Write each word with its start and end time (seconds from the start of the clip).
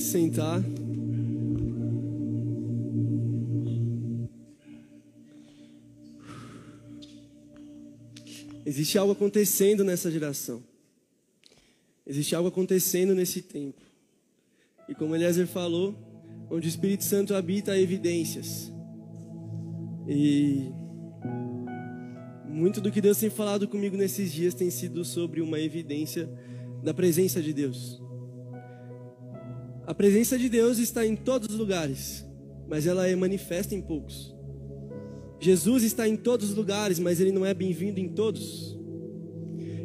Pode 0.00 0.04
sentar. 0.04 0.62
Existe 8.64 8.96
algo 8.96 9.12
acontecendo 9.12 9.84
nessa 9.84 10.10
geração. 10.10 10.62
Existe 12.06 12.34
algo 12.34 12.48
acontecendo 12.48 13.14
nesse 13.14 13.42
tempo. 13.42 13.82
E 14.88 14.94
como 14.94 15.14
Eliezer 15.14 15.46
falou, 15.46 15.94
onde 16.50 16.66
o 16.66 16.70
Espírito 16.70 17.04
Santo 17.04 17.34
habita, 17.34 17.72
há 17.72 17.78
evidências. 17.78 18.72
E 20.08 20.72
muito 22.48 22.80
do 22.80 22.90
que 22.90 23.02
Deus 23.02 23.18
tem 23.18 23.28
falado 23.28 23.68
comigo 23.68 23.98
nesses 23.98 24.32
dias 24.32 24.54
tem 24.54 24.70
sido 24.70 25.04
sobre 25.04 25.42
uma 25.42 25.60
evidência 25.60 26.26
da 26.82 26.94
presença 26.94 27.42
de 27.42 27.52
Deus. 27.52 28.00
A 29.86 29.94
presença 29.94 30.38
de 30.38 30.48
Deus 30.48 30.78
está 30.78 31.06
em 31.06 31.16
todos 31.16 31.48
os 31.48 31.56
lugares, 31.56 32.24
mas 32.68 32.86
ela 32.86 33.06
é 33.06 33.16
manifesta 33.16 33.74
em 33.74 33.80
poucos. 33.80 34.34
Jesus 35.40 35.82
está 35.82 36.06
em 36.06 36.16
todos 36.16 36.50
os 36.50 36.56
lugares, 36.56 36.98
mas 36.98 37.18
ele 37.18 37.32
não 37.32 37.44
é 37.44 37.54
bem-vindo 37.54 37.98
em 37.98 38.08
todos. 38.08 38.78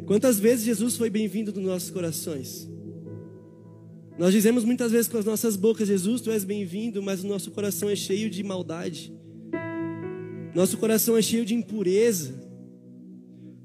Quantas 0.06 0.38
vezes 0.38 0.64
Jesus 0.64 0.96
foi 0.96 1.10
bem-vindo 1.10 1.52
nos 1.52 1.64
nossos 1.64 1.90
corações? 1.90 2.68
Nós 4.18 4.32
dizemos 4.32 4.64
muitas 4.64 4.92
vezes 4.92 5.08
com 5.08 5.18
as 5.18 5.24
nossas 5.24 5.56
bocas: 5.56 5.88
Jesus, 5.88 6.20
tu 6.20 6.30
és 6.30 6.44
bem-vindo, 6.44 7.02
mas 7.02 7.24
o 7.24 7.26
nosso 7.26 7.50
coração 7.50 7.88
é 7.88 7.96
cheio 7.96 8.30
de 8.30 8.42
maldade. 8.42 9.12
Nosso 10.54 10.78
coração 10.78 11.16
é 11.16 11.22
cheio 11.22 11.44
de 11.44 11.54
impureza. 11.54 12.34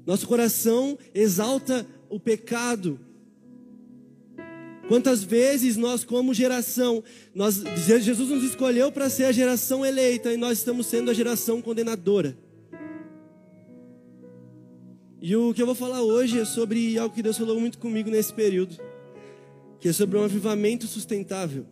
Nosso 0.04 0.26
coração 0.26 0.98
exalta 1.14 1.86
o 2.10 2.18
pecado. 2.18 2.98
Quantas 4.92 5.24
vezes 5.24 5.78
nós, 5.78 6.04
como 6.04 6.34
geração, 6.34 7.02
nós, 7.34 7.64
Jesus 7.86 8.28
nos 8.28 8.44
escolheu 8.44 8.92
para 8.92 9.08
ser 9.08 9.24
a 9.24 9.32
geração 9.32 9.86
eleita 9.86 10.30
e 10.30 10.36
nós 10.36 10.58
estamos 10.58 10.86
sendo 10.86 11.10
a 11.10 11.14
geração 11.14 11.62
condenadora. 11.62 12.36
E 15.18 15.34
o 15.34 15.54
que 15.54 15.62
eu 15.62 15.64
vou 15.64 15.74
falar 15.74 16.02
hoje 16.02 16.38
é 16.38 16.44
sobre 16.44 16.98
algo 16.98 17.14
que 17.14 17.22
Deus 17.22 17.38
falou 17.38 17.58
muito 17.58 17.78
comigo 17.78 18.10
nesse 18.10 18.34
período, 18.34 18.76
que 19.80 19.88
é 19.88 19.94
sobre 19.94 20.18
um 20.18 20.24
avivamento 20.24 20.86
sustentável. 20.86 21.64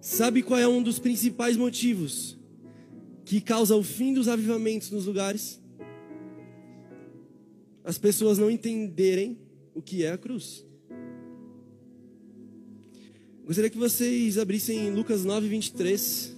Sabe 0.00 0.40
qual 0.44 0.60
é 0.60 0.68
um 0.68 0.84
dos 0.84 1.00
principais 1.00 1.56
motivos 1.56 2.38
que 3.24 3.40
causa 3.40 3.74
o 3.74 3.82
fim 3.82 4.14
dos 4.14 4.28
avivamentos 4.28 4.92
nos 4.92 5.04
lugares? 5.04 5.60
As 7.82 7.98
pessoas 7.98 8.38
não 8.38 8.48
entenderem 8.48 9.47
o 9.78 9.82
que 9.82 10.04
é 10.04 10.10
a 10.10 10.18
cruz. 10.18 10.66
Gostaria 13.44 13.70
que 13.70 13.78
vocês 13.78 14.36
abrissem 14.36 14.90
Lucas 14.90 15.24
9, 15.24 15.46
23. 15.46 16.36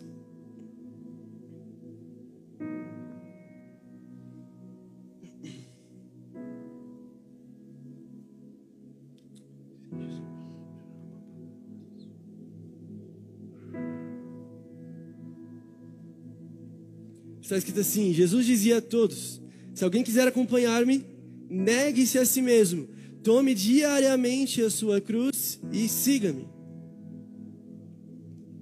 Está 17.40 17.56
escrito 17.56 17.80
assim: 17.80 18.12
Jesus 18.12 18.44
dizia 18.44 18.78
a 18.78 18.82
todos: 18.82 19.40
Se 19.74 19.82
alguém 19.82 20.04
quiser 20.04 20.28
acompanhar-me, 20.28 21.06
negue-se 21.48 22.18
a 22.18 22.26
si 22.26 22.42
mesmo 22.42 22.99
Tome 23.22 23.54
diariamente 23.54 24.62
a 24.62 24.70
sua 24.70 25.00
cruz 25.00 25.60
e 25.72 25.88
siga-me. 25.88 26.48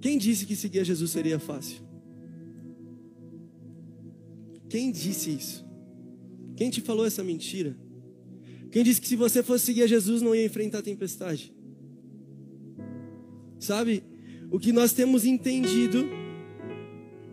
Quem 0.01 0.17
disse 0.17 0.45
que 0.45 0.55
seguir 0.55 0.79
a 0.79 0.83
Jesus 0.83 1.11
seria 1.11 1.39
fácil? 1.39 1.81
Quem 4.69 4.91
disse 4.91 5.31
isso? 5.31 5.65
Quem 6.55 6.69
te 6.69 6.81
falou 6.81 7.05
essa 7.05 7.23
mentira? 7.23 7.75
Quem 8.71 8.83
disse 8.83 9.01
que 9.01 9.07
se 9.07 9.15
você 9.15 9.41
fosse 9.41 9.65
seguir 9.65 9.83
a 9.83 9.87
Jesus 9.87 10.21
não 10.21 10.35
ia 10.35 10.45
enfrentar 10.45 10.79
a 10.79 10.83
tempestade? 10.83 11.53
Sabe, 13.59 14.03
o 14.51 14.59
que 14.59 14.71
nós 14.71 14.93
temos 14.93 15.25
entendido 15.25 16.05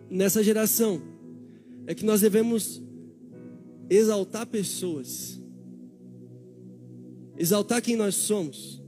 nessa 0.09 0.43
geração 0.43 1.03
é 1.87 1.95
que 1.95 2.05
nós 2.05 2.21
devemos 2.21 2.83
exaltar 3.89 4.47
pessoas 4.47 5.41
exaltar 7.39 7.83
quem 7.83 7.97
nós 7.97 8.15
somos. 8.15 8.81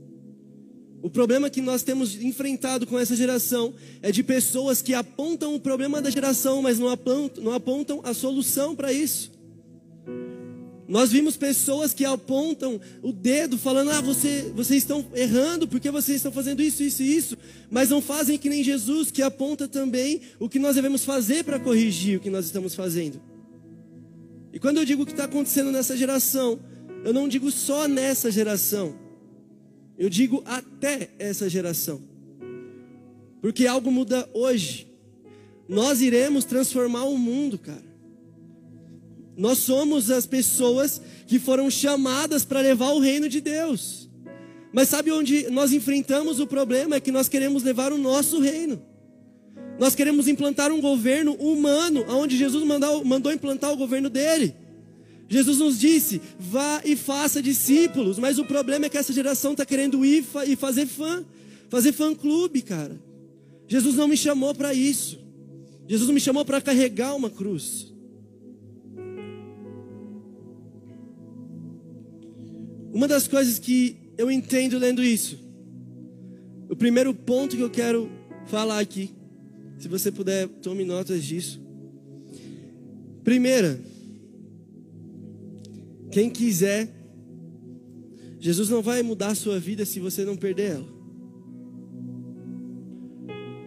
O 1.01 1.09
problema 1.09 1.49
que 1.49 1.61
nós 1.61 1.81
temos 1.81 2.21
enfrentado 2.21 2.85
com 2.85 2.99
essa 2.99 3.15
geração 3.15 3.73
é 4.01 4.11
de 4.11 4.21
pessoas 4.21 4.81
que 4.81 4.93
apontam 4.93 5.55
o 5.55 5.59
problema 5.59 6.01
da 6.01 6.09
geração, 6.09 6.61
mas 6.61 6.77
não 6.77 6.89
apontam, 6.89 7.43
não 7.43 7.53
apontam 7.53 8.01
a 8.03 8.13
solução 8.13 8.75
para 8.75 8.91
isso. 8.91 9.31
Nós 10.89 11.11
vimos 11.11 11.37
pessoas 11.37 11.93
que 11.93 12.03
apontam 12.03 12.81
o 13.03 13.13
dedo, 13.13 13.59
falando: 13.59 13.91
Ah, 13.91 14.01
você, 14.01 14.51
vocês 14.55 14.81
estão 14.81 15.05
errando 15.13 15.67
porque 15.67 15.91
vocês 15.91 16.17
estão 16.17 16.31
fazendo 16.31 16.63
isso, 16.63 16.81
isso 16.81 17.03
e 17.03 17.15
isso, 17.15 17.37
mas 17.69 17.91
não 17.91 18.01
fazem 18.01 18.39
que 18.39 18.49
nem 18.49 18.63
Jesus, 18.63 19.11
que 19.11 19.21
aponta 19.21 19.67
também 19.67 20.19
o 20.39 20.49
que 20.49 20.57
nós 20.57 20.75
devemos 20.75 21.05
fazer 21.05 21.43
para 21.43 21.59
corrigir 21.59 22.17
o 22.17 22.19
que 22.19 22.29
nós 22.31 22.45
estamos 22.45 22.73
fazendo. 22.73 23.21
E 24.51 24.59
quando 24.59 24.77
eu 24.77 24.85
digo 24.85 25.03
o 25.03 25.05
que 25.05 25.11
está 25.11 25.25
acontecendo 25.25 25.71
nessa 25.71 25.95
geração, 25.95 26.59
eu 27.03 27.13
não 27.13 27.27
digo 27.27 27.49
só 27.51 27.87
nessa 27.87 28.31
geração, 28.31 28.95
eu 29.97 30.09
digo 30.09 30.41
até 30.45 31.09
essa 31.19 31.49
geração. 31.49 32.01
Porque 33.41 33.67
algo 33.67 33.91
muda 33.91 34.29
hoje. 34.33 34.87
Nós 35.67 36.01
iremos 36.01 36.45
transformar 36.45 37.03
o 37.03 37.17
mundo, 37.17 37.57
cara. 37.57 37.89
Nós 39.37 39.59
somos 39.59 40.11
as 40.11 40.25
pessoas 40.25 41.01
que 41.27 41.39
foram 41.39 41.69
chamadas 41.69 42.43
para 42.43 42.59
levar 42.59 42.91
o 42.91 42.99
reino 42.99 43.29
de 43.29 43.39
Deus. 43.39 44.09
Mas 44.73 44.89
sabe 44.89 45.11
onde 45.11 45.49
nós 45.49 45.71
enfrentamos 45.71 46.39
o 46.39 46.47
problema? 46.47 46.95
É 46.95 46.99
que 46.99 47.11
nós 47.11 47.29
queremos 47.29 47.63
levar 47.63 47.93
o 47.93 47.97
nosso 47.97 48.39
reino. 48.39 48.81
Nós 49.79 49.95
queremos 49.95 50.27
implantar 50.27 50.71
um 50.71 50.81
governo 50.81 51.33
humano, 51.35 52.03
onde 52.09 52.37
Jesus 52.37 52.65
mandou, 52.65 53.05
mandou 53.05 53.31
implantar 53.31 53.71
o 53.71 53.77
governo 53.77 54.09
dele. 54.09 54.53
Jesus 55.29 55.59
nos 55.59 55.79
disse: 55.79 56.19
vá 56.39 56.81
e 56.83 56.95
faça 56.95 57.41
discípulos, 57.41 58.17
mas 58.17 58.39
o 58.39 58.45
problema 58.45 58.87
é 58.87 58.89
que 58.89 58.97
essa 58.97 59.13
geração 59.13 59.51
está 59.51 59.63
querendo 59.63 60.03
ir 60.03 60.25
e 60.47 60.55
fazer 60.55 60.87
fã, 60.87 61.23
fazer 61.69 61.93
fã 61.93 62.13
clube, 62.15 62.63
cara. 62.63 62.99
Jesus 63.67 63.95
não 63.95 64.07
me 64.07 64.17
chamou 64.17 64.55
para 64.55 64.73
isso. 64.73 65.19
Jesus 65.87 66.09
me 66.09 66.19
chamou 66.19 66.43
para 66.43 66.59
carregar 66.59 67.15
uma 67.15 67.29
cruz. 67.29 67.93
Uma 72.91 73.07
das 73.07 73.27
coisas 73.27 73.59
que 73.59 73.95
eu 74.17 74.31
entendo 74.31 74.79
lendo 74.79 75.03
isso, 75.03 75.39
o 76.67 76.75
primeiro 76.75 77.13
ponto 77.13 77.55
que 77.55 77.61
eu 77.61 77.69
quero 77.69 78.09
falar 78.47 78.79
aqui, 78.79 79.11
se 79.77 79.87
você 79.87 80.11
puder, 80.11 80.47
tome 80.47 80.83
notas 80.83 81.23
disso. 81.23 81.61
Primeira, 83.23 83.79
quem 86.11 86.29
quiser, 86.29 86.89
Jesus 88.39 88.69
não 88.69 88.81
vai 88.81 89.03
mudar 89.03 89.29
a 89.29 89.35
sua 89.35 89.59
vida 89.59 89.85
se 89.85 89.99
você 89.99 90.23
não 90.23 90.35
perder 90.35 90.71
ela. 90.71 90.99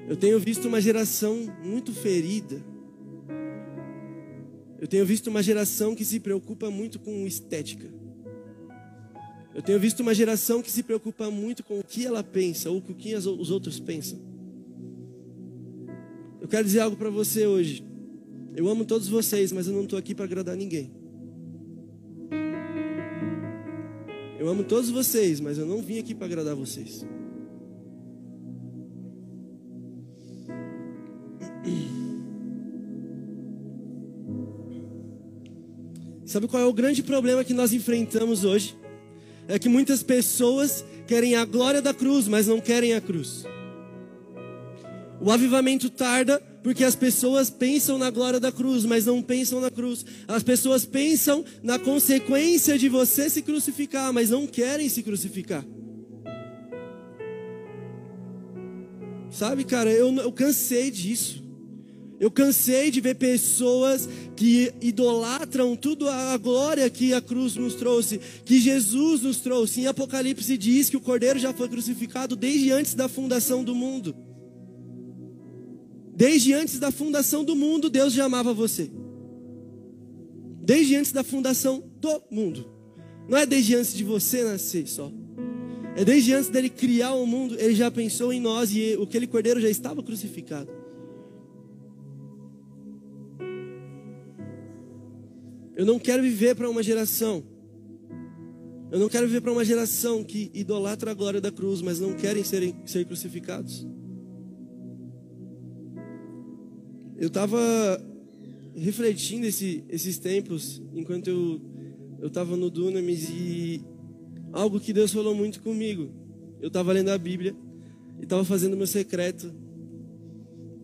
Eu 0.08 0.16
tenho 0.16 0.38
visto 0.38 0.66
uma 0.66 0.80
geração 0.80 1.46
muito 1.64 1.92
ferida. 1.92 2.62
Eu 4.80 4.88
tenho 4.88 5.06
visto 5.06 5.28
uma 5.28 5.42
geração 5.42 5.94
que 5.94 6.04
se 6.04 6.18
preocupa 6.18 6.70
muito 6.70 6.98
com 6.98 7.26
estética. 7.26 7.88
Eu 9.54 9.62
tenho 9.62 9.78
visto 9.78 10.00
uma 10.00 10.14
geração 10.14 10.62
que 10.62 10.70
se 10.70 10.82
preocupa 10.82 11.30
muito 11.30 11.62
com 11.62 11.78
o 11.78 11.84
que 11.84 12.04
ela 12.06 12.24
pensa 12.24 12.70
ou 12.70 12.80
com 12.80 12.92
o 12.92 12.94
que 12.94 13.14
os 13.14 13.50
outros 13.50 13.78
pensam. 13.78 14.18
Eu 16.40 16.48
quero 16.48 16.64
dizer 16.64 16.80
algo 16.80 16.96
para 16.96 17.10
você 17.10 17.46
hoje. 17.46 17.84
Eu 18.56 18.68
amo 18.68 18.84
todos 18.84 19.06
vocês, 19.06 19.52
mas 19.52 19.66
eu 19.66 19.72
não 19.72 19.84
estou 19.84 19.98
aqui 19.98 20.14
para 20.14 20.24
agradar 20.24 20.56
ninguém. 20.56 21.01
Eu 24.42 24.48
amo 24.48 24.64
todos 24.64 24.90
vocês, 24.90 25.38
mas 25.38 25.56
eu 25.56 25.64
não 25.64 25.80
vim 25.80 26.00
aqui 26.00 26.16
para 26.16 26.26
agradar 26.26 26.56
vocês. 26.56 27.06
Sabe 36.26 36.48
qual 36.48 36.60
é 36.60 36.66
o 36.66 36.72
grande 36.72 37.04
problema 37.04 37.44
que 37.44 37.54
nós 37.54 37.72
enfrentamos 37.72 38.42
hoje? 38.42 38.76
É 39.46 39.60
que 39.60 39.68
muitas 39.68 40.02
pessoas 40.02 40.84
querem 41.06 41.36
a 41.36 41.44
glória 41.44 41.80
da 41.80 41.94
cruz, 41.94 42.26
mas 42.26 42.48
não 42.48 42.60
querem 42.60 42.94
a 42.94 43.00
cruz. 43.00 43.44
O 45.20 45.30
avivamento 45.30 45.88
tarda 45.88 46.42
porque 46.62 46.84
as 46.84 46.94
pessoas 46.94 47.50
pensam 47.50 47.98
na 47.98 48.10
glória 48.10 48.38
da 48.38 48.52
cruz, 48.52 48.84
mas 48.84 49.06
não 49.06 49.20
pensam 49.20 49.60
na 49.60 49.70
cruz. 49.70 50.04
As 50.28 50.42
pessoas 50.42 50.84
pensam 50.84 51.44
na 51.62 51.78
consequência 51.78 52.78
de 52.78 52.88
você 52.88 53.28
se 53.28 53.42
crucificar, 53.42 54.12
mas 54.12 54.30
não 54.30 54.46
querem 54.46 54.88
se 54.88 55.02
crucificar. 55.02 55.64
Sabe, 59.30 59.64
cara, 59.64 59.90
eu, 59.90 60.14
eu 60.16 60.30
cansei 60.30 60.90
disso. 60.90 61.42
Eu 62.20 62.30
cansei 62.30 62.88
de 62.92 63.00
ver 63.00 63.16
pessoas 63.16 64.08
que 64.36 64.72
idolatram 64.80 65.74
tudo 65.74 66.08
a 66.08 66.36
glória 66.36 66.88
que 66.88 67.12
a 67.12 67.20
cruz 67.20 67.56
nos 67.56 67.74
trouxe, 67.74 68.20
que 68.44 68.60
Jesus 68.60 69.22
nos 69.22 69.38
trouxe. 69.38 69.80
Em 69.80 69.86
Apocalipse 69.88 70.56
diz 70.56 70.88
que 70.88 70.96
o 70.96 71.00
Cordeiro 71.00 71.40
já 71.40 71.52
foi 71.52 71.68
crucificado 71.68 72.36
desde 72.36 72.70
antes 72.70 72.94
da 72.94 73.08
fundação 73.08 73.64
do 73.64 73.74
mundo. 73.74 74.14
Desde 76.14 76.52
antes 76.52 76.78
da 76.78 76.90
fundação 76.90 77.42
do 77.42 77.56
mundo, 77.56 77.88
Deus 77.88 78.12
já 78.12 78.26
amava 78.26 78.52
você. 78.52 78.90
Desde 80.62 80.94
antes 80.94 81.10
da 81.10 81.24
fundação 81.24 81.82
do 82.00 82.22
mundo. 82.30 82.70
Não 83.28 83.38
é 83.38 83.46
desde 83.46 83.74
antes 83.74 83.94
de 83.94 84.04
você 84.04 84.44
nascer 84.44 84.86
só. 84.86 85.10
É 85.96 86.04
desde 86.04 86.32
antes 86.32 86.48
dele 86.50 86.68
criar 86.68 87.14
o 87.14 87.26
mundo, 87.26 87.54
ele 87.58 87.74
já 87.74 87.90
pensou 87.90 88.32
em 88.32 88.40
nós 88.40 88.74
e 88.74 88.94
aquele 88.94 89.26
cordeiro 89.26 89.60
já 89.60 89.68
estava 89.68 90.02
crucificado. 90.02 90.70
Eu 95.74 95.86
não 95.86 95.98
quero 95.98 96.22
viver 96.22 96.54
para 96.54 96.68
uma 96.68 96.82
geração. 96.82 97.42
Eu 98.90 98.98
não 98.98 99.08
quero 99.08 99.26
viver 99.26 99.40
para 99.40 99.52
uma 99.52 99.64
geração 99.64 100.22
que 100.22 100.50
idolatra 100.52 101.10
a 101.10 101.14
glória 101.14 101.40
da 101.40 101.50
cruz, 101.50 101.80
mas 101.80 101.98
não 101.98 102.14
querem 102.14 102.44
ser, 102.44 102.74
ser 102.84 103.06
crucificados. 103.06 103.86
Eu 107.22 107.28
estava 107.28 107.58
refletindo 108.74 109.46
esse, 109.46 109.84
esses 109.88 110.18
tempos 110.18 110.82
enquanto 110.92 111.28
eu 111.28 111.60
eu 112.22 112.28
estava 112.28 112.56
no 112.56 112.70
Dunamis 112.70 113.28
e 113.30 113.84
algo 114.52 114.78
que 114.78 114.92
Deus 114.92 115.12
falou 115.12 115.34
muito 115.34 115.60
comigo. 115.60 116.08
Eu 116.60 116.68
estava 116.68 116.92
lendo 116.92 117.08
a 117.08 117.18
Bíblia 117.18 117.52
e 118.20 118.22
estava 118.22 118.44
fazendo 118.44 118.76
meu 118.76 118.86
secreto. 118.86 119.52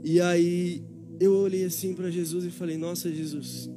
E 0.03 0.21
aí 0.21 0.85
eu 1.21 1.33
olhei 1.33 1.65
assim 1.65 1.95
para 1.95 2.11
Jesus 2.11 2.45
e 2.45 2.51
falei: 2.51 2.77
Nossa, 2.77 3.09
Jesus, 3.09 3.71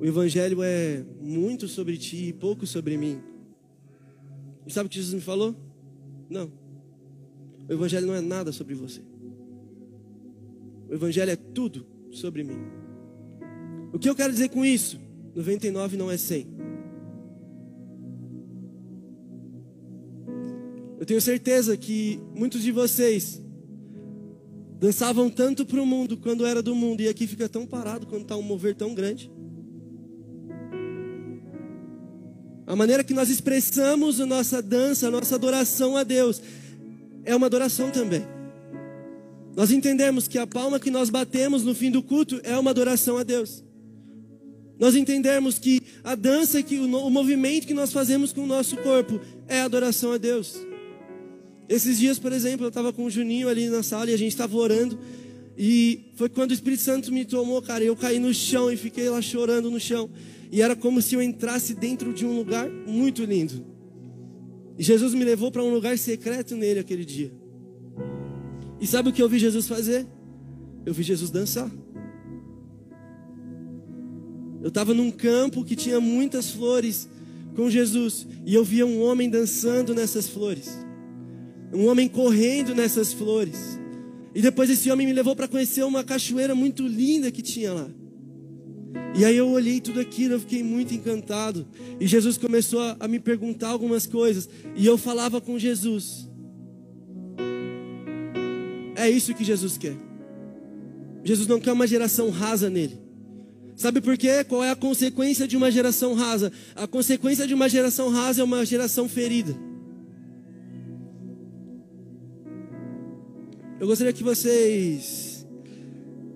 o 0.00 0.06
Evangelho 0.06 0.62
é 0.62 1.04
muito 1.20 1.68
sobre 1.68 1.98
ti 1.98 2.28
e 2.28 2.32
pouco 2.32 2.66
sobre 2.66 2.96
mim. 2.96 3.20
E 4.66 4.72
sabe 4.72 4.86
o 4.86 4.90
que 4.90 4.96
Jesus 4.96 5.12
me 5.12 5.20
falou? 5.20 5.54
Não. 6.30 6.50
O 7.68 7.72
Evangelho 7.74 8.06
não 8.06 8.14
é 8.14 8.22
nada 8.22 8.52
sobre 8.52 8.74
você. 8.74 9.02
O 10.88 10.94
Evangelho 10.94 11.30
é 11.30 11.36
tudo 11.36 11.86
sobre 12.10 12.44
mim. 12.44 12.58
O 13.92 13.98
que 13.98 14.08
eu 14.08 14.14
quero 14.14 14.32
dizer 14.32 14.48
com 14.48 14.64
isso? 14.64 15.00
99 15.34 15.96
não 15.96 16.10
é 16.10 16.16
100. 16.16 16.46
Eu 20.98 21.06
tenho 21.06 21.20
certeza 21.20 21.76
que 21.76 22.20
muitos 22.34 22.62
de 22.62 22.72
vocês 22.72 23.42
dançavam 24.78 25.28
tanto 25.28 25.66
para 25.66 25.80
o 25.80 25.86
mundo 25.86 26.16
quando 26.16 26.46
era 26.46 26.62
do 26.62 26.74
mundo 26.74 27.00
e 27.00 27.08
aqui 27.08 27.26
fica 27.26 27.48
tão 27.48 27.66
parado 27.66 28.06
quando 28.06 28.22
está 28.22 28.36
um 28.36 28.42
mover 28.42 28.74
tão 28.74 28.94
grande. 28.94 29.30
A 32.66 32.74
maneira 32.74 33.04
que 33.04 33.12
nós 33.12 33.28
expressamos 33.28 34.20
a 34.20 34.26
nossa 34.26 34.62
dança, 34.62 35.08
a 35.08 35.10
nossa 35.10 35.34
adoração 35.34 35.96
a 35.96 36.02
Deus, 36.02 36.40
é 37.24 37.36
uma 37.36 37.46
adoração 37.46 37.90
também. 37.90 38.33
Nós 39.56 39.70
entendemos 39.70 40.26
que 40.26 40.38
a 40.38 40.46
palma 40.46 40.80
que 40.80 40.90
nós 40.90 41.10
batemos 41.10 41.62
no 41.62 41.74
fim 41.74 41.90
do 41.90 42.02
culto 42.02 42.40
é 42.42 42.58
uma 42.58 42.70
adoração 42.70 43.16
a 43.16 43.22
Deus. 43.22 43.62
Nós 44.78 44.96
entendemos 44.96 45.58
que 45.58 45.80
a 46.02 46.14
dança, 46.14 46.62
que 46.62 46.78
o, 46.78 47.10
movimento 47.10 47.66
que 47.66 47.74
nós 47.74 47.92
fazemos 47.92 48.32
com 48.32 48.42
o 48.42 48.46
nosso 48.46 48.76
corpo 48.78 49.20
é 49.46 49.60
adoração 49.60 50.12
a 50.12 50.18
Deus. 50.18 50.56
Esses 51.68 51.98
dias, 51.98 52.18
por 52.18 52.32
exemplo, 52.32 52.66
eu 52.66 52.68
estava 52.68 52.92
com 52.92 53.04
o 53.04 53.10
Juninho 53.10 53.48
ali 53.48 53.68
na 53.68 53.82
sala 53.82 54.10
e 54.10 54.14
a 54.14 54.18
gente 54.18 54.32
estava 54.32 54.56
orando. 54.56 54.98
E 55.56 56.10
foi 56.16 56.28
quando 56.28 56.50
o 56.50 56.54
Espírito 56.54 56.82
Santo 56.82 57.12
me 57.12 57.24
tomou, 57.24 57.62
cara. 57.62 57.84
Eu 57.84 57.94
caí 57.94 58.18
no 58.18 58.34
chão 58.34 58.70
e 58.72 58.76
fiquei 58.76 59.08
lá 59.08 59.22
chorando 59.22 59.70
no 59.70 59.78
chão. 59.78 60.10
E 60.50 60.60
era 60.60 60.74
como 60.74 61.00
se 61.00 61.14
eu 61.14 61.22
entrasse 61.22 61.74
dentro 61.74 62.12
de 62.12 62.26
um 62.26 62.36
lugar 62.36 62.68
muito 62.68 63.24
lindo. 63.24 63.64
E 64.76 64.82
Jesus 64.82 65.14
me 65.14 65.24
levou 65.24 65.52
para 65.52 65.62
um 65.62 65.72
lugar 65.72 65.96
secreto 65.96 66.56
nele 66.56 66.80
aquele 66.80 67.04
dia. 67.04 67.43
E 68.80 68.86
sabe 68.86 69.08
o 69.08 69.12
que 69.12 69.22
eu 69.22 69.28
vi 69.28 69.38
Jesus 69.38 69.66
fazer? 69.66 70.06
Eu 70.84 70.92
vi 70.92 71.02
Jesus 71.02 71.30
dançar. 71.30 71.70
Eu 74.62 74.68
estava 74.68 74.94
num 74.94 75.10
campo 75.10 75.64
que 75.64 75.76
tinha 75.76 76.00
muitas 76.00 76.50
flores 76.50 77.08
com 77.54 77.70
Jesus. 77.70 78.26
E 78.46 78.54
eu 78.54 78.64
via 78.64 78.86
um 78.86 79.02
homem 79.02 79.28
dançando 79.28 79.94
nessas 79.94 80.28
flores. 80.28 80.78
Um 81.72 81.86
homem 81.86 82.08
correndo 82.08 82.74
nessas 82.74 83.12
flores. 83.12 83.78
E 84.34 84.42
depois 84.42 84.68
esse 84.68 84.90
homem 84.90 85.06
me 85.06 85.12
levou 85.12 85.36
para 85.36 85.46
conhecer 85.46 85.84
uma 85.84 86.02
cachoeira 86.02 86.54
muito 86.54 86.86
linda 86.86 87.30
que 87.30 87.42
tinha 87.42 87.72
lá. 87.72 87.88
E 89.16 89.24
aí 89.24 89.36
eu 89.36 89.48
olhei 89.48 89.80
tudo 89.80 90.00
aquilo, 90.00 90.34
eu 90.34 90.40
fiquei 90.40 90.62
muito 90.62 90.92
encantado. 90.92 91.66
E 92.00 92.06
Jesus 92.06 92.36
começou 92.36 92.80
a, 92.98 93.06
me 93.06 93.20
perguntar 93.20 93.68
algumas 93.68 94.06
coisas. 94.06 94.48
E 94.74 94.84
eu 94.84 94.98
falava 94.98 95.40
com 95.40 95.58
Jesus. 95.58 96.28
É 99.04 99.10
isso 99.10 99.34
que 99.34 99.44
Jesus 99.44 99.76
quer. 99.76 99.94
Jesus 101.22 101.46
não 101.46 101.60
quer 101.60 101.72
uma 101.72 101.86
geração 101.86 102.30
rasa 102.30 102.70
nele. 102.70 102.98
Sabe 103.76 104.00
por 104.00 104.16
quê? 104.16 104.42
Qual 104.44 104.64
é 104.64 104.70
a 104.70 104.76
consequência 104.76 105.46
de 105.46 105.58
uma 105.58 105.70
geração 105.70 106.14
rasa? 106.14 106.50
A 106.74 106.86
consequência 106.86 107.46
de 107.46 107.52
uma 107.52 107.68
geração 107.68 108.08
rasa 108.08 108.40
é 108.40 108.44
uma 108.44 108.64
geração 108.64 109.06
ferida. 109.06 109.54
Eu 113.78 113.86
gostaria 113.86 114.14
que 114.14 114.22
vocês 114.22 115.46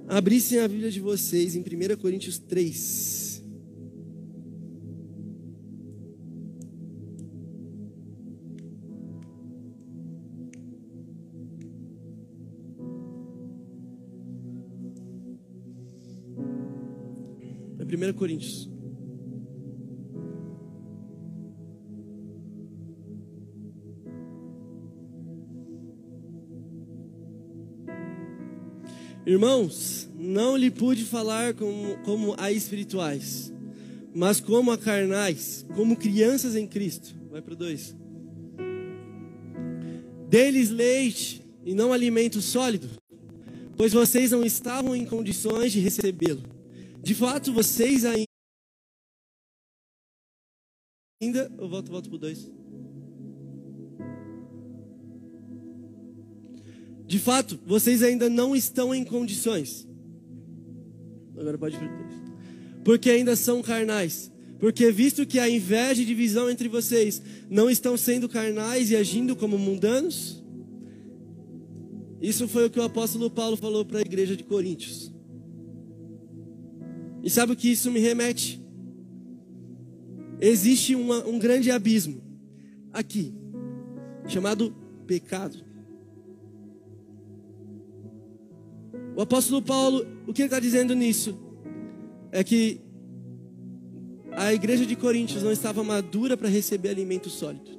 abrissem 0.06 0.60
a 0.60 0.68
Bíblia 0.68 0.90
de 0.90 1.00
vocês 1.00 1.56
em 1.56 1.60
1 1.60 1.96
Coríntios 1.96 2.38
3. 2.38 3.27
1 17.99 18.12
Coríntios. 18.12 18.71
Irmãos, 29.26 30.09
não 30.17 30.57
lhe 30.57 30.71
pude 30.71 31.05
falar 31.05 31.52
como, 31.55 31.99
como 31.99 32.35
a 32.38 32.50
espirituais, 32.50 33.52
mas 34.14 34.40
como 34.40 34.71
a 34.71 34.78
carnais, 34.78 35.67
como 35.75 35.97
crianças 35.97 36.57
em 36.57 36.67
Cristo. 36.67 37.14
Vai 37.31 37.43
para 37.43 37.55
dois. 37.55 37.95
Deles 40.31 40.71
leite 40.71 41.45
e 41.64 41.75
não 41.75 41.93
alimento 41.93 42.40
sólido, 42.40 42.88
pois 43.76 43.93
vocês 43.93 44.31
não 44.31 44.45
estavam 44.45 44.97
em 44.97 45.05
condições 45.05 45.73
de 45.73 45.81
recebê-lo. 45.81 46.57
De 47.08 47.14
fato, 47.14 47.50
vocês 47.54 48.04
ainda. 48.04 48.26
Eu 51.58 51.66
volto, 51.66 51.90
volto 51.90 52.10
para 52.10 52.18
dois. 52.18 52.52
De 57.06 57.18
fato, 57.18 57.58
vocês 57.64 58.02
ainda 58.02 58.28
não 58.28 58.54
estão 58.54 58.94
em 58.94 59.06
condições. 59.06 59.88
Agora 61.34 61.56
pode 61.56 61.76
ir 61.76 61.90
Porque 62.84 63.08
ainda 63.08 63.34
são 63.36 63.62
carnais. 63.62 64.30
Porque 64.60 64.92
visto 64.92 65.24
que 65.24 65.38
há 65.38 65.48
inveja 65.48 66.02
e 66.02 66.04
divisão 66.04 66.50
entre 66.50 66.68
vocês, 66.68 67.22
não 67.48 67.70
estão 67.70 67.96
sendo 67.96 68.28
carnais 68.28 68.90
e 68.90 68.96
agindo 68.96 69.34
como 69.34 69.56
mundanos? 69.56 70.44
Isso 72.20 72.46
foi 72.46 72.66
o 72.66 72.70
que 72.70 72.78
o 72.78 72.82
apóstolo 72.84 73.30
Paulo 73.30 73.56
falou 73.56 73.82
para 73.82 74.00
a 74.00 74.02
igreja 74.02 74.36
de 74.36 74.44
Coríntios. 74.44 75.16
E 77.22 77.30
sabe 77.30 77.52
o 77.52 77.56
que 77.56 77.70
isso 77.70 77.90
me 77.90 78.00
remete? 78.00 78.62
Existe 80.40 80.94
uma, 80.94 81.26
um 81.26 81.38
grande 81.38 81.70
abismo 81.70 82.22
aqui, 82.92 83.34
chamado 84.26 84.75
pecado. 85.06 85.64
O 89.16 89.20
apóstolo 89.20 89.60
Paulo, 89.60 90.06
o 90.26 90.32
que 90.32 90.42
ele 90.42 90.46
está 90.46 90.60
dizendo 90.60 90.94
nisso? 90.94 91.37
É 92.30 92.44
que 92.44 92.80
a 94.30 94.54
igreja 94.54 94.87
de 94.87 94.94
Coríntios 94.94 95.42
não 95.42 95.50
estava 95.50 95.82
madura 95.82 96.37
para 96.37 96.48
receber 96.48 96.90
alimento 96.90 97.28
sólido. 97.28 97.78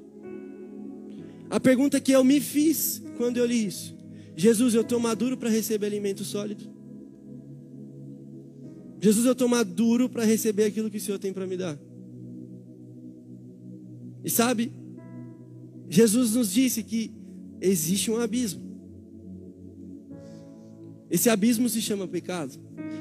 A 1.50 1.60
pergunta 1.60 2.00
que 2.00 2.12
eu 2.12 2.24
me 2.24 2.42
fiz 2.42 3.02
quando 3.16 3.38
eu 3.38 3.46
li 3.46 3.66
isso: 3.66 3.96
Jesus, 4.36 4.74
eu 4.74 4.82
estou 4.82 5.00
maduro 5.00 5.38
para 5.38 5.50
receber 5.50 5.86
alimento 5.86 6.26
sólido? 6.26 6.79
Jesus, 9.02 9.26
eu 9.26 9.32
estou 9.32 9.48
maduro 9.48 10.10
para 10.10 10.24
receber 10.24 10.66
aquilo 10.66 10.90
que 10.90 10.98
o 10.98 11.02
Senhor 11.02 11.18
tem 11.18 11.32
para 11.32 11.48
me 11.48 11.56
dar? 11.56 11.80
E 14.24 14.30
sabe, 14.30 14.72
Jesus 15.88 16.36
nos 16.36 16.52
disse 16.52 16.84
que 16.84 17.12
existe 17.62 18.12
um 18.12 18.18
abismo. 18.18 18.62
Esse 21.10 21.30
abismo 21.30 21.68
se 21.70 21.82
chama 21.82 22.08
pecado. 22.08 22.54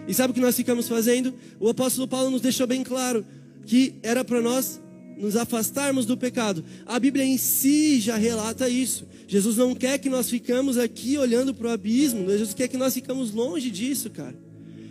E 0.06 0.14
sabe 0.14 0.30
o 0.30 0.34
que 0.34 0.40
nós 0.40 0.56
ficamos 0.56 0.88
fazendo? 0.88 1.34
O 1.60 1.68
apóstolo 1.68 2.08
Paulo 2.08 2.30
nos 2.30 2.40
deixou 2.40 2.66
bem 2.66 2.82
claro 2.82 3.24
que 3.66 3.96
era 4.02 4.24
para 4.24 4.40
nós 4.40 4.80
nos 5.18 5.36
afastarmos 5.36 6.06
do 6.06 6.16
pecado. 6.16 6.64
A 6.86 6.98
Bíblia 6.98 7.24
em 7.24 7.36
si 7.36 8.00
já 8.00 8.16
relata 8.16 8.68
isso. 8.68 9.06
Jesus 9.26 9.56
não 9.56 9.74
quer 9.74 9.98
que 9.98 10.08
nós 10.08 10.30
ficamos 10.30 10.78
aqui 10.78 11.18
olhando 11.18 11.52
para 11.52 11.68
o 11.68 11.70
abismo. 11.70 12.28
Jesus 12.30 12.54
quer 12.54 12.68
que 12.68 12.78
nós 12.78 12.94
ficamos 12.94 13.32
longe 13.32 13.70
disso, 13.70 14.08
cara. 14.08 14.47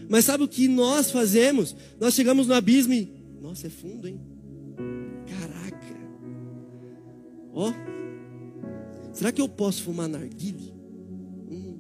Mas 0.10 0.26
sabe 0.26 0.44
o 0.44 0.48
que 0.48 0.68
nós 0.68 1.12
fazemos? 1.12 1.76
Nós 2.00 2.14
chegamos 2.14 2.48
no 2.48 2.54
abismo 2.54 2.94
e. 2.94 3.12
Nossa, 3.42 3.68
é 3.68 3.70
fundo, 3.70 4.08
hein? 4.08 4.20
Caraca. 5.28 5.98
Ó. 7.54 7.72
Será 9.12 9.32
que 9.32 9.42
eu 9.42 9.50
posso 9.50 9.84
fumar 9.84 10.08
narguile? 10.08 10.74
Hum. 11.50 11.78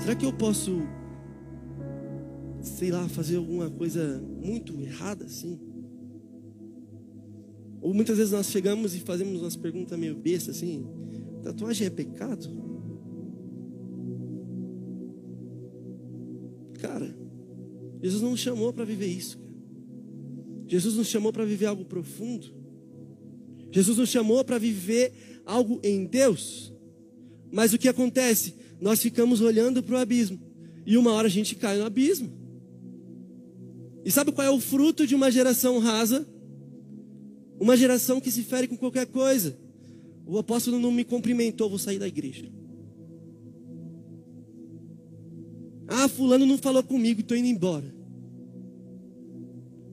Será 0.00 0.14
que 0.14 0.24
eu 0.24 0.32
posso 0.32 0.82
sei 2.68 2.90
lá, 2.90 3.08
fazer 3.08 3.36
alguma 3.36 3.70
coisa 3.70 4.22
muito 4.40 4.80
errada 4.80 5.24
assim. 5.24 5.58
Ou 7.80 7.94
muitas 7.94 8.18
vezes 8.18 8.32
nós 8.32 8.46
chegamos 8.46 8.94
e 8.94 9.00
fazemos 9.00 9.40
umas 9.40 9.56
perguntas 9.56 9.98
meio 9.98 10.16
besta 10.16 10.50
assim: 10.50 10.86
tatuagem 11.42 11.86
é 11.86 11.90
pecado? 11.90 12.67
Cara, 16.78 17.14
Jesus 18.02 18.22
não 18.22 18.30
nos 18.30 18.40
chamou 18.40 18.72
para 18.72 18.84
viver 18.84 19.06
isso. 19.06 19.38
Jesus 20.66 20.94
nos 20.94 21.08
chamou 21.08 21.32
para 21.32 21.44
viver 21.44 21.66
algo 21.66 21.84
profundo. 21.84 22.46
Jesus 23.70 23.98
nos 23.98 24.08
chamou 24.08 24.44
para 24.44 24.58
viver 24.58 25.12
algo 25.44 25.80
em 25.82 26.04
Deus. 26.04 26.72
Mas 27.50 27.72
o 27.72 27.78
que 27.78 27.88
acontece? 27.88 28.54
Nós 28.80 29.00
ficamos 29.00 29.40
olhando 29.40 29.82
para 29.82 29.94
o 29.94 29.98
abismo. 29.98 30.40
E 30.86 30.96
uma 30.96 31.12
hora 31.12 31.26
a 31.26 31.30
gente 31.30 31.54
cai 31.54 31.78
no 31.78 31.84
abismo. 31.84 32.32
E 34.04 34.10
sabe 34.10 34.32
qual 34.32 34.46
é 34.46 34.50
o 34.50 34.60
fruto 34.60 35.06
de 35.06 35.14
uma 35.14 35.30
geração 35.30 35.78
rasa? 35.78 36.26
Uma 37.58 37.76
geração 37.76 38.20
que 38.20 38.30
se 38.30 38.42
fere 38.42 38.68
com 38.68 38.76
qualquer 38.76 39.06
coisa. 39.06 39.58
O 40.26 40.38
apóstolo 40.38 40.78
não 40.78 40.92
me 40.92 41.04
cumprimentou, 41.04 41.68
vou 41.68 41.78
sair 41.78 41.98
da 41.98 42.06
igreja. 42.06 42.57
Ah, 45.88 46.08
fulano 46.08 46.44
não 46.44 46.58
falou 46.58 46.82
comigo, 46.82 47.22
estou 47.22 47.36
indo 47.36 47.48
embora. 47.48 47.94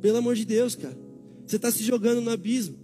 Pelo 0.01 0.17
amor 0.17 0.35
de 0.35 0.45
Deus, 0.45 0.75
cara. 0.75 0.97
Você 1.47 1.55
está 1.55 1.71
se 1.71 1.83
jogando 1.83 2.21
no 2.21 2.29
abismo. 2.29 2.77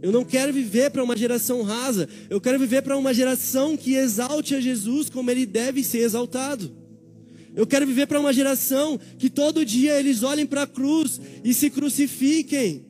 Eu 0.00 0.10
não 0.12 0.24
quero 0.24 0.52
viver 0.52 0.90
para 0.90 1.04
uma 1.04 1.16
geração 1.16 1.62
rasa. 1.62 2.08
Eu 2.30 2.40
quero 2.40 2.58
viver 2.58 2.82
para 2.82 2.96
uma 2.96 3.12
geração 3.12 3.76
que 3.76 3.94
exalte 3.94 4.54
a 4.54 4.60
Jesus 4.60 5.10
como 5.10 5.30
ele 5.30 5.44
deve 5.44 5.84
ser 5.84 5.98
exaltado. 5.98 6.74
Eu 7.54 7.66
quero 7.66 7.86
viver 7.86 8.06
para 8.06 8.20
uma 8.20 8.32
geração 8.32 8.98
que 9.18 9.28
todo 9.28 9.64
dia 9.64 9.98
eles 9.98 10.22
olhem 10.22 10.46
para 10.46 10.62
a 10.62 10.66
cruz 10.66 11.20
e 11.44 11.52
se 11.52 11.68
crucifiquem. 11.68 12.87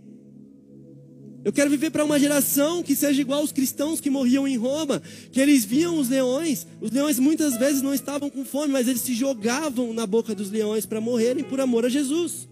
Eu 1.45 1.53
quero 1.53 1.71
viver 1.71 1.91
para 1.91 2.05
uma 2.05 2.19
geração 2.19 2.83
que 2.83 2.97
seja 2.97 3.21
igual 3.21 3.41
aos 3.41 3.53
cristãos 3.53 4.01
que 4.01 4.11
morriam 4.11 4.47
em 4.47 4.57
Roma, 4.57 5.01
que 5.31 5.41
eles 5.41 5.65
viam 5.65 5.99
os 5.99 6.09
leões. 6.09 6.67
Os 6.81 6.91
leões 6.91 7.19
muitas 7.19 7.57
vezes 7.57 7.81
não 7.81 7.95
estavam 7.95 8.29
com 8.29 8.45
fome, 8.45 8.73
mas 8.73 8.89
eles 8.89 9.03
se 9.03 9.15
jogavam 9.15 9.93
na 9.93 10.07
boca 10.07 10.35
dos 10.35 10.51
leões 10.51 10.85
para 10.85 11.01
morrerem 11.01 11.45
por 11.45 11.61
amor 11.61 11.85
a 11.85 11.89
Jesus. 11.89 12.49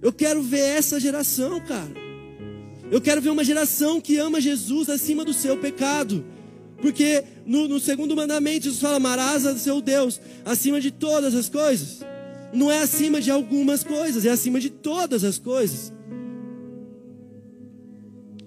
Eu 0.00 0.12
quero 0.12 0.42
ver 0.42 0.60
essa 0.60 0.98
geração, 0.98 1.60
cara. 1.60 1.92
Eu 2.90 3.00
quero 3.00 3.20
ver 3.20 3.30
uma 3.30 3.44
geração 3.44 4.00
que 4.00 4.16
ama 4.16 4.40
Jesus 4.40 4.88
acima 4.88 5.24
do 5.24 5.34
seu 5.34 5.56
pecado. 5.58 6.24
Porque 6.80 7.24
no, 7.44 7.68
no 7.68 7.78
segundo 7.78 8.16
mandamento, 8.16 8.64
Jesus 8.64 8.80
fala: 8.80 8.96
amarás 8.96 9.44
a 9.44 9.56
seu 9.56 9.82
Deus 9.82 10.20
acima 10.44 10.80
de 10.80 10.90
todas 10.90 11.34
as 11.34 11.48
coisas. 11.48 12.00
Não 12.52 12.70
é 12.70 12.78
acima 12.78 13.20
de 13.20 13.30
algumas 13.30 13.84
coisas, 13.84 14.24
é 14.24 14.30
acima 14.30 14.58
de 14.58 14.70
todas 14.70 15.22
as 15.24 15.38
coisas. 15.38 15.92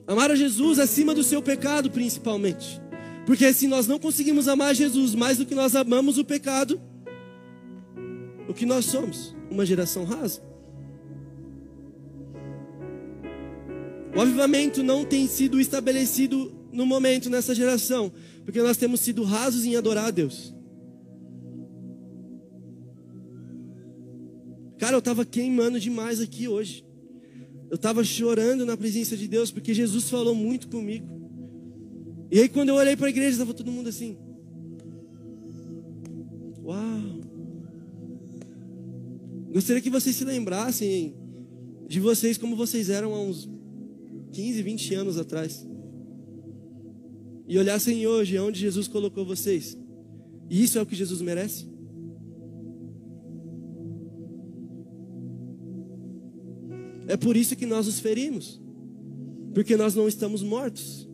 Amar 0.08 0.31
a 0.31 0.36
Jesus 0.36 0.79
acima 0.79 1.13
do 1.13 1.24
seu 1.24 1.41
pecado, 1.41 1.89
principalmente. 1.89 2.81
Porque 3.25 3.51
se 3.53 3.67
nós 3.67 3.88
não 3.88 4.00
conseguimos 4.00 4.48
amar 4.48 4.75
Jesus 4.75 5.15
mais 5.15 5.38
do 5.38 5.46
que 5.46 5.55
nós 5.55 5.75
amamos 5.75 6.17
o 6.17 6.25
pecado, 6.25 6.81
o 8.48 8.53
que 8.53 8.65
nós 8.65 8.86
somos? 8.86 9.36
Uma 9.50 9.65
geração 9.65 10.03
rasa. 10.03 10.41
O 14.15 14.20
avivamento 14.20 14.84
não 14.84 15.05
tem 15.05 15.27
sido 15.27 15.60
estabelecido 15.60 16.51
no 16.72 16.86
momento, 16.86 17.29
nessa 17.29 17.55
geração, 17.55 18.12
porque 18.43 18.62
nós 18.62 18.77
temos 18.77 19.00
sido 19.00 19.24
rasos 19.24 19.63
em 19.63 19.75
adorar 19.75 20.05
a 20.08 20.12
Deus. 20.12 20.53
Cara, 24.77 24.96
eu 24.96 25.00
estava 25.00 25.24
queimando 25.24 25.79
demais 25.79 26.20
aqui 26.20 26.48
hoje. 26.48 26.84
Eu 27.71 27.75
estava 27.75 28.03
chorando 28.03 28.65
na 28.65 28.75
presença 28.75 29.15
de 29.15 29.29
Deus, 29.29 29.49
porque 29.49 29.73
Jesus 29.73 30.09
falou 30.09 30.35
muito 30.35 30.67
comigo. 30.67 31.07
E 32.29 32.37
aí, 32.37 32.49
quando 32.49 32.67
eu 32.67 32.75
olhei 32.75 32.97
para 32.97 33.07
a 33.07 33.09
igreja, 33.09 33.31
estava 33.31 33.53
todo 33.53 33.71
mundo 33.71 33.87
assim. 33.87 34.17
Uau! 36.61 37.21
Gostaria 39.53 39.81
que 39.81 39.89
vocês 39.89 40.17
se 40.17 40.25
lembrassem 40.25 41.15
de 41.87 42.01
vocês 42.01 42.37
como 42.37 42.57
vocês 42.57 42.89
eram 42.89 43.13
há 43.13 43.21
uns 43.21 43.49
15, 44.33 44.61
20 44.61 44.95
anos 44.95 45.17
atrás 45.17 45.65
e 47.47 47.57
olhassem 47.57 48.05
hoje 48.05 48.37
onde 48.37 48.59
Jesus 48.59 48.89
colocou 48.89 49.25
vocês. 49.25 49.77
E 50.49 50.61
isso 50.61 50.77
é 50.77 50.81
o 50.81 50.85
que 50.85 50.95
Jesus 50.95 51.21
merece? 51.21 51.70
É 57.12 57.18
por 57.18 57.36
isso 57.36 57.58
que 57.58 57.65
nós 57.65 57.88
os 57.88 58.00
ferimos, 58.00 58.62
porque 59.53 59.75
nós 59.75 59.94
não 59.94 60.08
estamos 60.08 60.41
mortos. 60.41 61.10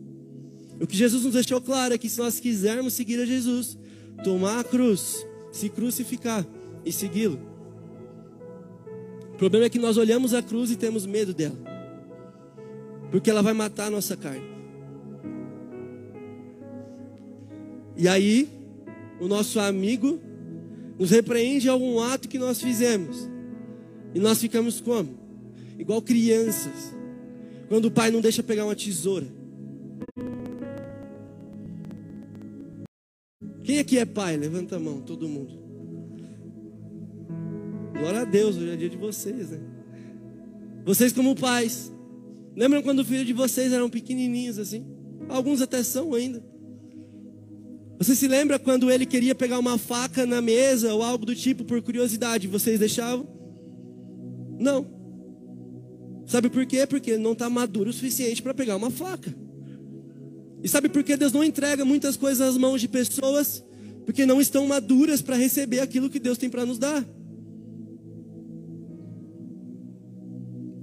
O 0.80 0.86
que 0.86 0.96
Jesus 0.96 1.24
nos 1.24 1.34
deixou 1.34 1.60
claro 1.60 1.92
é 1.92 1.98
que 1.98 2.08
se 2.08 2.20
nós 2.20 2.38
quisermos 2.38 2.92
seguir 2.92 3.18
a 3.18 3.26
Jesus, 3.26 3.76
tomar 4.22 4.60
a 4.60 4.62
cruz, 4.62 5.26
se 5.50 5.68
crucificar 5.68 6.46
e 6.84 6.92
segui-lo. 6.92 7.40
O 9.34 9.36
problema 9.38 9.64
é 9.64 9.68
que 9.68 9.80
nós 9.80 9.96
olhamos 9.96 10.34
a 10.34 10.40
cruz 10.40 10.70
e 10.70 10.76
temos 10.76 11.04
medo 11.04 11.34
dela, 11.34 11.58
porque 13.10 13.28
ela 13.28 13.42
vai 13.42 13.52
matar 13.52 13.86
a 13.86 13.90
nossa 13.90 14.16
carne. 14.16 14.46
E 17.96 18.06
aí, 18.06 18.48
o 19.20 19.26
nosso 19.26 19.58
amigo 19.58 20.20
nos 20.96 21.10
repreende 21.10 21.68
algum 21.68 21.98
ato 21.98 22.28
que 22.28 22.38
nós 22.38 22.62
fizemos. 22.62 23.28
E 24.14 24.20
nós 24.20 24.40
ficamos 24.40 24.80
como? 24.80 25.17
Igual 25.78 26.02
crianças. 26.02 26.94
Quando 27.68 27.86
o 27.86 27.90
pai 27.90 28.10
não 28.10 28.20
deixa 28.20 28.42
pegar 28.42 28.64
uma 28.64 28.74
tesoura. 28.74 29.26
Quem 33.62 33.78
aqui 33.78 33.98
é 33.98 34.04
pai? 34.04 34.36
Levanta 34.36 34.76
a 34.76 34.80
mão, 34.80 35.00
todo 35.00 35.28
mundo. 35.28 35.58
Glória 37.98 38.22
a 38.22 38.24
Deus, 38.24 38.56
hoje 38.56 38.70
é 38.70 38.76
dia 38.76 38.88
de 38.88 38.96
vocês, 38.96 39.50
né? 39.50 39.60
Vocês 40.84 41.12
como 41.12 41.34
pais. 41.34 41.92
Lembram 42.56 42.82
quando 42.82 43.00
o 43.00 43.04
filho 43.04 43.24
de 43.24 43.32
vocês 43.32 43.72
eram 43.72 43.90
pequenininhos 43.90 44.58
assim? 44.58 44.86
Alguns 45.28 45.60
até 45.60 45.82
são 45.82 46.14
ainda. 46.14 46.42
Você 47.98 48.14
se 48.14 48.26
lembra 48.26 48.58
quando 48.58 48.90
ele 48.90 49.04
queria 49.04 49.34
pegar 49.34 49.58
uma 49.58 49.76
faca 49.76 50.24
na 50.24 50.40
mesa 50.40 50.94
ou 50.94 51.02
algo 51.02 51.26
do 51.26 51.34
tipo 51.34 51.64
por 51.64 51.82
curiosidade? 51.82 52.48
Vocês 52.48 52.78
deixavam? 52.78 53.28
Não. 54.58 54.97
Sabe 56.28 56.50
por 56.50 56.66
quê? 56.66 56.86
Porque 56.86 57.12
ele 57.12 57.22
não 57.22 57.32
está 57.32 57.48
maduro 57.48 57.88
o 57.88 57.92
suficiente 57.92 58.42
para 58.42 58.52
pegar 58.52 58.76
uma 58.76 58.90
faca. 58.90 59.34
E 60.62 60.68
sabe 60.68 60.90
por 60.90 61.02
que 61.02 61.16
Deus 61.16 61.32
não 61.32 61.42
entrega 61.42 61.86
muitas 61.86 62.18
coisas 62.18 62.46
às 62.46 62.58
mãos 62.58 62.82
de 62.82 62.86
pessoas? 62.86 63.64
Porque 64.04 64.26
não 64.26 64.38
estão 64.38 64.66
maduras 64.66 65.22
para 65.22 65.36
receber 65.36 65.80
aquilo 65.80 66.10
que 66.10 66.20
Deus 66.20 66.36
tem 66.36 66.50
para 66.50 66.66
nos 66.66 66.78
dar. 66.78 67.02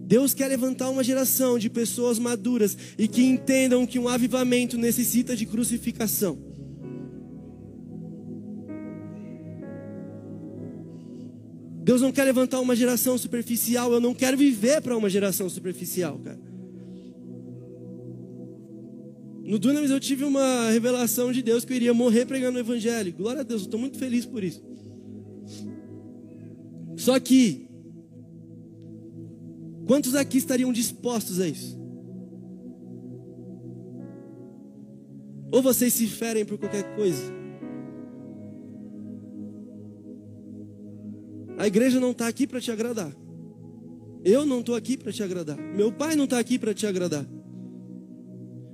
Deus 0.08 0.34
quer 0.34 0.48
levantar 0.48 0.90
uma 0.90 1.04
geração 1.04 1.60
de 1.60 1.70
pessoas 1.70 2.18
maduras 2.18 2.76
e 2.98 3.08
que 3.08 3.24
entendam 3.24 3.86
que 3.86 4.00
um 4.00 4.08
avivamento 4.08 4.80
necessita 4.80 5.36
de 5.36 5.46
crucificação. 5.46 6.40
Deus 11.86 12.02
não 12.02 12.12
quer 12.12 12.24
levantar 12.24 12.60
uma 12.62 12.76
geração 12.76 13.16
superficial. 13.16 13.94
Eu 13.94 14.00
não 14.00 14.16
quero 14.16 14.36
viver 14.36 14.82
para 14.82 14.98
uma 14.98 15.08
geração 15.08 15.48
superficial, 15.48 16.18
cara. 16.18 16.40
No 19.44 19.60
Dunamis 19.60 19.92
eu 19.92 20.00
tive 20.00 20.24
uma 20.24 20.72
revelação 20.72 21.32
de 21.32 21.44
Deus 21.44 21.64
que 21.64 21.72
eu 21.72 21.76
iria 21.76 21.94
morrer 21.94 22.26
pregando 22.26 22.58
o 22.58 22.60
Evangelho. 22.60 23.14
Glória 23.14 23.42
a 23.42 23.44
Deus, 23.44 23.62
eu 23.62 23.66
estou 23.66 23.80
muito 23.80 24.00
feliz 24.00 24.26
por 24.26 24.44
isso. 24.44 24.64
Só 26.98 27.20
que, 27.20 27.70
quantos 29.86 30.16
aqui 30.16 30.40
estariam 30.40 30.74
dispostos 30.74 31.40
a 31.40 31.48
isso? 31.48 31.80
Ou 35.52 35.62
vocês 35.62 35.94
se 35.94 36.08
ferem 36.08 36.44
por 36.44 36.58
qualquer 36.58 36.96
coisa? 36.96 37.45
A 41.58 41.68
igreja 41.68 42.00
não 42.00 42.12
está 42.12 42.28
aqui 42.28 42.46
para 42.46 42.60
te 42.60 42.72
agradar. 42.72 43.16
Eu 44.24 44.46
não 44.46 44.60
estou 44.60 44.76
aqui 44.76 44.98
para 44.98 45.12
te 45.12 45.24
agradar. 45.24 45.58
Meu 45.58 45.92
pai 45.92 46.16
não 46.16 46.26
está 46.26 46.40
aqui 46.40 46.58
para 46.58 46.74
te 46.74 46.86
agradar. 46.88 47.26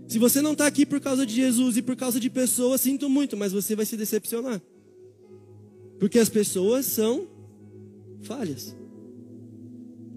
Se 0.07 0.17
você 0.17 0.41
não 0.41 0.53
está 0.53 0.65
aqui 0.65 0.85
por 0.85 0.99
causa 0.99 1.25
de 1.25 1.33
Jesus 1.33 1.77
e 1.77 1.81
por 1.81 1.95
causa 1.95 2.19
de 2.19 2.29
pessoas, 2.29 2.81
sinto 2.81 3.09
muito, 3.09 3.37
mas 3.37 3.51
você 3.51 3.75
vai 3.75 3.85
se 3.85 3.95
decepcionar. 3.95 4.61
Porque 5.99 6.19
as 6.19 6.29
pessoas 6.29 6.85
são 6.85 7.27
falhas. 8.21 8.75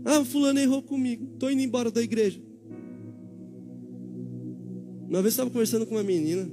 Ah, 0.05 0.21
o 0.21 0.25
fulano 0.25 0.59
errou 0.59 0.83
comigo. 0.83 1.31
Estou 1.35 1.51
indo 1.51 1.63
embora 1.63 1.91
da 1.91 2.03
igreja. 2.03 2.41
Uma 5.09 5.23
vez 5.23 5.35
estava 5.35 5.51
conversando 5.51 5.87
com 5.87 5.95
uma 5.95 6.03
menina 6.03 6.51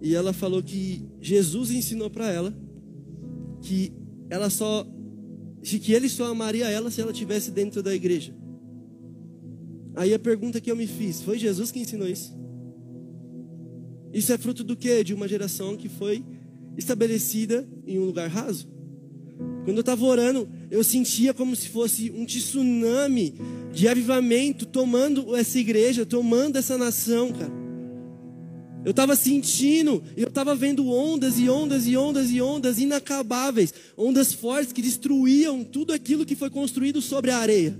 e 0.00 0.14
ela 0.14 0.32
falou 0.32 0.62
que 0.62 1.04
Jesus 1.20 1.70
ensinou 1.70 2.08
para 2.08 2.30
ela 2.30 2.54
que 3.62 3.92
ela 4.30 4.48
só 4.48 4.86
que 5.62 5.92
ele 5.92 6.08
só 6.08 6.26
amaria 6.26 6.68
ela 6.68 6.90
se 6.90 7.00
ela 7.00 7.12
tivesse 7.12 7.50
dentro 7.50 7.82
da 7.82 7.94
igreja. 7.94 8.34
Aí 9.94 10.14
a 10.14 10.18
pergunta 10.18 10.60
que 10.60 10.70
eu 10.70 10.76
me 10.76 10.86
fiz, 10.86 11.20
foi 11.22 11.38
Jesus 11.38 11.72
que 11.72 11.80
ensinou 11.80 12.08
isso? 12.08 12.36
Isso 14.12 14.32
é 14.32 14.38
fruto 14.38 14.62
do 14.62 14.76
quê? 14.76 15.02
De 15.02 15.12
uma 15.12 15.28
geração 15.28 15.76
que 15.76 15.88
foi 15.88 16.24
estabelecida 16.76 17.68
em 17.86 17.98
um 17.98 18.04
lugar 18.04 18.28
raso. 18.28 18.68
Quando 19.64 19.76
eu 19.76 19.80
estava 19.80 20.04
orando, 20.04 20.48
eu 20.70 20.82
sentia 20.82 21.34
como 21.34 21.54
se 21.54 21.68
fosse 21.68 22.10
um 22.10 22.24
tsunami 22.24 23.34
de 23.72 23.86
avivamento 23.86 24.64
tomando 24.64 25.36
essa 25.36 25.58
igreja, 25.58 26.06
tomando 26.06 26.56
essa 26.56 26.78
nação, 26.78 27.32
cara. 27.32 27.57
Eu 28.84 28.92
estava 28.92 29.16
sentindo, 29.16 30.02
eu 30.16 30.28
estava 30.28 30.54
vendo 30.54 30.88
ondas 30.88 31.38
e 31.38 31.48
ondas 31.48 31.86
e 31.86 31.96
ondas 31.96 32.30
e 32.30 32.40
ondas 32.40 32.78
inacabáveis, 32.78 33.74
ondas 33.96 34.32
fortes 34.32 34.72
que 34.72 34.80
destruíam 34.80 35.64
tudo 35.64 35.92
aquilo 35.92 36.24
que 36.24 36.36
foi 36.36 36.48
construído 36.48 37.02
sobre 37.02 37.30
a 37.30 37.38
areia. 37.38 37.78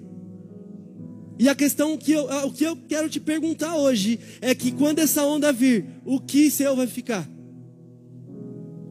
E 1.39 1.49
a 1.49 1.55
questão 1.55 1.97
que 1.97 2.13
eu, 2.13 2.25
o 2.25 2.53
que 2.53 2.65
eu 2.65 2.77
quero 2.77 3.09
te 3.09 3.21
perguntar 3.21 3.77
hoje 3.77 4.19
é 4.41 4.55
que 4.55 4.73
quando 4.73 4.99
essa 4.99 5.25
onda 5.25 5.53
vir, 5.53 5.87
o 6.05 6.21
que 6.21 6.51
seu 6.51 6.75
vai 6.75 6.89
ficar? 6.89 7.29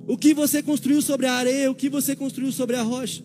O 0.07 0.17
que 0.17 0.33
você 0.33 0.63
construiu 0.63 1.01
sobre 1.01 1.25
a 1.25 1.33
areia, 1.33 1.69
o 1.69 1.75
que 1.75 1.89
você 1.89 2.15
construiu 2.15 2.51
sobre 2.53 2.77
a 2.77 2.81
rocha? 2.81 3.21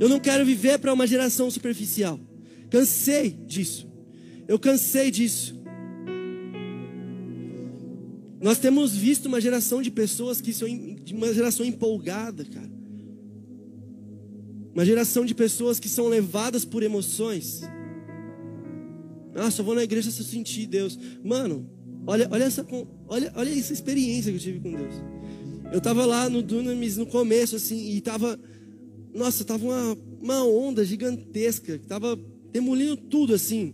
Eu 0.00 0.08
não 0.08 0.18
quero 0.18 0.44
viver 0.44 0.80
para 0.80 0.92
uma 0.92 1.06
geração 1.06 1.48
superficial. 1.48 2.18
Cansei 2.68 3.30
disso. 3.30 3.88
Eu 4.48 4.58
cansei 4.58 5.12
disso. 5.12 5.63
Nós 8.44 8.58
temos 8.58 8.94
visto 8.94 9.24
uma 9.24 9.40
geração 9.40 9.80
de 9.80 9.90
pessoas 9.90 10.38
que 10.38 10.52
são 10.52 10.68
uma 11.14 11.32
geração 11.32 11.64
empolgada, 11.64 12.44
cara. 12.44 12.70
Uma 14.74 14.84
geração 14.84 15.24
de 15.24 15.34
pessoas 15.34 15.80
que 15.80 15.88
são 15.88 16.08
levadas 16.08 16.62
por 16.62 16.82
emoções. 16.82 17.62
Ah, 19.34 19.50
só 19.50 19.62
vou 19.62 19.74
na 19.74 19.82
igreja 19.82 20.10
se 20.10 20.20
eu 20.20 20.26
sentir 20.26 20.66
Deus. 20.66 20.98
Mano, 21.24 21.66
olha, 22.06 22.28
olha, 22.30 22.44
essa, 22.44 22.66
olha, 23.08 23.32
olha 23.34 23.58
essa 23.58 23.72
experiência 23.72 24.30
que 24.30 24.36
eu 24.36 24.42
tive 24.42 24.60
com 24.60 24.76
Deus. 24.76 24.94
Eu 25.72 25.78
estava 25.78 26.04
lá 26.04 26.28
no 26.28 26.42
Dunamis 26.42 26.98
no 26.98 27.06
começo, 27.06 27.56
assim, 27.56 27.78
e 27.78 27.96
estava. 27.96 28.38
Nossa, 29.14 29.42
tava 29.42 29.64
uma, 29.64 29.98
uma 30.20 30.44
onda 30.44 30.84
gigantesca, 30.84 31.80
tava 31.88 32.14
demolindo 32.52 32.94
tudo, 32.94 33.32
assim. 33.32 33.72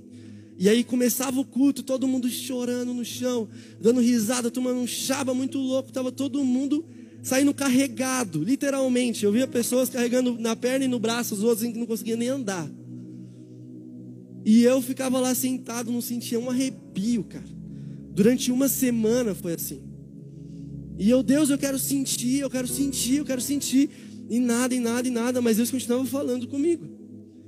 E 0.61 0.68
aí 0.68 0.85
começava 0.85 1.40
o 1.40 1.44
culto, 1.44 1.83
todo 1.83 2.07
mundo 2.07 2.29
chorando 2.29 2.92
no 2.92 3.03
chão, 3.03 3.49
dando 3.81 3.99
risada, 3.99 4.51
tomando 4.51 4.79
um 4.79 4.87
chaba 4.87 5.33
muito 5.33 5.57
louco, 5.57 5.90
tava 5.90 6.12
todo 6.12 6.44
mundo 6.44 6.85
saindo 7.23 7.55
carregado, 7.55 8.44
literalmente. 8.44 9.25
Eu 9.25 9.33
via 9.33 9.46
pessoas 9.46 9.88
carregando 9.88 10.38
na 10.38 10.55
perna 10.55 10.85
e 10.85 10.88
no 10.88 10.99
braço, 10.99 11.35
os 11.35 11.42
outros 11.42 11.66
que 11.66 11.79
não 11.79 11.87
conseguiam 11.87 12.18
nem 12.18 12.29
andar. 12.29 12.70
E 14.44 14.62
eu 14.62 14.83
ficava 14.83 15.18
lá 15.18 15.35
sentado, 15.35 15.90
não 15.90 16.03
sentia 16.03 16.38
um 16.38 16.51
arrepio, 16.51 17.25
cara. 17.25 17.49
Durante 18.12 18.53
uma 18.53 18.68
semana 18.68 19.35
foi 19.35 19.55
assim. 19.55 19.83
E 20.99 21.09
eu, 21.09 21.23
Deus, 21.23 21.49
eu 21.49 21.57
quero 21.57 21.79
sentir, 21.79 22.40
eu 22.40 22.51
quero 22.51 22.68
sentir, 22.68 23.16
eu 23.16 23.25
quero 23.25 23.40
sentir. 23.40 23.88
E 24.29 24.38
nada, 24.38 24.75
e 24.75 24.79
nada, 24.79 25.09
e 25.09 25.11
nada. 25.11 25.40
Mas 25.40 25.57
Deus 25.57 25.70
continuava 25.70 26.05
falando 26.05 26.46
comigo. 26.46 26.87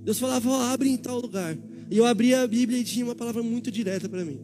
Deus 0.02 0.18
falava, 0.18 0.48
ó, 0.48 0.62
abre 0.62 0.88
em 0.88 0.96
tal 0.96 1.20
lugar. 1.20 1.54
E 1.92 1.98
eu 1.98 2.06
abria 2.06 2.40
a 2.40 2.46
Bíblia 2.46 2.78
e 2.78 2.84
tinha 2.84 3.04
uma 3.04 3.14
palavra 3.14 3.42
muito 3.42 3.70
direta 3.70 4.08
para 4.08 4.24
mim. 4.24 4.40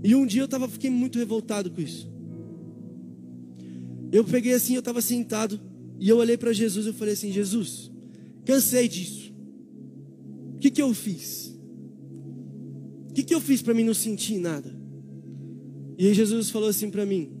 E 0.00 0.14
um 0.14 0.24
dia 0.24 0.42
eu 0.42 0.46
tava, 0.46 0.68
fiquei 0.68 0.88
muito 0.88 1.18
revoltado 1.18 1.68
com 1.72 1.80
isso. 1.80 2.08
Eu 4.12 4.22
peguei 4.24 4.52
assim, 4.52 4.74
eu 4.74 4.78
estava 4.78 5.02
sentado 5.02 5.60
e 5.98 6.08
eu 6.08 6.18
olhei 6.18 6.36
para 6.36 6.52
Jesus 6.52 6.86
e 6.86 6.92
falei 6.92 7.14
assim: 7.14 7.32
Jesus, 7.32 7.90
cansei 8.44 8.86
disso. 8.86 9.34
O 10.54 10.58
que, 10.60 10.70
que 10.70 10.80
eu 10.80 10.94
fiz? 10.94 11.52
O 13.10 13.12
que, 13.12 13.24
que 13.24 13.34
eu 13.34 13.40
fiz 13.40 13.60
para 13.60 13.74
mim 13.74 13.82
não 13.82 13.92
sentir 13.92 14.38
nada? 14.38 14.72
E 15.98 16.06
aí 16.06 16.14
Jesus 16.14 16.48
falou 16.48 16.68
assim 16.68 16.90
para 16.90 17.04
mim: 17.04 17.32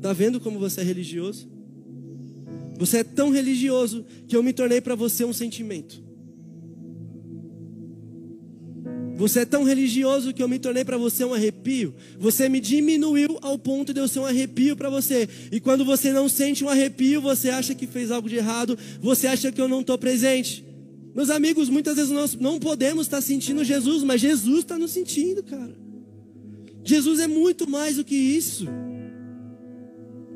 Tá 0.00 0.12
vendo 0.12 0.40
como 0.40 0.58
você 0.58 0.80
é 0.80 0.84
religioso? 0.84 1.48
Você 2.76 2.98
é 2.98 3.04
tão 3.04 3.30
religioso 3.30 4.04
que 4.26 4.34
eu 4.34 4.42
me 4.42 4.52
tornei 4.52 4.80
para 4.80 4.96
você 4.96 5.24
um 5.24 5.32
sentimento. 5.32 6.07
Você 9.18 9.40
é 9.40 9.44
tão 9.44 9.64
religioso 9.64 10.32
que 10.32 10.40
eu 10.40 10.48
me 10.48 10.60
tornei 10.60 10.84
para 10.84 10.96
você 10.96 11.24
um 11.24 11.34
arrepio. 11.34 11.92
Você 12.20 12.48
me 12.48 12.60
diminuiu 12.60 13.36
ao 13.42 13.58
ponto 13.58 13.92
de 13.92 13.98
eu 13.98 14.06
ser 14.06 14.20
um 14.20 14.24
arrepio 14.24 14.76
para 14.76 14.88
você. 14.88 15.28
E 15.50 15.58
quando 15.58 15.84
você 15.84 16.12
não 16.12 16.28
sente 16.28 16.62
um 16.62 16.68
arrepio, 16.68 17.20
você 17.20 17.50
acha 17.50 17.74
que 17.74 17.84
fez 17.84 18.12
algo 18.12 18.28
de 18.28 18.36
errado. 18.36 18.78
Você 19.00 19.26
acha 19.26 19.50
que 19.50 19.60
eu 19.60 19.66
não 19.66 19.80
estou 19.80 19.98
presente. 19.98 20.64
Meus 21.16 21.30
amigos, 21.30 21.68
muitas 21.68 21.96
vezes 21.96 22.12
nós 22.12 22.36
não 22.36 22.60
podemos 22.60 23.06
estar 23.06 23.20
sentindo 23.20 23.64
Jesus, 23.64 24.04
mas 24.04 24.20
Jesus 24.20 24.60
está 24.60 24.78
nos 24.78 24.92
sentindo, 24.92 25.42
cara. 25.42 25.74
Jesus 26.84 27.18
é 27.18 27.26
muito 27.26 27.68
mais 27.68 27.96
do 27.96 28.04
que 28.04 28.14
isso. 28.14 28.68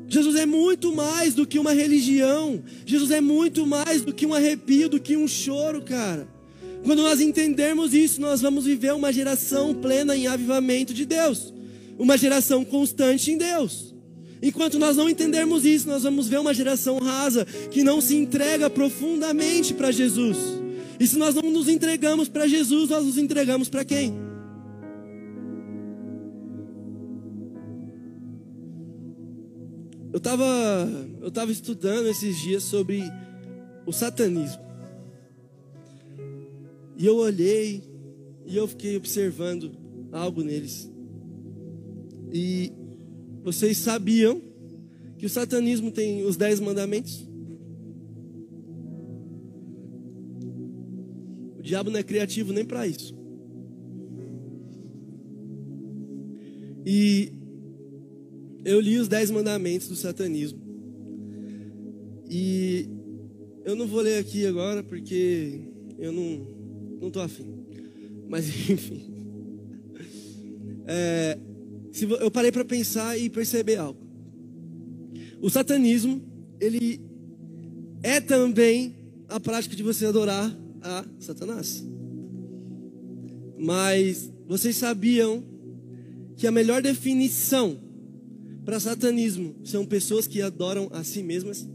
Jesus 0.09 0.35
é 0.35 0.45
muito 0.45 0.93
mais 0.93 1.33
do 1.33 1.47
que 1.47 1.57
uma 1.57 1.71
religião. 1.71 2.61
Jesus 2.85 3.11
é 3.11 3.21
muito 3.21 3.65
mais 3.65 4.01
do 4.01 4.13
que 4.13 4.25
um 4.25 4.33
arrepio, 4.33 4.89
do 4.89 4.99
que 4.99 5.15
um 5.15 5.25
choro, 5.25 5.81
cara. 5.83 6.27
Quando 6.83 7.01
nós 7.01 7.21
entendermos 7.21 7.93
isso, 7.93 8.19
nós 8.19 8.41
vamos 8.41 8.65
viver 8.65 8.93
uma 8.93 9.11
geração 9.11 9.73
plena 9.73 10.15
em 10.15 10.27
avivamento 10.27 10.93
de 10.93 11.05
Deus, 11.05 11.53
uma 11.97 12.17
geração 12.17 12.65
constante 12.65 13.31
em 13.31 13.37
Deus. 13.37 13.93
Enquanto 14.41 14.77
nós 14.77 14.97
não 14.97 15.09
entendermos 15.09 15.63
isso, 15.63 15.87
nós 15.87 16.03
vamos 16.03 16.27
ver 16.27 16.39
uma 16.39 16.53
geração 16.53 16.97
rasa 16.97 17.45
que 17.45 17.81
não 17.81 18.01
se 18.01 18.17
entrega 18.17 18.69
profundamente 18.69 19.73
para 19.73 19.89
Jesus. 19.89 20.37
E 20.99 21.07
se 21.07 21.17
nós 21.17 21.33
não 21.33 21.49
nos 21.49 21.69
entregamos 21.69 22.27
para 22.27 22.45
Jesus, 22.45 22.89
nós 22.89 23.05
nos 23.05 23.17
entregamos 23.17 23.69
para 23.69 23.85
quem? 23.85 24.13
Eu 30.11 30.17
estava 30.17 30.45
eu 31.21 31.31
tava 31.31 31.51
estudando 31.51 32.07
esses 32.07 32.39
dias 32.41 32.63
sobre 32.63 33.01
o 33.85 33.93
satanismo. 33.93 34.72
E 36.97 37.05
eu 37.05 37.17
olhei 37.17 37.81
e 38.45 38.55
eu 38.55 38.67
fiquei 38.67 38.95
observando 38.95 39.71
algo 40.11 40.43
neles. 40.43 40.91
E 42.31 42.71
vocês 43.43 43.77
sabiam 43.77 44.41
que 45.17 45.25
o 45.25 45.29
satanismo 45.29 45.91
tem 45.91 46.23
os 46.25 46.35
dez 46.35 46.59
mandamentos? 46.59 47.27
O 51.57 51.61
diabo 51.61 51.89
não 51.89 51.99
é 51.99 52.03
criativo 52.03 52.51
nem 52.51 52.65
para 52.65 52.87
isso. 52.87 53.15
E 56.85 57.31
eu 58.65 58.79
li 58.79 58.97
os 58.97 59.07
dez 59.07 59.31
mandamentos 59.31 59.87
do 59.87 59.95
satanismo. 59.95 60.59
E 62.29 62.87
eu 63.63 63.75
não 63.75 63.87
vou 63.87 64.01
ler 64.01 64.19
aqui 64.19 64.45
agora 64.45 64.83
porque 64.83 65.61
eu 65.97 66.11
não 66.11 66.52
não 67.03 67.09
estou 67.09 67.21
afim. 67.21 67.45
Mas 68.29 68.47
enfim. 68.69 69.13
É, 70.85 71.37
eu 72.21 72.31
parei 72.31 72.51
para 72.51 72.65
pensar 72.65 73.17
e 73.17 73.29
perceber 73.29 73.75
algo. 73.75 73.99
O 75.41 75.49
satanismo, 75.49 76.21
ele 76.59 77.01
é 78.01 78.21
também 78.21 78.95
a 79.27 79.39
prática 79.39 79.75
de 79.75 79.83
você 79.83 80.05
adorar 80.05 80.57
a 80.81 81.05
Satanás. 81.19 81.85
Mas 83.57 84.31
vocês 84.47 84.75
sabiam 84.75 85.43
que 86.37 86.47
a 86.47 86.51
melhor 86.51 86.81
definição 86.81 87.77
para 88.65 88.79
satanismo 88.79 89.55
são 89.63 89.85
pessoas 89.85 90.25
que 90.25 90.41
adoram 90.41 90.89
a 90.91 91.03
si 91.03 91.21
mesmas? 91.21 91.67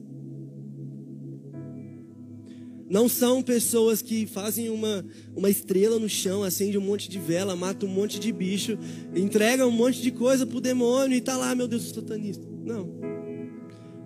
Não 2.88 3.09
são 3.09 3.42
pessoas 3.42 4.01
que 4.01 4.27
fazem 4.27 4.70
uma, 4.70 5.05
uma 5.37 5.51
estrela 5.51 5.98
no 5.98 6.09
chão, 6.09 6.42
acende 6.42 6.79
um 6.79 6.81
monte 6.81 7.11
de 7.11 7.18
vela, 7.18 7.55
mata 7.55 7.85
um 7.85 7.88
monte 7.88 8.18
de 8.18 8.33
bicho, 8.33 8.79
entrega 9.14 9.66
um 9.66 9.70
monte 9.70 10.01
de 10.01 10.11
coisa 10.11 10.46
pro 10.46 10.61
demônio 10.61 11.16
e 11.16 11.20
tá 11.20 11.37
lá, 11.37 11.55
meu 11.55 11.68
Deus, 11.68 11.90
satanista. 11.90 12.46
Não. 12.64 12.88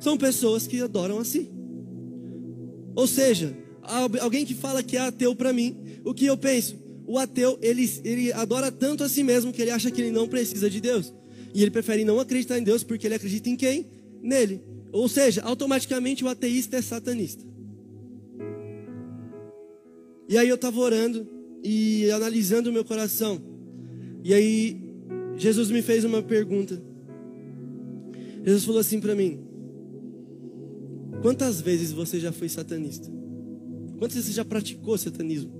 São 0.00 0.16
pessoas 0.16 0.66
que 0.66 0.80
adoram 0.80 1.18
assim. 1.18 1.48
Ou 2.96 3.06
seja, 3.06 3.56
alguém 4.20 4.44
que 4.44 4.54
fala 4.54 4.82
que 4.82 4.96
é 4.96 5.00
ateu 5.00 5.34
para 5.34 5.52
mim, 5.52 5.76
o 6.04 6.12
que 6.12 6.26
eu 6.26 6.36
penso? 6.36 6.76
O 7.06 7.18
ateu, 7.18 7.58
ele, 7.62 7.88
ele 8.04 8.32
adora 8.32 8.72
tanto 8.72 9.04
a 9.04 9.08
si 9.08 9.22
mesmo 9.22 9.52
que 9.52 9.62
ele 9.62 9.70
acha 9.70 9.90
que 9.92 10.00
ele 10.00 10.10
não 10.10 10.26
precisa 10.26 10.68
de 10.68 10.80
Deus. 10.80 11.12
E 11.54 11.62
ele 11.62 11.70
prefere 11.70 12.04
não 12.04 12.18
acreditar 12.18 12.58
em 12.58 12.62
Deus 12.64 12.82
porque 12.82 13.06
ele 13.06 13.14
acredita 13.14 13.48
em 13.48 13.56
quem? 13.56 13.86
Nele. 14.20 14.60
Ou 14.90 15.08
seja, 15.08 15.42
automaticamente 15.42 16.24
o 16.24 16.28
ateísta 16.28 16.76
é 16.76 16.82
satanista. 16.82 17.51
E 20.28 20.38
aí 20.38 20.48
eu 20.48 20.54
estava 20.54 20.78
orando 20.80 21.26
e 21.62 22.10
analisando 22.10 22.70
o 22.70 22.72
meu 22.72 22.84
coração. 22.84 23.40
E 24.24 24.32
aí 24.32 24.80
Jesus 25.36 25.70
me 25.70 25.82
fez 25.82 26.04
uma 26.04 26.22
pergunta. 26.22 26.80
Jesus 28.44 28.64
falou 28.64 28.80
assim 28.80 29.00
para 29.00 29.14
mim: 29.14 29.40
Quantas 31.22 31.60
vezes 31.60 31.92
você 31.92 32.18
já 32.18 32.32
foi 32.32 32.48
satanista? 32.48 33.08
Quantas 33.98 34.16
vezes 34.16 34.30
você 34.30 34.36
já 34.36 34.44
praticou 34.44 34.98
satanismo? 34.98 35.52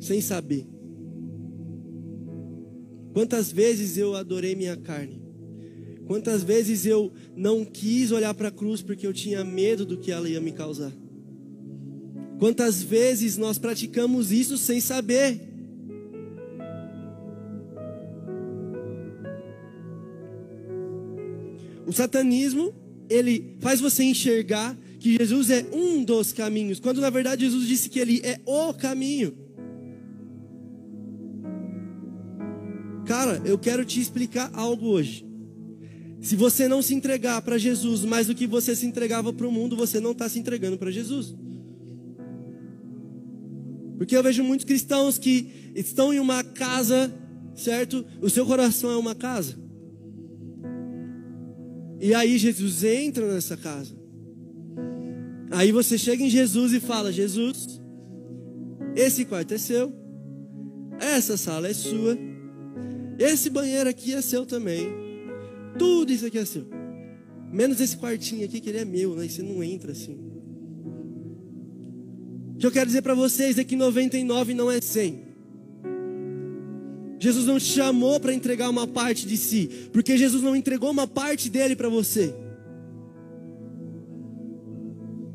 Sem 0.00 0.20
saber. 0.20 0.66
Quantas 3.12 3.50
vezes 3.50 3.98
eu 3.98 4.14
adorei 4.14 4.54
minha 4.54 4.76
carne? 4.76 5.20
Quantas 6.06 6.42
vezes 6.42 6.86
eu 6.86 7.12
não 7.36 7.64
quis 7.64 8.12
olhar 8.12 8.32
para 8.32 8.48
a 8.48 8.52
cruz 8.52 8.80
porque 8.80 9.06
eu 9.06 9.12
tinha 9.12 9.44
medo 9.44 9.84
do 9.84 9.98
que 9.98 10.10
ela 10.10 10.28
ia 10.28 10.40
me 10.40 10.52
causar? 10.52 10.92
Quantas 12.38 12.82
vezes 12.82 13.36
nós 13.36 13.58
praticamos 13.58 14.30
isso 14.30 14.56
sem 14.56 14.80
saber? 14.80 15.40
O 21.84 21.92
satanismo, 21.92 22.72
ele 23.08 23.56
faz 23.60 23.80
você 23.80 24.04
enxergar 24.04 24.76
que 25.00 25.16
Jesus 25.16 25.50
é 25.50 25.66
um 25.72 26.04
dos 26.04 26.32
caminhos, 26.32 26.78
quando 26.78 27.00
na 27.00 27.10
verdade 27.10 27.44
Jesus 27.44 27.66
disse 27.66 27.88
que 27.88 27.98
ele 27.98 28.20
é 28.22 28.40
o 28.44 28.72
caminho. 28.74 29.32
Cara, 33.06 33.40
eu 33.44 33.58
quero 33.58 33.84
te 33.84 34.00
explicar 34.00 34.50
algo 34.52 34.86
hoje. 34.86 35.26
Se 36.20 36.36
você 36.36 36.68
não 36.68 36.82
se 36.82 36.94
entregar 36.94 37.40
para 37.42 37.56
Jesus 37.56 38.04
mais 38.04 38.26
do 38.26 38.34
que 38.34 38.46
você 38.46 38.76
se 38.76 38.84
entregava 38.84 39.32
para 39.32 39.46
o 39.46 39.52
mundo, 39.52 39.76
você 39.76 39.98
não 39.98 40.12
está 40.12 40.28
se 40.28 40.38
entregando 40.38 40.76
para 40.76 40.90
Jesus. 40.90 41.34
Porque 43.98 44.16
eu 44.16 44.22
vejo 44.22 44.44
muitos 44.44 44.64
cristãos 44.64 45.18
que 45.18 45.72
estão 45.74 46.14
em 46.14 46.20
uma 46.20 46.44
casa, 46.44 47.12
certo? 47.56 48.06
O 48.22 48.30
seu 48.30 48.46
coração 48.46 48.92
é 48.92 48.96
uma 48.96 49.14
casa. 49.14 49.58
E 52.00 52.14
aí 52.14 52.38
Jesus 52.38 52.84
entra 52.84 53.26
nessa 53.26 53.56
casa. 53.56 53.92
Aí 55.50 55.72
você 55.72 55.98
chega 55.98 56.22
em 56.22 56.30
Jesus 56.30 56.72
e 56.72 56.78
fala: 56.78 57.10
Jesus, 57.10 57.80
esse 58.94 59.24
quarto 59.24 59.54
é 59.54 59.58
seu, 59.58 59.92
essa 61.00 61.36
sala 61.36 61.66
é 61.66 61.74
sua, 61.74 62.16
esse 63.18 63.50
banheiro 63.50 63.90
aqui 63.90 64.14
é 64.14 64.20
seu 64.20 64.46
também, 64.46 64.88
tudo 65.76 66.12
isso 66.12 66.24
aqui 66.26 66.38
é 66.38 66.44
seu, 66.44 66.66
menos 67.50 67.80
esse 67.80 67.96
quartinho 67.96 68.44
aqui 68.44 68.60
que 68.60 68.68
ele 68.68 68.78
é 68.78 68.84
meu, 68.84 69.16
né? 69.16 69.26
E 69.26 69.30
você 69.30 69.42
não 69.42 69.60
entra 69.64 69.90
assim. 69.90 70.27
O 72.58 72.60
que 72.60 72.66
eu 72.66 72.72
quero 72.72 72.86
dizer 72.86 73.02
para 73.02 73.14
vocês 73.14 73.56
é 73.56 73.62
que 73.62 73.76
99 73.76 74.52
não 74.52 74.68
é 74.68 74.80
100. 74.80 75.28
Jesus 77.20 77.46
não 77.46 77.56
te 77.56 77.66
chamou 77.66 78.18
para 78.18 78.34
entregar 78.34 78.68
uma 78.68 78.84
parte 78.84 79.28
de 79.28 79.36
si, 79.36 79.88
porque 79.92 80.18
Jesus 80.18 80.42
não 80.42 80.56
entregou 80.56 80.90
uma 80.90 81.06
parte 81.06 81.48
dele 81.48 81.76
para 81.76 81.88
você. 81.88 82.34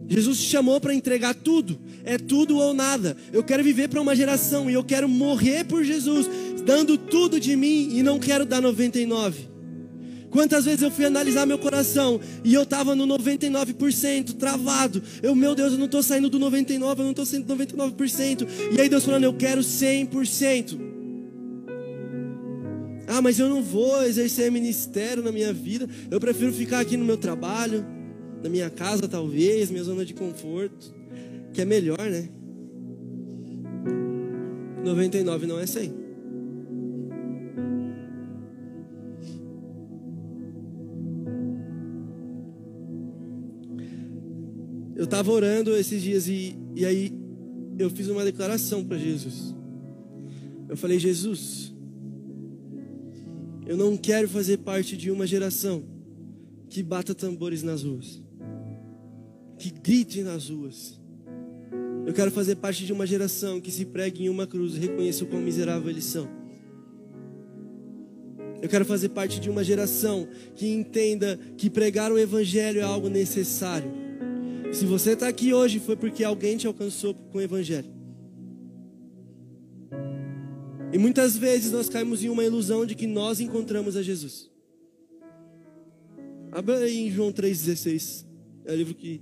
Jesus 0.06 0.38
te 0.38 0.50
chamou 0.50 0.82
para 0.82 0.94
entregar 0.94 1.34
tudo, 1.34 1.80
é 2.04 2.18
tudo 2.18 2.58
ou 2.58 2.74
nada. 2.74 3.16
Eu 3.32 3.42
quero 3.42 3.64
viver 3.64 3.88
para 3.88 4.02
uma 4.02 4.18
geração 4.18 4.70
e 4.70 4.74
eu 4.74 4.84
quero 4.84 5.08
morrer 5.08 5.64
por 5.64 5.82
Jesus, 5.82 6.30
dando 6.66 6.98
tudo 6.98 7.40
de 7.40 7.56
mim 7.56 7.88
e 7.94 8.04
não 8.04 8.20
quero 8.20 8.46
dar 8.46 8.62
99. 8.62 9.53
Quantas 10.34 10.66
vezes 10.66 10.82
eu 10.82 10.90
fui 10.90 11.06
analisar 11.06 11.46
meu 11.46 11.60
coração 11.60 12.20
e 12.44 12.56
eu 12.56 12.64
estava 12.64 12.96
no 12.96 13.06
99%, 13.06 14.34
travado. 14.34 15.00
Eu, 15.22 15.36
meu 15.36 15.54
Deus, 15.54 15.74
eu 15.74 15.78
não 15.78 15.86
estou 15.86 16.02
saindo 16.02 16.28
do 16.28 16.40
99%, 16.40 16.82
eu 16.82 17.04
não 17.04 17.12
estou 17.12 17.24
saindo 17.24 17.46
do 17.46 17.56
99%. 17.56 18.48
E 18.76 18.82
aí 18.82 18.90
Deus 18.90 19.06
falando, 19.06 19.26
eu 19.26 19.34
quero 19.36 19.62
100%. 19.62 20.80
Ah, 23.08 23.22
mas 23.22 23.38
eu 23.38 23.48
não 23.48 23.62
vou 23.62 24.02
exercer 24.02 24.52
ministério 24.52 25.22
na 25.22 25.32
minha 25.32 25.54
vida. 25.54 25.88
Eu 26.10 26.20
prefiro 26.20 26.52
ficar 26.52 26.80
aqui 26.80 26.98
no 26.98 27.06
meu 27.06 27.18
trabalho, 27.18 27.86
na 28.42 28.50
minha 28.50 28.72
casa 28.72 29.08
talvez, 29.08 29.70
minha 29.70 29.84
zona 29.84 30.04
de 30.04 30.16
conforto, 30.16 30.92
que 31.54 31.62
é 31.62 31.66
melhor, 31.66 32.10
né? 32.10 32.28
99 34.84 35.46
não 35.46 35.60
é 35.60 35.68
100. 35.68 36.03
Eu 45.04 45.06
estava 45.06 45.34
orando 45.34 45.76
esses 45.76 46.02
dias 46.02 46.30
e, 46.30 46.58
e 46.74 46.86
aí 46.86 47.12
eu 47.78 47.90
fiz 47.90 48.08
uma 48.08 48.24
declaração 48.24 48.86
para 48.86 48.98
Jesus. 48.98 49.54
Eu 50.70 50.78
falei, 50.78 50.98
Jesus, 50.98 51.76
eu 53.68 53.76
não 53.76 53.98
quero 53.98 54.30
fazer 54.30 54.60
parte 54.60 54.96
de 54.96 55.12
uma 55.12 55.28
geração 55.28 55.84
que 56.70 56.82
bata 56.82 57.14
tambores 57.14 57.62
nas 57.64 57.84
ruas, 57.84 58.24
que 59.60 59.72
grite 59.72 60.24
nas 60.24 60.50
ruas. 60.50 60.98
Eu 62.08 62.14
quero 62.14 62.32
fazer 62.32 62.56
parte 62.56 62.86
de 62.86 62.94
uma 62.94 63.06
geração 63.06 63.60
que 63.60 63.72
se 63.72 63.84
pregue 63.84 64.24
em 64.24 64.30
uma 64.30 64.48
cruz 64.48 64.78
e 64.78 64.80
reconheça 64.80 65.26
o 65.26 65.28
quão 65.28 65.42
miserável 65.42 65.90
eles 65.90 66.06
são. 66.06 66.30
Eu 68.62 68.70
quero 68.70 68.86
fazer 68.86 69.10
parte 69.10 69.42
de 69.42 69.50
uma 69.50 69.66
geração 69.66 70.30
que 70.56 70.66
entenda 70.66 71.38
que 71.58 71.70
pregar 71.70 72.10
o 72.10 72.18
Evangelho 72.18 72.80
é 72.80 72.84
algo 72.84 73.10
necessário 73.10 74.03
se 74.74 74.86
você 74.86 75.12
está 75.12 75.28
aqui 75.28 75.54
hoje, 75.54 75.80
foi 75.80 75.96
porque 75.96 76.24
alguém 76.24 76.58
te 76.58 76.66
alcançou 76.66 77.14
com 77.14 77.38
o 77.38 77.42
Evangelho. 77.42 77.92
E 80.92 80.98
muitas 80.98 81.38
vezes 81.38 81.72
nós 81.72 81.90
caímos 81.90 82.24
em 82.24 82.30
uma 82.30 82.44
ilusão 82.44 82.86
de 82.86 82.96
que 82.96 83.06
nós 83.06 83.40
encontramos 83.40 83.96
a 83.96 84.02
Jesus. 84.02 84.50
Abra 86.52 86.80
aí 86.80 87.08
em 87.08 87.12
João 87.12 87.32
3,16. 87.32 88.26
É 88.66 88.74
um 88.74 88.76
livro 88.76 88.96
que 88.96 89.22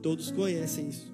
todos 0.00 0.30
conhecem 0.30 0.88
isso. 0.88 1.12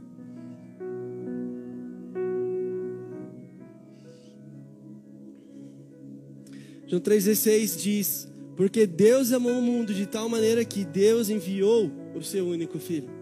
João 6.86 7.02
3,16 7.02 7.82
diz: 7.82 8.28
Porque 8.56 8.86
Deus 8.86 9.32
amou 9.32 9.58
o 9.58 9.62
mundo 9.62 9.92
de 9.92 10.06
tal 10.06 10.28
maneira 10.28 10.64
que 10.64 10.84
Deus 10.84 11.28
enviou 11.28 11.90
o 12.14 12.22
seu 12.22 12.46
único 12.46 12.78
filho 12.78 13.17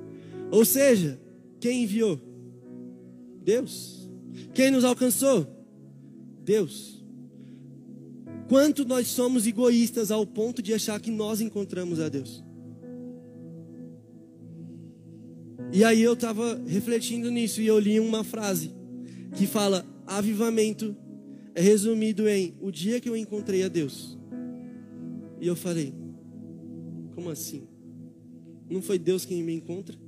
ou 0.51 0.65
seja, 0.65 1.21
quem 1.61 1.83
enviou? 1.83 2.21
Deus. 3.43 4.09
Quem 4.55 4.71
nos 4.71 4.85
alcançou? 4.85 5.47
Deus. 6.45 7.05
Quanto 8.49 8.85
nós 8.85 9.09
somos 9.09 9.47
egoístas 9.47 10.11
ao 10.11 10.25
ponto 10.25 10.63
de 10.63 10.73
achar 10.73 11.01
que 11.01 11.11
nós 11.11 11.41
encontramos 11.41 12.01
a 12.01 12.09
Deus? 12.09 12.45
E 15.73 15.83
aí 15.83 16.01
eu 16.01 16.13
estava 16.13 16.63
refletindo 16.67 17.31
nisso 17.31 17.61
e 17.61 17.67
eu 17.67 17.79
li 17.79 17.99
uma 17.99 18.23
frase 18.23 18.71
que 19.37 19.47
fala: 19.47 19.85
avivamento 20.07 20.97
é 21.55 21.61
resumido 21.61 22.29
em 22.29 22.55
o 22.61 22.71
dia 22.71 23.01
que 23.01 23.09
eu 23.09 23.17
encontrei 23.17 23.65
a 23.65 23.69
Deus. 23.69 24.17
E 25.41 25.47
eu 25.47 25.57
falei: 25.57 25.93
como 27.15 27.31
assim? 27.31 27.67
Não 28.71 28.81
foi 28.81 28.99
Deus 28.99 29.25
quem 29.25 29.43
me 29.43 29.53
encontra? 29.53 30.06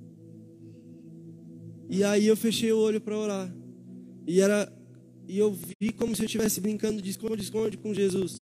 E 1.88 2.05
aí 2.05 2.27
eu 2.27 2.37
fechei 2.37 2.72
o 2.72 2.79
olho 2.79 3.01
para 3.01 3.16
orar. 3.16 3.55
E 4.27 4.40
era 4.40 4.70
e 5.29 5.38
eu 5.38 5.53
vi 5.79 5.92
como 5.92 6.16
se 6.16 6.22
eu 6.22 6.27
estivesse 6.27 6.59
brincando 6.59 7.03
de 7.03 7.11
esconde-esconde 7.11 7.77
com 7.77 7.92
Jesus. 7.92 8.37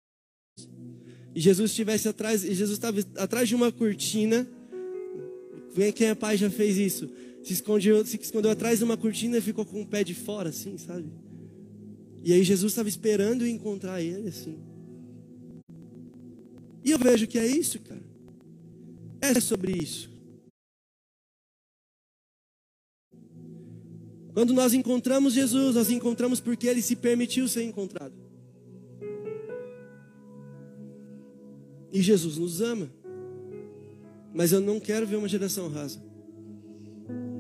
E 1.35 1.41
Jesus 1.41 1.71
estivesse 1.71 2.09
atrás, 2.09 2.45
e 2.45 2.55
Jesus 2.55 2.79
estava 2.79 3.01
atrás 3.17 3.49
de 3.49 3.57
uma 3.57 3.73
cortina. 3.73 4.47
Quem 5.95 6.09
é 6.09 6.15
pai 6.15 6.37
já 6.37 6.49
fez 6.49 6.79
isso. 6.79 7.11
Se 7.43 7.53
escondeu, 7.53 8.07
se 8.07 8.17
escondeu 8.17 8.53
atrás 8.53 8.79
de 8.79 8.85
uma 8.85 8.97
cortina 8.97 9.37
e 9.37 9.41
ficou 9.41 9.67
com 9.67 9.83
o 9.83 9.87
pé 9.87 10.05
de 10.05 10.15
fora, 10.15 10.51
assim, 10.51 10.79
sabe? 10.79 11.11
E 12.23 12.33
aí 12.33 12.43
Jesus 12.43 12.73
estava 12.73 12.89
esperando 12.89 13.47
encontrar 13.47 14.01
ele, 14.01 14.29
assim. 14.29 14.59
E 16.85 16.93
eu 16.93 16.99
vejo 16.99 17.27
que 17.27 17.39
é 17.39 17.47
isso, 17.47 17.81
cara. 17.81 18.03
É 19.21 19.41
sobre 19.41 19.73
isso. 19.73 20.16
Quando 24.37 24.53
nós 24.53 24.75
encontramos 24.75 25.33
Jesus, 25.33 25.77
nós 25.77 25.91
encontramos 25.91 26.41
porque 26.41 26.67
ele 26.67 26.83
se 26.83 26.95
permitiu 26.95 27.49
ser 27.49 27.63
encontrado. 27.63 28.13
E 31.91 32.03
Jesus 32.03 32.37
nos 32.37 32.61
ama. 32.61 32.91
Mas 34.35 34.53
eu 34.53 34.61
não 34.61 34.79
quero 34.79 35.07
ver 35.07 35.17
uma 35.17 35.27
geração 35.27 35.71
rasa. 35.71 36.03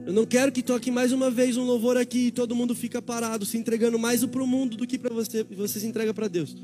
Eu 0.07 0.13
não 0.15 0.25
quero 0.25 0.51
que 0.51 0.63
toque 0.63 0.91
mais 0.91 1.13
uma 1.13 1.31
vez 1.31 1.59
um 1.59 1.65
louvor 1.65 1.99
aqui 1.99 2.29
e 2.29 2.31
todo 2.31 2.57
mundo 2.57 2.75
fica 2.75 3.03
parado, 3.03 3.45
se 3.45 3.59
entregando 3.59 3.99
mais 3.99 4.25
para 4.25 4.43
o 4.43 4.47
mundo 4.47 4.75
do 4.75 4.87
que 4.87 4.99
para 4.99 5.13
você, 5.13 5.47
e 5.51 5.55
você 5.55 5.79
se 5.79 5.87
entrega 5.87 6.15
para 6.15 6.29
Deus. 6.29 6.57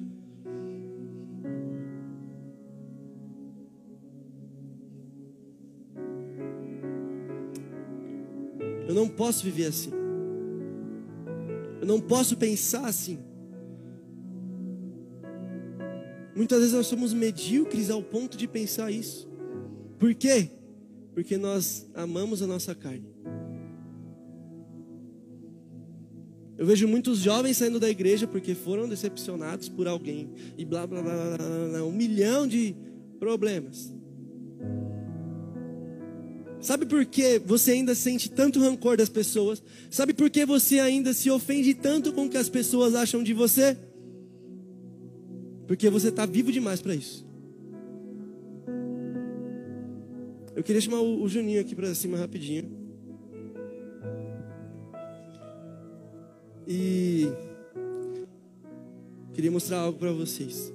Eu 8.88 8.94
não 8.94 9.06
posso 9.06 9.44
viver 9.44 9.66
assim. 9.66 10.01
Eu 11.82 11.88
não 11.88 12.00
posso 12.00 12.36
pensar 12.36 12.86
assim. 12.86 13.18
Muitas 16.32 16.60
vezes 16.60 16.74
nós 16.74 16.86
somos 16.86 17.12
medíocres 17.12 17.90
ao 17.90 18.00
ponto 18.00 18.36
de 18.36 18.46
pensar 18.46 18.88
isso. 18.92 19.28
Por 19.98 20.14
quê? 20.14 20.48
Porque 21.12 21.36
nós 21.36 21.90
amamos 21.92 22.40
a 22.40 22.46
nossa 22.46 22.72
carne. 22.72 23.12
Eu 26.56 26.64
vejo 26.64 26.86
muitos 26.86 27.18
jovens 27.18 27.56
saindo 27.56 27.80
da 27.80 27.90
igreja 27.90 28.28
porque 28.28 28.54
foram 28.54 28.88
decepcionados 28.88 29.68
por 29.68 29.88
alguém 29.88 30.30
e 30.56 30.64
blá 30.64 30.86
blá 30.86 31.02
blá, 31.02 31.36
blá, 31.36 31.68
blá 31.68 31.82
um 31.84 31.90
milhão 31.90 32.46
de 32.46 32.76
problemas. 33.18 33.92
Sabe 36.62 36.86
por 36.86 37.04
que 37.04 37.40
você 37.40 37.72
ainda 37.72 37.92
sente 37.92 38.30
tanto 38.30 38.60
rancor 38.60 38.96
das 38.96 39.08
pessoas? 39.08 39.60
Sabe 39.90 40.14
por 40.14 40.30
que 40.30 40.46
você 40.46 40.78
ainda 40.78 41.12
se 41.12 41.28
ofende 41.28 41.74
tanto 41.74 42.12
com 42.12 42.26
o 42.26 42.30
que 42.30 42.36
as 42.36 42.48
pessoas 42.48 42.94
acham 42.94 43.20
de 43.20 43.34
você? 43.34 43.76
Porque 45.66 45.90
você 45.90 46.08
está 46.08 46.24
vivo 46.24 46.52
demais 46.52 46.80
para 46.80 46.94
isso. 46.94 47.26
Eu 50.54 50.62
queria 50.62 50.80
chamar 50.80 51.00
o, 51.00 51.26
Juninho 51.28 51.60
aqui 51.60 51.74
para 51.74 51.92
cima 51.96 52.16
rapidinho. 52.16 52.70
E 56.68 57.26
queria 59.32 59.50
mostrar 59.50 59.78
algo 59.78 59.98
para 59.98 60.12
vocês. 60.12 60.72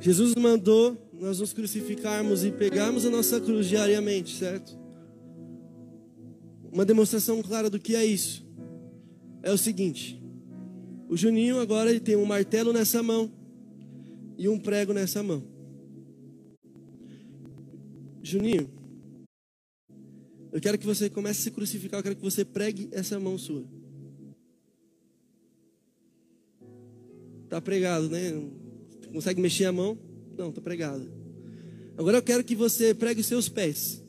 Jesus 0.00 0.34
mandou 0.36 1.07
nós 1.18 1.40
nos 1.40 1.52
crucificarmos 1.52 2.44
e 2.44 2.52
pegarmos 2.52 3.04
a 3.04 3.10
nossa 3.10 3.40
cruz 3.40 3.66
diariamente, 3.66 4.36
certo? 4.36 4.78
Uma 6.72 6.84
demonstração 6.84 7.42
clara 7.42 7.68
do 7.68 7.78
que 7.78 7.96
é 7.96 8.04
isso 8.04 8.46
é 9.42 9.50
o 9.50 9.58
seguinte: 9.58 10.22
o 11.08 11.16
Juninho 11.16 11.58
agora 11.60 11.90
ele 11.90 12.00
tem 12.00 12.16
um 12.16 12.24
martelo 12.24 12.72
nessa 12.72 13.02
mão 13.02 13.32
e 14.36 14.48
um 14.48 14.58
prego 14.58 14.92
nessa 14.92 15.22
mão. 15.22 15.42
Juninho, 18.22 18.70
eu 20.52 20.60
quero 20.60 20.78
que 20.78 20.86
você 20.86 21.10
comece 21.10 21.40
a 21.40 21.44
se 21.44 21.50
crucificar, 21.50 21.98
eu 21.98 22.04
quero 22.04 22.16
que 22.16 22.22
você 22.22 22.44
pregue 22.44 22.88
essa 22.92 23.18
mão 23.18 23.36
sua. 23.38 23.64
Tá 27.48 27.60
pregado, 27.60 28.08
né? 28.10 28.32
Consegue 29.10 29.40
mexer 29.40 29.64
a 29.64 29.72
mão? 29.72 30.07
Não, 30.38 30.50
está 30.50 30.60
pregada. 30.60 31.04
Agora 31.96 32.18
eu 32.18 32.22
quero 32.22 32.44
que 32.44 32.54
você 32.54 32.94
pregue 32.94 33.20
os 33.20 33.26
seus 33.26 33.48
pés. 33.48 34.00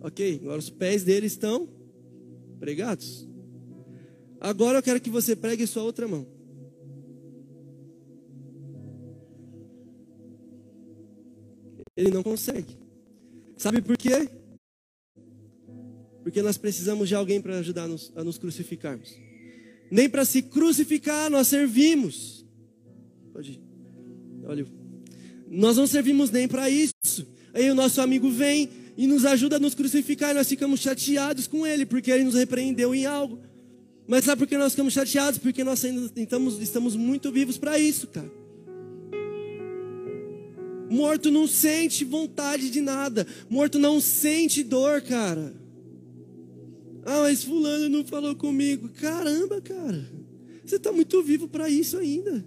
Ok, 0.00 0.40
agora 0.42 0.58
os 0.58 0.68
pés 0.68 1.04
dele 1.04 1.26
estão 1.26 1.68
pregados. 2.58 3.28
Agora 4.40 4.78
eu 4.78 4.82
quero 4.82 5.00
que 5.00 5.08
você 5.08 5.36
pregue 5.36 5.64
sua 5.64 5.84
outra 5.84 6.08
mão. 6.08 6.26
Ele 11.96 12.10
não 12.10 12.24
consegue. 12.24 12.76
Sabe 13.56 13.80
por 13.80 13.96
quê? 13.96 14.28
Porque 16.24 16.42
nós 16.42 16.58
precisamos 16.58 17.08
de 17.08 17.14
alguém 17.14 17.40
para 17.40 17.58
ajudar 17.58 17.84
a 18.16 18.24
nos 18.24 18.38
crucificarmos 18.38 19.21
nem 19.92 20.08
para 20.08 20.24
se 20.24 20.40
crucificar 20.40 21.30
nós 21.30 21.48
servimos. 21.48 22.46
Pode 23.30 23.52
ir. 23.52 23.60
Olha, 24.44 24.66
nós 25.50 25.76
não 25.76 25.86
servimos 25.86 26.30
nem 26.30 26.48
para 26.48 26.70
isso. 26.70 27.26
Aí 27.52 27.70
o 27.70 27.74
nosso 27.74 28.00
amigo 28.00 28.30
vem 28.30 28.70
e 28.96 29.06
nos 29.06 29.26
ajuda 29.26 29.56
a 29.56 29.58
nos 29.58 29.74
crucificar 29.74 30.30
e 30.30 30.34
nós 30.34 30.48
ficamos 30.48 30.80
chateados 30.80 31.46
com 31.46 31.66
ele 31.66 31.84
porque 31.84 32.10
ele 32.10 32.24
nos 32.24 32.34
repreendeu 32.34 32.94
em 32.94 33.04
algo. 33.04 33.38
Mas 34.08 34.24
sabe 34.24 34.38
por 34.38 34.48
que 34.48 34.56
nós 34.56 34.72
ficamos 34.72 34.94
chateados? 34.94 35.38
Porque 35.38 35.62
nós 35.62 35.84
ainda 35.84 36.10
estamos, 36.16 36.58
estamos 36.58 36.96
muito 36.96 37.30
vivos 37.30 37.58
para 37.58 37.78
isso, 37.78 38.06
cara. 38.06 38.32
Morto 40.88 41.30
não 41.30 41.46
sente 41.46 42.02
vontade 42.02 42.70
de 42.70 42.80
nada. 42.80 43.26
Morto 43.48 43.78
não 43.78 44.00
sente 44.00 44.62
dor, 44.62 45.02
cara. 45.02 45.61
Ah, 47.04 47.22
mas 47.22 47.42
fulano 47.42 47.88
não 47.88 48.04
falou 48.04 48.34
comigo. 48.34 48.88
Caramba, 48.88 49.60
cara. 49.60 50.08
Você 50.64 50.76
está 50.76 50.92
muito 50.92 51.22
vivo 51.22 51.48
para 51.48 51.68
isso 51.68 51.98
ainda. 51.98 52.44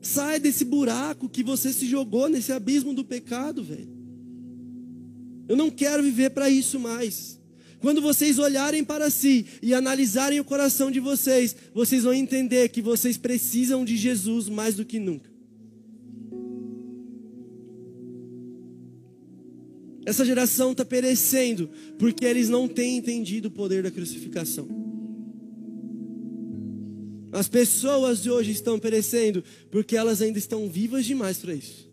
Sai 0.00 0.38
desse 0.38 0.64
buraco 0.64 1.28
que 1.28 1.42
você 1.42 1.72
se 1.72 1.86
jogou 1.86 2.28
nesse 2.28 2.52
abismo 2.52 2.94
do 2.94 3.04
pecado, 3.04 3.62
velho. 3.62 3.98
Eu 5.48 5.56
não 5.56 5.70
quero 5.70 6.02
viver 6.02 6.30
para 6.30 6.48
isso 6.48 6.78
mais. 6.78 7.38
Quando 7.80 8.00
vocês 8.00 8.38
olharem 8.38 8.84
para 8.84 9.08
si 9.10 9.46
e 9.62 9.72
analisarem 9.72 10.40
o 10.40 10.44
coração 10.44 10.90
de 10.90 11.00
vocês, 11.00 11.54
vocês 11.74 12.04
vão 12.04 12.12
entender 12.12 12.68
que 12.68 12.82
vocês 12.82 13.16
precisam 13.16 13.84
de 13.84 13.96
Jesus 13.96 14.48
mais 14.48 14.74
do 14.74 14.84
que 14.84 14.98
nunca. 14.98 15.30
Essa 20.08 20.24
geração 20.24 20.72
está 20.72 20.86
perecendo 20.86 21.68
porque 21.98 22.24
eles 22.24 22.48
não 22.48 22.66
têm 22.66 22.96
entendido 22.96 23.48
o 23.48 23.50
poder 23.50 23.82
da 23.82 23.90
crucificação. 23.90 24.66
As 27.30 27.46
pessoas 27.46 28.22
de 28.22 28.30
hoje 28.30 28.50
estão 28.50 28.78
perecendo 28.78 29.44
porque 29.70 29.98
elas 29.98 30.22
ainda 30.22 30.38
estão 30.38 30.66
vivas 30.66 31.04
demais 31.04 31.36
para 31.36 31.52
isso. 31.52 31.92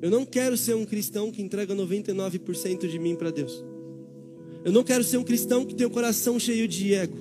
Eu 0.00 0.12
não 0.12 0.24
quero 0.24 0.56
ser 0.56 0.76
um 0.76 0.84
cristão 0.84 1.32
que 1.32 1.42
entrega 1.42 1.74
99% 1.74 2.86
de 2.86 3.00
mim 3.00 3.16
para 3.16 3.32
Deus. 3.32 3.64
Eu 4.64 4.70
não 4.70 4.84
quero 4.84 5.02
ser 5.02 5.16
um 5.16 5.24
cristão 5.24 5.66
que 5.66 5.74
tem 5.74 5.88
o 5.88 5.90
coração 5.90 6.38
cheio 6.38 6.68
de 6.68 6.94
ego. 6.94 7.18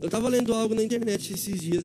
Eu 0.00 0.06
estava 0.06 0.28
lendo 0.28 0.54
algo 0.54 0.72
na 0.72 0.84
internet 0.84 1.32
esses 1.32 1.60
dias 1.60 1.83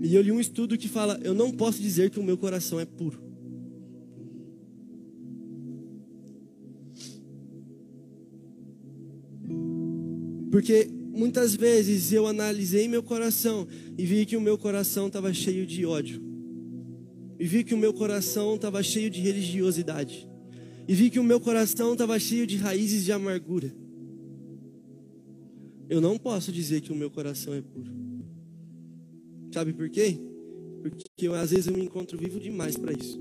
e 0.00 0.14
eu 0.14 0.22
li 0.22 0.32
um 0.32 0.40
estudo 0.40 0.78
que 0.78 0.88
fala: 0.88 1.20
eu 1.22 1.34
não 1.34 1.52
posso 1.52 1.80
dizer 1.80 2.10
que 2.10 2.18
o 2.18 2.22
meu 2.22 2.38
coração 2.38 2.80
é 2.80 2.84
puro. 2.84 3.20
Porque 10.50 10.88
muitas 11.12 11.54
vezes 11.54 12.12
eu 12.12 12.26
analisei 12.26 12.88
meu 12.88 13.02
coração 13.02 13.68
e 13.96 14.04
vi 14.04 14.26
que 14.26 14.36
o 14.36 14.40
meu 14.40 14.58
coração 14.58 15.06
estava 15.06 15.32
cheio 15.32 15.66
de 15.66 15.84
ódio. 15.84 16.20
E 17.38 17.46
vi 17.46 17.62
que 17.62 17.74
o 17.74 17.78
meu 17.78 17.92
coração 17.92 18.56
estava 18.56 18.82
cheio 18.82 19.08
de 19.10 19.20
religiosidade. 19.20 20.28
E 20.88 20.94
vi 20.94 21.08
que 21.08 21.20
o 21.20 21.24
meu 21.24 21.40
coração 21.40 21.92
estava 21.92 22.18
cheio 22.18 22.46
de 22.46 22.56
raízes 22.56 23.04
de 23.04 23.12
amargura. 23.12 23.72
Eu 25.88 26.00
não 26.00 26.18
posso 26.18 26.50
dizer 26.50 26.80
que 26.80 26.92
o 26.92 26.96
meu 26.96 27.10
coração 27.10 27.54
é 27.54 27.60
puro. 27.60 28.09
Sabe 29.52 29.72
por 29.72 29.88
quê? 29.90 30.18
Porque 30.82 31.26
eu, 31.26 31.34
às 31.34 31.50
vezes 31.50 31.66
eu 31.66 31.74
me 31.74 31.84
encontro 31.84 32.16
vivo 32.16 32.38
demais 32.38 32.76
para 32.76 32.92
isso. 32.92 33.20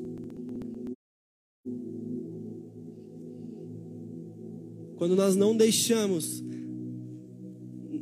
Quando 4.95 5.15
nós 5.15 5.35
não 5.35 5.55
deixamos 5.55 6.43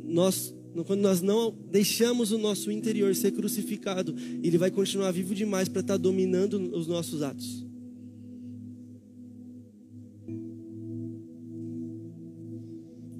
nós 0.04 0.54
quando 0.86 1.00
nós 1.00 1.20
não 1.20 1.50
deixamos 1.50 2.30
o 2.30 2.38
nosso 2.38 2.70
interior 2.70 3.12
ser 3.14 3.32
crucificado, 3.32 4.14
ele 4.42 4.56
vai 4.56 4.70
continuar 4.70 5.10
vivo 5.10 5.34
demais 5.34 5.68
para 5.68 5.80
estar 5.80 5.94
tá 5.94 5.98
dominando 5.98 6.54
os 6.76 6.86
nossos 6.86 7.20
atos. 7.20 7.66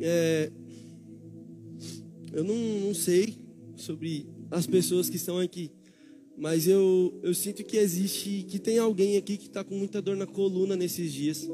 É, 0.01 0.53
eu 2.33 2.45
não, 2.45 2.55
não 2.87 2.95
sei 2.95 3.35
sobre 3.75 4.29
as 4.51 4.67
pessoas 4.67 5.09
que 5.09 5.17
estão 5.17 5.39
aqui. 5.39 5.71
Mas 6.37 6.69
eu, 6.69 7.19
eu 7.23 7.35
sinto 7.35 7.65
que 7.65 7.77
existe, 7.77 8.45
que 8.49 8.61
tem 8.61 8.79
alguém 8.79 9.17
aqui 9.17 9.37
que 9.37 9.47
está 9.47 9.65
com 9.65 9.75
muita 9.75 10.01
dor 10.01 10.17
na 10.17 10.27
coluna 10.27 10.77
nesses 10.77 11.13
dias. 11.13 11.49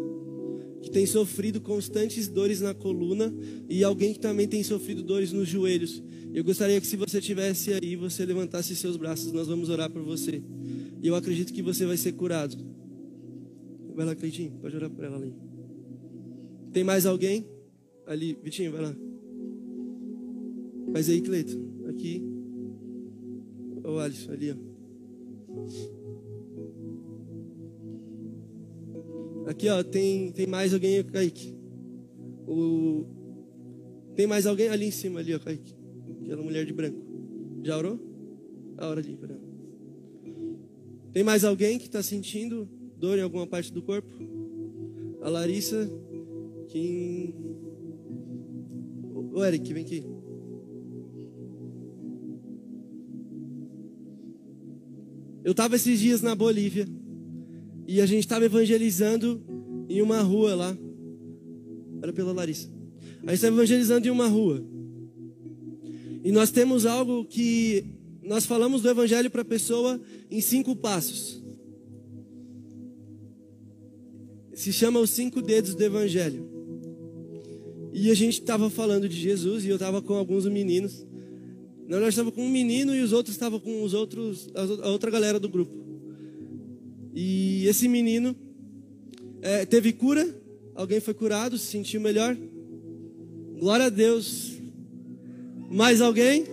que 0.82 0.90
tem 0.90 1.06
sofrido 1.06 1.62
constantes 1.62 2.28
dores 2.28 2.60
na 2.60 2.74
coluna 2.74 3.34
e 3.70 3.82
alguém 3.82 4.12
que 4.12 4.20
também 4.20 4.46
tem 4.46 4.62
sofrido 4.62 5.02
dores 5.02 5.32
nos 5.32 5.48
joelhos. 5.48 6.02
Eu 6.34 6.44
gostaria 6.44 6.78
que 6.78 6.86
se 6.86 6.96
você 6.96 7.20
tivesse 7.22 7.72
aí, 7.72 7.96
você 7.96 8.26
levantasse 8.26 8.76
seus 8.76 8.96
braços, 8.98 9.32
nós 9.32 9.48
vamos 9.48 9.70
orar 9.70 9.90
por 9.90 10.02
você. 10.02 10.42
E 11.02 11.06
eu 11.06 11.14
acredito 11.14 11.54
que 11.54 11.62
você 11.62 11.86
vai 11.86 11.96
ser 11.96 12.12
curado. 12.12 12.54
Vai 13.94 14.04
lá, 14.04 14.14
Cleitinho, 14.14 14.50
pode 14.60 14.76
orar 14.76 14.90
por 14.90 15.04
ela 15.04 15.16
ali. 15.16 15.32
Tem 16.72 16.84
mais 16.84 17.06
alguém? 17.06 17.46
Ali, 18.06 18.36
Vitinho, 18.42 18.72
vai 18.72 18.82
lá. 18.82 18.96
Faz 20.92 21.08
aí, 21.08 21.22
Cleito. 21.22 21.58
Aqui. 21.88 22.33
Ô, 23.84 23.98
Alisson, 23.98 24.32
ali, 24.32 24.50
ó. 24.50 24.56
Aqui, 29.46 29.68
ó, 29.68 29.84
tem, 29.84 30.32
tem 30.32 30.46
mais 30.46 30.72
alguém, 30.72 31.04
Kaique. 31.04 31.54
O... 32.48 33.04
Tem 34.16 34.26
mais 34.26 34.46
alguém 34.46 34.68
ali 34.68 34.86
em 34.86 34.90
cima, 34.90 35.20
ali, 35.20 35.34
ó, 35.34 35.38
Kaique. 35.38 35.74
Aquela 36.22 36.42
mulher 36.42 36.64
de 36.64 36.72
branco. 36.72 36.98
Já 37.62 37.76
orou? 37.76 38.00
A 38.78 38.88
hora 38.88 39.00
ali, 39.00 39.16
para 39.16 39.36
Tem 41.12 41.22
mais 41.22 41.44
alguém 41.44 41.78
que 41.78 41.84
está 41.84 42.02
sentindo 42.02 42.66
dor 42.96 43.18
em 43.18 43.22
alguma 43.22 43.46
parte 43.46 43.70
do 43.70 43.82
corpo? 43.82 44.08
A 45.20 45.28
Larissa, 45.28 45.90
quem. 46.68 47.34
O 49.32 49.44
Eric, 49.44 49.72
vem 49.74 49.84
aqui. 49.84 50.13
Eu 55.44 55.50
estava 55.50 55.76
esses 55.76 56.00
dias 56.00 56.22
na 56.22 56.34
Bolívia 56.34 56.88
e 57.86 58.00
a 58.00 58.06
gente 58.06 58.20
estava 58.20 58.46
evangelizando 58.46 59.42
em 59.90 60.00
uma 60.00 60.22
rua 60.22 60.54
lá. 60.54 60.78
Era 62.02 62.12
pela 62.14 62.32
Larissa. 62.32 62.70
A 63.22 63.26
gente 63.26 63.34
estava 63.34 63.54
evangelizando 63.54 64.08
em 64.08 64.10
uma 64.10 64.26
rua. 64.26 64.64
E 66.24 66.32
nós 66.32 66.50
temos 66.50 66.86
algo 66.86 67.26
que 67.26 67.84
nós 68.22 68.46
falamos 68.46 68.80
do 68.80 68.88
evangelho 68.88 69.30
para 69.30 69.42
a 69.42 69.44
pessoa 69.44 70.00
em 70.30 70.40
cinco 70.40 70.74
passos. 70.74 71.42
Se 74.54 74.72
chama 74.72 74.98
os 74.98 75.10
cinco 75.10 75.42
dedos 75.42 75.74
do 75.74 75.82
evangelho. 75.82 76.48
E 77.92 78.10
a 78.10 78.14
gente 78.14 78.40
estava 78.40 78.70
falando 78.70 79.06
de 79.06 79.16
Jesus 79.16 79.64
e 79.64 79.68
eu 79.68 79.76
estava 79.76 80.00
com 80.00 80.14
alguns 80.14 80.46
meninos. 80.46 81.06
Não, 81.86 82.00
nós 82.00 82.10
estávamos 82.10 82.34
com 82.34 82.42
um 82.42 82.50
menino 82.50 82.94
e 82.94 83.02
os 83.02 83.12
outros 83.12 83.34
estavam 83.34 83.60
com 83.60 83.82
os 83.82 83.92
outros, 83.92 84.48
a 84.54 84.88
outra 84.88 85.10
galera 85.10 85.38
do 85.38 85.48
grupo. 85.48 85.72
E 87.14 87.66
esse 87.66 87.86
menino 87.86 88.34
é, 89.42 89.66
teve 89.66 89.92
cura, 89.92 90.26
alguém 90.74 90.98
foi 91.00 91.12
curado, 91.12 91.58
se 91.58 91.66
sentiu 91.66 92.00
melhor. 92.00 92.36
Glória 93.58 93.86
a 93.86 93.90
Deus. 93.90 94.52
Mais 95.70 96.00
alguém? 96.00 96.44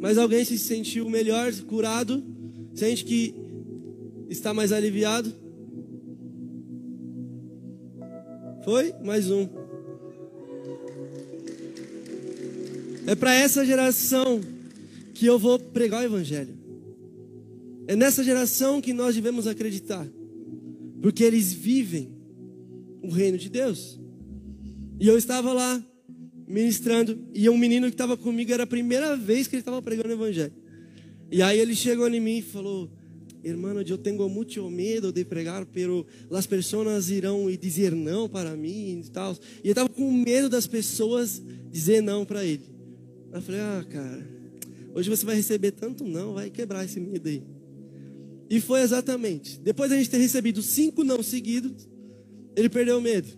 Mas 0.00 0.16
alguém 0.16 0.44
se 0.44 0.58
sentiu 0.58 1.08
melhor, 1.10 1.52
curado? 1.66 2.24
Sente 2.74 3.04
que 3.04 3.34
está 4.30 4.54
mais 4.54 4.72
aliviado? 4.72 5.47
Foi? 8.68 8.92
Mais 9.02 9.30
um. 9.30 9.48
É 13.06 13.14
para 13.14 13.32
essa 13.32 13.64
geração 13.64 14.42
que 15.14 15.24
eu 15.24 15.38
vou 15.38 15.58
pregar 15.58 16.02
o 16.02 16.04
Evangelho. 16.04 16.54
É 17.86 17.96
nessa 17.96 18.22
geração 18.22 18.82
que 18.82 18.92
nós 18.92 19.14
devemos 19.14 19.46
acreditar. 19.46 20.06
Porque 21.00 21.24
eles 21.24 21.50
vivem 21.50 22.10
o 23.02 23.08
reino 23.08 23.38
de 23.38 23.48
Deus. 23.48 23.98
E 25.00 25.08
eu 25.08 25.16
estava 25.16 25.50
lá 25.54 25.82
ministrando. 26.46 27.18
E 27.32 27.48
um 27.48 27.56
menino 27.56 27.86
que 27.86 27.94
estava 27.94 28.18
comigo 28.18 28.52
era 28.52 28.64
a 28.64 28.66
primeira 28.66 29.16
vez 29.16 29.46
que 29.46 29.56
ele 29.56 29.62
estava 29.62 29.80
pregando 29.80 30.10
o 30.10 30.12
Evangelho. 30.12 30.52
E 31.32 31.40
aí 31.40 31.58
ele 31.58 31.74
chegou 31.74 32.06
em 32.06 32.20
mim 32.20 32.36
e 32.36 32.42
falou: 32.42 32.90
Hermano, 33.42 33.82
eu 33.86 33.98
tenho 33.98 34.28
muito 34.28 34.68
medo 34.68 35.12
de 35.12 35.24
pregar, 35.24 35.64
pero 35.66 36.04
as 36.30 36.46
pessoas 36.46 37.08
irão 37.08 37.50
dizer 37.56 37.92
não 37.92 38.28
para 38.28 38.56
mim 38.56 39.02
e 39.04 39.10
tal. 39.10 39.36
E 39.62 39.68
eu 39.68 39.72
estava 39.72 39.88
com 39.88 40.10
medo 40.10 40.48
das 40.48 40.66
pessoas 40.66 41.40
dizer 41.70 42.02
não 42.02 42.24
para 42.24 42.44
ele. 42.44 42.64
Eu 43.32 43.40
falei, 43.40 43.60
ah, 43.60 43.86
cara, 43.88 44.26
hoje 44.94 45.08
você 45.08 45.24
vai 45.24 45.36
receber 45.36 45.72
tanto 45.72 46.04
não, 46.04 46.34
vai 46.34 46.50
quebrar 46.50 46.84
esse 46.84 46.98
medo 46.98 47.28
aí. 47.28 47.42
E 48.50 48.60
foi 48.60 48.80
exatamente. 48.80 49.60
Depois 49.60 49.90
de 49.90 49.96
a 49.96 49.98
gente 49.98 50.10
ter 50.10 50.18
recebido 50.18 50.62
cinco 50.62 51.04
não 51.04 51.22
seguidos, 51.22 51.88
ele 52.56 52.68
perdeu 52.68 52.98
o 52.98 53.02
medo. 53.02 53.28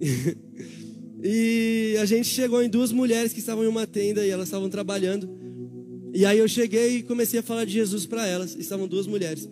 e 1.22 1.96
a 2.00 2.04
gente 2.04 2.28
chegou 2.28 2.62
em 2.62 2.68
duas 2.68 2.92
mulheres 2.92 3.32
que 3.32 3.38
estavam 3.38 3.64
em 3.64 3.68
uma 3.68 3.86
tenda 3.86 4.26
e 4.26 4.30
elas 4.30 4.48
estavam 4.48 4.68
trabalhando. 4.68 5.45
E 6.16 6.24
aí 6.24 6.38
eu 6.38 6.48
cheguei 6.48 6.96
e 6.96 7.02
comecei 7.02 7.40
a 7.40 7.42
falar 7.42 7.66
de 7.66 7.72
Jesus 7.72 8.06
para 8.06 8.26
elas. 8.26 8.56
Estavam 8.56 8.88
duas 8.88 9.06
mulheres. 9.06 9.46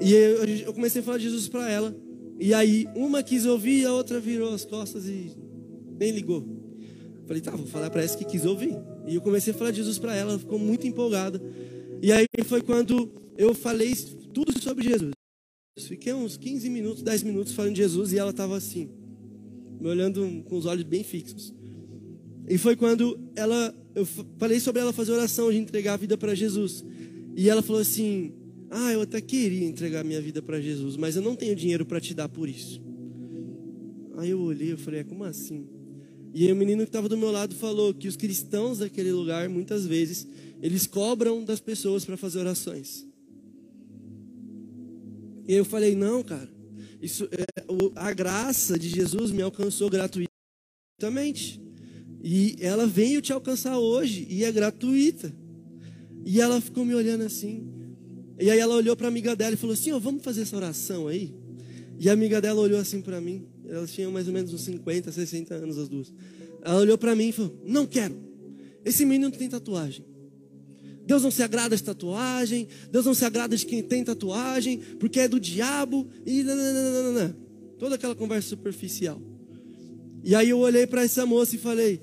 E 0.00 0.14
eu, 0.14 0.44
eu 0.44 0.72
comecei 0.72 1.00
a 1.00 1.04
falar 1.04 1.18
de 1.18 1.24
Jesus 1.24 1.48
para 1.48 1.68
ela. 1.68 1.92
E 2.38 2.54
aí 2.54 2.86
uma 2.94 3.20
quis 3.20 3.44
ouvir 3.44 3.84
a 3.84 3.92
outra 3.92 4.20
virou 4.20 4.54
as 4.54 4.64
costas 4.64 5.06
e 5.06 5.32
nem 5.98 6.12
ligou. 6.12 6.46
Falei, 7.26 7.42
tá, 7.42 7.50
vou 7.50 7.66
falar 7.66 7.90
para 7.90 8.00
essa 8.00 8.16
que 8.16 8.24
quis 8.24 8.46
ouvir. 8.46 8.76
E 9.08 9.16
eu 9.16 9.20
comecei 9.20 9.52
a 9.52 9.56
falar 9.56 9.72
de 9.72 9.78
Jesus 9.78 9.98
para 9.98 10.14
ela, 10.14 10.30
ela 10.30 10.38
ficou 10.38 10.56
muito 10.56 10.86
empolgada. 10.86 11.42
E 12.00 12.12
aí 12.12 12.26
foi 12.44 12.62
quando 12.62 13.10
eu 13.36 13.52
falei 13.52 13.92
tudo 14.32 14.56
sobre 14.62 14.88
Jesus. 14.88 15.10
Fiquei 15.80 16.14
uns 16.14 16.36
15 16.36 16.70
minutos, 16.70 17.02
10 17.02 17.24
minutos 17.24 17.52
falando 17.54 17.74
de 17.74 17.82
Jesus 17.82 18.12
e 18.12 18.18
ela 18.18 18.30
estava 18.30 18.56
assim, 18.56 18.88
me 19.80 19.88
olhando 19.88 20.44
com 20.44 20.56
os 20.56 20.64
olhos 20.64 20.84
bem 20.84 21.02
fixos. 21.02 21.52
E 22.48 22.56
foi 22.56 22.76
quando 22.76 23.18
ela, 23.34 23.74
eu 23.98 24.06
falei 24.38 24.60
sobre 24.60 24.80
ela 24.80 24.92
fazer 24.92 25.12
oração 25.12 25.50
de 25.50 25.58
entregar 25.58 25.94
a 25.94 25.96
vida 25.96 26.16
para 26.16 26.34
Jesus. 26.34 26.84
E 27.36 27.48
ela 27.48 27.62
falou 27.62 27.82
assim: 27.82 28.32
Ah, 28.70 28.92
eu 28.92 29.00
até 29.02 29.20
queria 29.20 29.66
entregar 29.66 30.04
minha 30.04 30.20
vida 30.20 30.40
para 30.40 30.60
Jesus, 30.60 30.96
mas 30.96 31.16
eu 31.16 31.22
não 31.22 31.34
tenho 31.34 31.56
dinheiro 31.56 31.84
para 31.84 32.00
te 32.00 32.14
dar 32.14 32.28
por 32.28 32.48
isso. 32.48 32.80
Aí 34.16 34.30
eu 34.30 34.40
olhei 34.40 34.72
e 34.72 34.76
falei: 34.76 35.00
é, 35.00 35.04
Como 35.04 35.24
assim? 35.24 35.66
E 36.32 36.46
aí 36.46 36.52
o 36.52 36.56
menino 36.56 36.82
que 36.82 36.88
estava 36.88 37.08
do 37.08 37.16
meu 37.16 37.30
lado 37.30 37.54
falou 37.54 37.92
que 37.92 38.06
os 38.06 38.16
cristãos 38.16 38.78
daquele 38.78 39.10
lugar, 39.10 39.48
muitas 39.48 39.86
vezes, 39.86 40.26
eles 40.62 40.86
cobram 40.86 41.44
das 41.44 41.58
pessoas 41.58 42.04
para 42.04 42.16
fazer 42.16 42.38
orações. 42.38 43.06
E 45.46 45.54
eu 45.54 45.64
falei: 45.64 45.96
Não, 45.96 46.22
cara, 46.22 46.48
isso, 47.02 47.28
é, 47.32 47.44
a 47.96 48.12
graça 48.12 48.78
de 48.78 48.88
Jesus 48.88 49.32
me 49.32 49.42
alcançou 49.42 49.90
gratuitamente. 49.90 51.67
E 52.22 52.56
ela 52.60 52.86
veio 52.86 53.22
te 53.22 53.32
alcançar 53.32 53.78
hoje 53.78 54.26
e 54.28 54.44
é 54.44 54.50
gratuita. 54.50 55.32
E 56.24 56.40
ela 56.40 56.60
ficou 56.60 56.84
me 56.84 56.94
olhando 56.94 57.24
assim. 57.24 57.66
E 58.40 58.50
aí 58.50 58.58
ela 58.58 58.74
olhou 58.74 58.96
para 58.96 59.06
a 59.06 59.08
amiga 59.08 59.34
dela 59.34 59.54
e 59.54 59.56
falou 59.56 59.74
assim: 59.74 59.92
oh, 59.92 60.00
vamos 60.00 60.22
fazer 60.22 60.42
essa 60.42 60.56
oração 60.56 61.08
aí. 61.08 61.34
E 61.98 62.08
a 62.08 62.12
amiga 62.12 62.40
dela 62.40 62.60
olhou 62.60 62.78
assim 62.78 63.00
para 63.00 63.20
mim. 63.20 63.46
Elas 63.66 63.92
tinham 63.92 64.10
mais 64.10 64.26
ou 64.26 64.32
menos 64.32 64.52
uns 64.52 64.62
50, 64.62 65.10
60 65.10 65.54
anos 65.54 65.78
as 65.78 65.88
duas. 65.88 66.12
Ela 66.62 66.80
olhou 66.80 66.98
para 66.98 67.14
mim 67.14 67.28
e 67.28 67.32
falou: 67.32 67.60
Não 67.64 67.86
quero. 67.86 68.16
Esse 68.84 69.04
menino 69.04 69.30
tem 69.30 69.48
tatuagem. 69.48 70.04
Deus 71.04 71.22
não 71.22 71.30
se 71.30 71.42
agrada 71.42 71.74
de 71.74 71.82
tatuagem. 71.82 72.68
Deus 72.90 73.06
não 73.06 73.14
se 73.14 73.24
agrada 73.24 73.56
de 73.56 73.64
quem 73.64 73.82
tem 73.82 74.04
tatuagem, 74.04 74.78
porque 75.00 75.20
é 75.20 75.28
do 75.28 75.40
diabo. 75.40 76.06
E 76.26 76.42
nananana. 76.42 77.36
toda 77.78 77.94
aquela 77.94 78.14
conversa 78.14 78.48
superficial. 78.48 79.20
E 80.22 80.34
aí 80.34 80.50
eu 80.50 80.58
olhei 80.58 80.86
para 80.86 81.02
essa 81.02 81.24
moça 81.24 81.56
e 81.56 81.58
falei: 81.58 82.00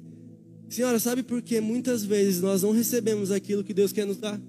Senhora, 0.70 1.00
sabe 1.00 1.24
por 1.24 1.42
que 1.42 1.62
muitas 1.62 2.04
vezes 2.04 2.42
nós 2.42 2.64
não 2.64 2.72
recebemos 2.72 3.32
aquilo 3.32 3.64
que 3.64 3.74
Deus 3.74 3.92
quer 3.92 4.06
nos 4.06 4.18
dar? 4.18 4.42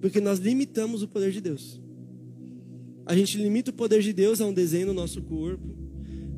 Porque 0.00 0.20
nós 0.20 0.38
limitamos 0.38 1.02
o 1.02 1.08
poder 1.08 1.32
de 1.32 1.40
Deus. 1.40 1.80
A 3.06 3.16
gente 3.16 3.38
limita 3.38 3.70
o 3.70 3.74
poder 3.74 4.00
de 4.02 4.12
Deus 4.12 4.40
a 4.40 4.46
um 4.46 4.52
desenho 4.52 4.88
no 4.88 4.94
nosso 4.94 5.20
corpo, 5.22 5.66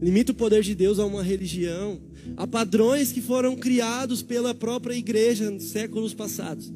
limita 0.01 0.33
o 0.33 0.35
poder 0.35 0.63
de 0.63 0.75
Deus 0.75 0.99
a 0.99 1.05
uma 1.05 1.23
religião, 1.23 2.01
a 2.37 2.47
padrões 2.47 3.13
que 3.13 3.21
foram 3.21 3.57
criados 3.57 4.23
pela 4.23 4.55
própria 4.55 4.95
igreja 4.95 5.51
nos 5.51 5.65
séculos 5.65 6.15
passados. 6.15 6.73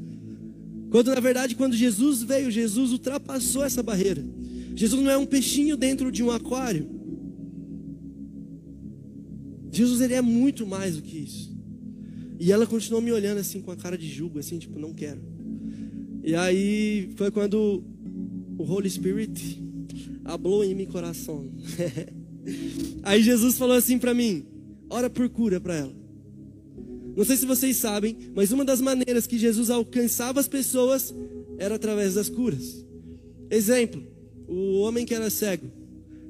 Quando 0.91 1.15
na 1.15 1.21
verdade, 1.21 1.55
quando 1.55 1.77
Jesus 1.77 2.23
veio, 2.23 2.51
Jesus 2.51 2.93
ultrapassou 2.93 3.65
essa 3.65 3.83
barreira. 3.83 4.25
Jesus 4.75 5.03
não 5.03 5.11
é 5.11 5.17
um 5.17 5.27
peixinho 5.27 5.77
dentro 5.77 6.11
de 6.11 6.23
um 6.23 6.31
aquário. 6.31 6.89
Jesus 9.71 10.01
ele 10.01 10.15
é 10.15 10.23
muito 10.23 10.67
mais 10.67 10.97
do 10.97 11.03
que 11.03 11.19
isso. 11.19 11.58
E 12.39 12.53
ela 12.53 12.67
continuou 12.67 13.03
me 13.03 13.11
olhando 13.13 13.39
assim 13.39 13.61
com 13.61 13.71
a 13.71 13.77
cara 13.77 13.99
de 13.99 14.09
julgo, 14.09 14.39
assim, 14.39 14.59
tipo, 14.59 14.79
não 14.79 14.93
quero. 14.93 15.21
E 16.23 16.35
aí 16.35 17.11
foi 17.17 17.31
quando 17.31 17.83
o 18.59 18.65
Holy 18.65 18.89
Spirit 18.89 19.63
hablou 20.25 20.63
em 20.63 20.75
meu 20.75 20.87
coração. 20.87 21.51
aí 23.03 23.23
Jesus 23.23 23.57
falou 23.57 23.77
assim 23.77 23.99
para 23.99 24.15
mim: 24.15 24.45
ora 24.89 25.09
por 25.09 25.29
cura 25.29 25.61
para 25.61 25.75
ela. 25.75 25.97
Não 27.17 27.25
sei 27.25 27.37
se 27.37 27.47
vocês 27.47 27.77
sabem, 27.77 28.17
mas 28.35 28.53
uma 28.53 28.65
das 28.65 28.81
maneiras 28.81 29.27
que 29.27 29.39
Jesus 29.39 29.71
alcançava 29.71 30.39
as 30.39 30.47
pessoas 30.47 31.13
era 31.59 31.75
através 31.75 32.15
das 32.15 32.29
curas. 32.29 32.87
Exemplo, 33.51 34.07
o 34.47 34.79
homem 34.81 35.05
que 35.05 35.15
era 35.15 35.29
cego. 35.29 35.67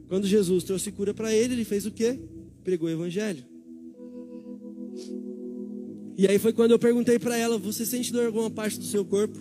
Quando 0.09 0.26
Jesus 0.26 0.64
trouxe 0.64 0.90
cura 0.90 1.12
para 1.12 1.34
ele, 1.34 1.52
ele 1.52 1.64
fez 1.64 1.84
o 1.84 1.90
quê? 1.90 2.18
Pregou 2.64 2.88
o 2.88 2.92
evangelho. 2.92 3.44
E 6.18 6.26
aí 6.26 6.36
foi 6.36 6.52
quando 6.52 6.72
eu 6.72 6.80
perguntei 6.80 7.16
para 7.16 7.36
ela: 7.36 7.56
Você 7.58 7.86
sente 7.86 8.12
dor 8.12 8.24
em 8.24 8.26
alguma 8.26 8.50
parte 8.50 8.76
do 8.76 8.84
seu 8.84 9.04
corpo? 9.04 9.38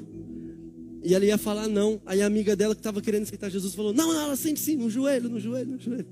E 1.04 1.16
ela 1.16 1.26
ia 1.26 1.38
falar 1.38 1.68
não. 1.68 2.00
Aí 2.06 2.22
a 2.22 2.28
amiga 2.28 2.56
dela 2.56 2.76
que 2.76 2.80
estava 2.80 3.02
querendo 3.02 3.24
aceitar 3.24 3.50
Jesus 3.50 3.74
falou: 3.74 3.92
Não, 3.92 4.14
não, 4.14 4.22
ela 4.22 4.36
sente 4.36 4.60
sim, 4.60 4.76
no 4.76 4.88
joelho, 4.88 5.28
no 5.28 5.40
joelho, 5.40 5.72
no 5.72 5.80
joelho. 5.80 6.06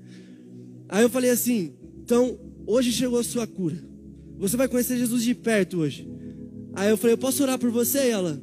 Aí 0.88 1.04
eu 1.04 1.08
falei 1.08 1.30
assim: 1.30 1.72
Então, 2.02 2.36
hoje 2.66 2.90
chegou 2.90 3.20
a 3.20 3.22
sua 3.22 3.46
cura. 3.46 3.76
Você 4.38 4.56
vai 4.56 4.66
conhecer 4.66 4.98
Jesus 4.98 5.22
de 5.22 5.36
perto 5.36 5.78
hoje. 5.78 6.08
Aí 6.74 6.90
eu 6.90 6.96
falei: 6.96 7.14
Eu 7.14 7.18
posso 7.18 7.44
orar 7.44 7.60
por 7.60 7.70
você? 7.70 8.08
E 8.08 8.10
ela: 8.10 8.42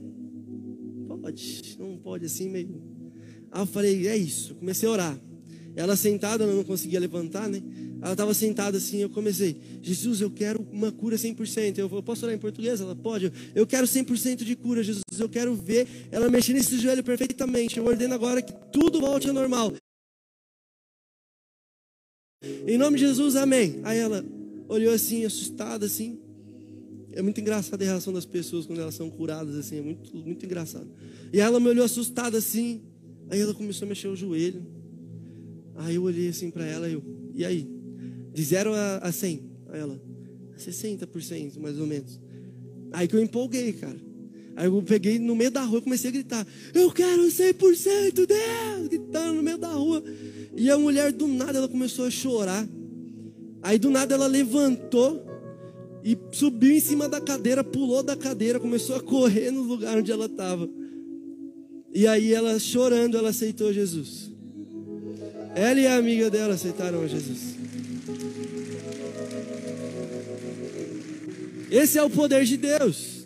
Pode, 1.21 1.75
não 1.77 1.97
pode 1.97 2.25
assim 2.25 2.49
meio. 2.49 2.81
Aí 3.51 3.61
eu 3.61 3.65
falei: 3.65 4.07
É 4.07 4.15
isso. 4.15 4.55
Comecei 4.55 4.87
a 4.87 4.91
orar. 4.93 5.21
Ela 5.75 5.97
sentada, 5.97 6.45
ela 6.45 6.53
não 6.53 6.63
conseguia 6.63 7.01
levantar, 7.01 7.49
né? 7.49 7.61
Ela 8.03 8.11
estava 8.11 8.33
sentada 8.33 8.77
assim, 8.77 8.97
eu 8.97 9.09
comecei, 9.09 9.55
Jesus, 9.81 10.19
eu 10.19 10.29
quero 10.29 10.67
uma 10.73 10.91
cura 10.91 11.15
100%. 11.15 11.77
Eu, 11.77 12.03
posso 12.03 12.25
orar 12.25 12.35
em 12.35 12.39
português? 12.39 12.81
Ela 12.81 12.93
pode. 12.93 13.31
Eu 13.55 13.65
quero 13.65 13.87
100% 13.87 14.43
de 14.43 14.57
cura, 14.57 14.83
Jesus. 14.83 15.01
Eu 15.17 15.29
quero 15.29 15.55
ver 15.55 15.87
ela 16.11 16.29
mexer 16.29 16.51
nesse 16.51 16.77
joelho 16.77 17.01
perfeitamente. 17.01 17.77
Eu 17.77 17.85
ordeno 17.85 18.13
agora 18.13 18.41
que 18.41 18.51
tudo 18.73 18.99
volte 18.99 19.29
ao 19.29 19.33
normal. 19.33 19.71
Em 22.67 22.77
nome 22.77 22.97
de 22.97 23.05
Jesus, 23.05 23.37
amém. 23.37 23.79
Aí 23.83 23.99
ela 23.99 24.21
olhou 24.67 24.93
assim, 24.93 25.23
assustada 25.23 25.85
assim. 25.85 26.19
É 27.13 27.21
muito 27.21 27.39
engraçado 27.39 27.81
a 27.81 27.85
reação 27.85 28.11
das 28.11 28.25
pessoas 28.25 28.65
quando 28.65 28.81
elas 28.81 28.95
são 28.95 29.09
curadas 29.09 29.55
assim, 29.55 29.77
é 29.77 29.81
muito, 29.81 30.13
muito 30.13 30.45
engraçado. 30.45 30.91
E 31.31 31.39
ela 31.39 31.57
me 31.57 31.69
olhou 31.69 31.85
assustada 31.85 32.37
assim. 32.37 32.81
Aí 33.29 33.39
ela 33.39 33.53
começou 33.53 33.85
a 33.85 33.87
mexer 33.87 34.09
o 34.09 34.15
joelho. 34.15 34.61
Aí 35.77 35.95
eu 35.95 36.03
olhei 36.03 36.27
assim 36.27 36.51
para 36.51 36.65
ela 36.65 36.89
e 36.89 36.93
eu, 36.93 37.03
e 37.33 37.45
aí? 37.45 37.72
De 38.33 38.43
0 38.43 38.73
a, 38.73 38.97
a 38.97 39.11
100. 39.11 39.43
Aí 39.69 39.79
ela, 39.79 40.01
60% 40.57 41.59
mais 41.59 41.79
ou 41.79 41.85
menos. 41.85 42.19
Aí 42.91 43.07
que 43.07 43.15
eu 43.15 43.21
empolguei, 43.21 43.73
cara. 43.73 43.97
Aí 44.55 44.67
eu 44.67 44.83
peguei 44.83 45.17
no 45.17 45.35
meio 45.35 45.49
da 45.49 45.63
rua 45.63 45.79
e 45.79 45.81
comecei 45.81 46.09
a 46.09 46.13
gritar: 46.13 46.47
Eu 46.73 46.91
quero 46.91 47.23
100%, 47.23 48.13
Deus! 48.13 48.87
Gritando 48.87 49.33
no 49.35 49.43
meio 49.43 49.57
da 49.57 49.69
rua. 49.69 50.03
E 50.55 50.69
a 50.69 50.77
mulher, 50.77 51.11
do 51.11 51.27
nada, 51.27 51.57
ela 51.57 51.67
começou 51.67 52.05
a 52.05 52.11
chorar. 52.11 52.67
Aí 53.63 53.79
do 53.79 53.89
nada 53.89 54.13
ela 54.13 54.27
levantou 54.27 55.25
e 56.03 56.17
subiu 56.31 56.71
em 56.71 56.79
cima 56.79 57.07
da 57.07 57.21
cadeira, 57.21 57.63
pulou 57.63 58.03
da 58.03 58.15
cadeira, 58.15 58.59
começou 58.59 58.95
a 58.95 58.99
correr 58.99 59.49
no 59.51 59.63
lugar 59.63 59.97
onde 59.97 60.11
ela 60.11 60.25
estava. 60.25 60.69
E 61.93 62.05
aí 62.05 62.33
ela 62.33 62.59
chorando, 62.59 63.17
ela 63.17 63.29
aceitou 63.29 63.71
Jesus. 63.71 64.29
Ela 65.55 65.79
e 65.79 65.87
a 65.87 65.95
amiga 65.95 66.29
dela 66.29 66.55
aceitaram 66.55 67.07
Jesus. 67.07 67.62
Esse 71.73 71.97
é 71.97 72.03
o 72.03 72.09
poder 72.09 72.45
de 72.45 72.55
Deus. 72.55 73.25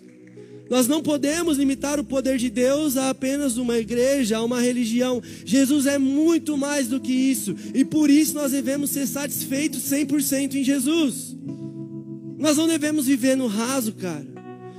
Nós 0.69 0.87
não 0.87 1.03
podemos 1.03 1.57
limitar 1.57 1.99
o 1.99 2.03
poder 2.03 2.37
de 2.37 2.49
Deus 2.49 2.95
a 2.95 3.09
apenas 3.09 3.57
uma 3.57 3.77
igreja, 3.77 4.37
a 4.37 4.43
uma 4.43 4.61
religião. 4.61 5.21
Jesus 5.43 5.85
é 5.85 5.97
muito 5.97 6.57
mais 6.57 6.87
do 6.87 6.97
que 6.97 7.11
isso. 7.11 7.53
E 7.73 7.83
por 7.83 8.09
isso 8.09 8.33
nós 8.33 8.53
devemos 8.53 8.91
ser 8.91 9.05
satisfeitos 9.05 9.81
100% 9.89 10.55
em 10.55 10.63
Jesus. 10.63 11.35
Nós 12.37 12.55
não 12.55 12.69
devemos 12.69 13.05
viver 13.05 13.35
no 13.35 13.47
raso, 13.47 13.91
cara. 13.91 14.25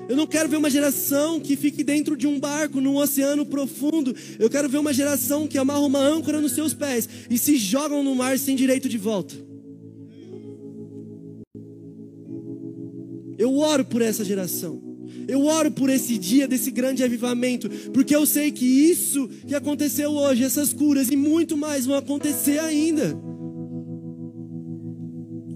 Eu 0.09 0.17
não 0.17 0.27
quero 0.27 0.49
ver 0.49 0.57
uma 0.57 0.71
geração 0.71 1.39
que 1.39 1.55
fique 1.55 1.85
dentro 1.85 2.17
de 2.17 2.27
um 2.27 2.41
barco 2.41 2.81
num 2.81 2.97
oceano 2.97 3.45
profundo. 3.45 4.17
Eu 4.39 4.49
quero 4.49 4.67
ver 4.67 4.79
uma 4.79 4.95
geração 4.95 5.47
que 5.47 5.59
amarra 5.59 5.81
uma 5.81 6.01
âncora 6.01 6.41
nos 6.41 6.53
seus 6.53 6.73
pés 6.73 7.07
e 7.29 7.37
se 7.37 7.59
jogam 7.59 8.03
no 8.03 8.15
mar 8.15 8.39
sem 8.39 8.57
direito 8.57 8.89
de 8.89 8.97
volta. 8.97 9.37
Eu 13.39 13.57
oro 13.57 13.85
por 13.85 14.03
essa 14.03 14.25
geração. 14.25 14.83
Eu 15.27 15.45
oro 15.45 15.71
por 15.71 15.89
esse 15.89 16.19
dia 16.19 16.49
desse 16.49 16.71
grande 16.71 17.03
avivamento, 17.05 17.69
porque 17.93 18.15
eu 18.15 18.27
sei 18.27 18.51
que 18.51 18.65
isso 18.65 19.29
que 19.47 19.55
aconteceu 19.55 20.11
hoje, 20.11 20.43
essas 20.43 20.73
curas 20.73 21.09
e 21.11 21.17
muito 21.17 21.57
mais 21.57 21.87
vão 21.87 21.97
acontecer 21.97 22.59
ainda. 22.59 23.17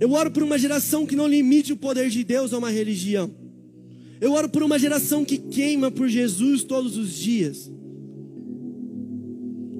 Eu 0.01 0.13
oro 0.13 0.31
por 0.31 0.43
uma 0.43 0.59
geração 0.59 1.07
que 1.07 1.17
não 1.17 1.29
limite 1.29 1.73
o 1.73 1.77
poder 1.77 2.09
de 2.09 2.25
Deus 2.25 2.53
a 2.53 2.59
uma 2.59 2.71
religião. 2.71 3.35
Eu 4.21 4.33
oro 4.33 4.49
por 4.49 4.63
uma 4.63 4.79
geração 4.79 5.25
que 5.25 5.37
queima 5.37 5.91
por 5.91 6.09
Jesus 6.09 6.63
todos 6.63 6.97
os 6.97 7.13
dias. 7.13 7.71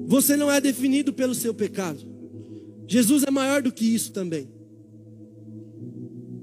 Você 0.05 0.35
não 0.35 0.51
é 0.51 0.59
definido 0.59 1.13
pelo 1.13 1.33
seu 1.33 1.53
pecado. 1.53 1.99
Jesus 2.87 3.23
é 3.23 3.31
maior 3.31 3.61
do 3.61 3.71
que 3.71 3.85
isso 3.85 4.11
também. 4.11 4.47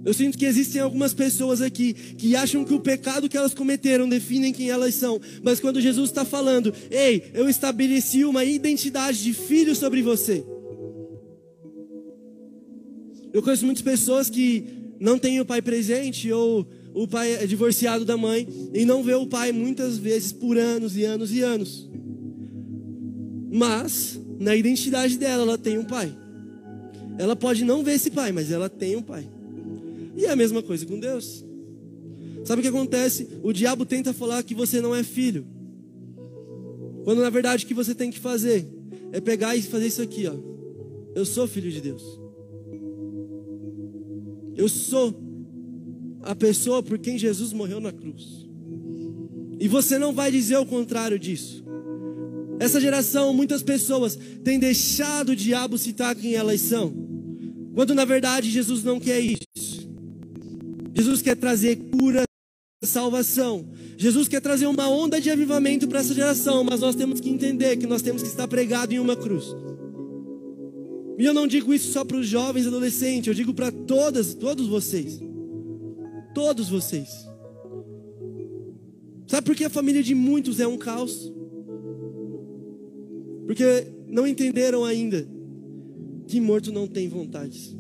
Eu 0.05 0.15
sinto 0.15 0.39
que 0.39 0.47
existem 0.47 0.81
algumas 0.81 1.13
pessoas 1.13 1.61
aqui 1.61 1.93
que 1.93 2.35
acham 2.35 2.65
que 2.65 2.73
o 2.73 2.81
pecado 2.81 3.29
que 3.29 3.37
elas 3.37 3.53
cometeram 3.53 4.09
definem 4.09 4.53
quem 4.53 4.71
elas 4.71 4.95
são. 4.95 5.21
Mas 5.43 5.61
quando 5.61 5.81
Jesus 5.81 6.09
está 6.09 6.25
falando, 6.25 6.73
ei, 6.91 7.31
eu 7.35 7.49
estabeleci 7.49 8.25
uma 8.25 8.45
identidade 8.45 9.23
de 9.23 9.35
filho 9.35 9.75
sobre 9.75 10.03
você. 10.03 10.45
Eu 13.33 13.43
conheço 13.43 13.67
muitas 13.67 13.83
pessoas 13.83 14.31
que 14.31 14.65
não 14.99 15.19
têm 15.19 15.41
o 15.41 15.45
pai 15.45 15.61
presente 15.61 16.33
ou 16.33 16.67
o 16.95 17.07
pai 17.07 17.35
é 17.35 17.47
divorciado 17.47 18.05
da 18.05 18.17
mãe 18.17 18.49
e 18.75 18.85
não 18.85 19.03
vê 19.03 19.15
o 19.15 19.27
pai 19.27 19.53
muitas 19.53 19.99
vezes 19.99 20.33
por 20.33 20.57
anos 20.59 20.97
e 20.97 21.05
anos 21.05 21.33
e 21.33 21.41
anos. 21.41 21.89
Mas 23.53 24.19
na 24.39 24.57
identidade 24.57 25.19
dela 25.19 25.43
ela 25.43 25.59
tem 25.59 25.79
um 25.79 25.85
pai. 25.85 26.13
Ela 27.19 27.37
pode 27.37 27.65
não 27.65 27.85
ver 27.85 27.93
esse 27.93 28.11
pai, 28.11 28.33
mas 28.33 28.51
ela 28.51 28.69
tem 28.69 28.97
um 28.97 29.03
pai. 29.03 29.29
E 30.21 30.27
é 30.27 30.31
a 30.31 30.37
mesma 30.37 30.63
coisa 30.63 30.85
com 30.85 31.01
Deus. 31.01 31.43
Sabe 32.45 32.61
o 32.61 32.63
que 32.63 32.69
acontece? 32.69 33.27
O 33.43 33.55
diabo 33.55 33.87
tenta 33.87 34.13
falar 34.13 34.43
que 34.43 34.55
você 34.55 34.79
não 34.79 34.95
é 34.95 35.03
filho. 35.03 35.47
Quando 37.05 37.23
na 37.23 37.31
verdade 37.31 37.65
o 37.65 37.67
que 37.67 37.73
você 37.73 37.95
tem 37.95 38.11
que 38.11 38.19
fazer 38.19 38.69
é 39.13 39.21
pegar 39.21 39.57
e 39.57 39.63
fazer 39.63 39.87
isso 39.87 40.03
aqui, 40.03 40.27
ó. 40.27 40.35
Eu 41.15 41.25
sou 41.25 41.49
filho 41.49 41.73
de 41.73 41.81
Deus. 41.81 42.21
Eu 44.55 44.69
sou 44.69 45.15
a 46.21 46.35
pessoa 46.35 46.83
por 46.83 46.99
quem 46.99 47.17
Jesus 47.17 47.55
morreu 47.55 47.81
na 47.81 47.91
cruz. 47.91 48.47
E 49.59 49.67
você 49.69 49.99
não 49.99 50.13
vai 50.13 50.31
dizer 50.31 50.59
o 50.59 50.67
contrário 50.67 51.19
disso. 51.19 51.65
Essa 52.59 52.79
geração, 52.79 53.33
muitas 53.33 53.63
pessoas 53.63 54.19
têm 54.45 54.59
deixado 54.59 55.31
o 55.31 55.37
diabo 55.37 55.79
citar 55.79 56.15
quem 56.15 56.35
elas 56.35 56.61
são, 56.61 56.93
quando 57.73 57.95
na 57.95 58.05
verdade 58.05 58.51
Jesus 58.51 58.85
não 58.85 59.01
quer 59.01 59.19
isso. 59.19 59.70
Jesus 61.01 61.23
quer 61.23 61.35
trazer 61.35 61.77
cura, 61.77 62.25
salvação. 62.85 63.67
Jesus 63.97 64.29
quer 64.29 64.41
trazer 64.43 64.67
uma 64.67 64.87
onda 64.87 65.19
de 65.19 65.31
avivamento 65.31 65.89
para 65.89 66.01
essa 66.01 66.13
geração, 66.13 66.63
mas 66.63 66.81
nós 66.81 66.95
temos 66.95 67.21
que 67.21 67.31
entender 67.31 67.79
que 67.79 67.87
nós 67.87 68.03
temos 68.03 68.23
que 68.23 68.29
estar 68.29 68.47
pregado 68.47 68.93
em 68.93 68.99
uma 68.99 69.17
cruz. 69.17 69.47
E 71.19 71.25
eu 71.25 71.33
não 71.33 71.47
digo 71.47 71.73
isso 71.73 71.91
só 71.91 72.05
para 72.05 72.19
os 72.19 72.27
jovens 72.27 72.67
adolescentes, 72.67 73.29
eu 73.29 73.35
digo 73.35 73.55
para 73.55 73.73
todas, 73.73 74.35
todos 74.35 74.67
vocês. 74.67 75.19
Todos 76.35 76.69
vocês. 76.69 77.09
Sabe 79.27 79.47
por 79.47 79.57
que 79.57 79.65
a 79.65 79.71
família 79.71 80.03
de 80.03 80.15
muitos 80.15 80.61
é 80.61 80.67
um 80.67 80.77
caos? 80.77 81.33
Porque 83.47 83.87
não 84.07 84.27
entenderam 84.27 84.85
ainda 84.85 85.27
que 86.27 86.39
morto 86.41 86.71
não 86.71 86.87
tem 86.87 87.09
vontades. 87.09 87.80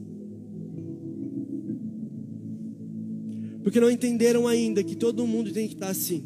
Porque 3.62 3.80
não 3.80 3.90
entenderam 3.90 4.46
ainda 4.48 4.82
que 4.82 4.96
todo 4.96 5.26
mundo 5.26 5.52
tem 5.52 5.68
que 5.68 5.74
estar 5.74 5.88
assim. 5.88 6.24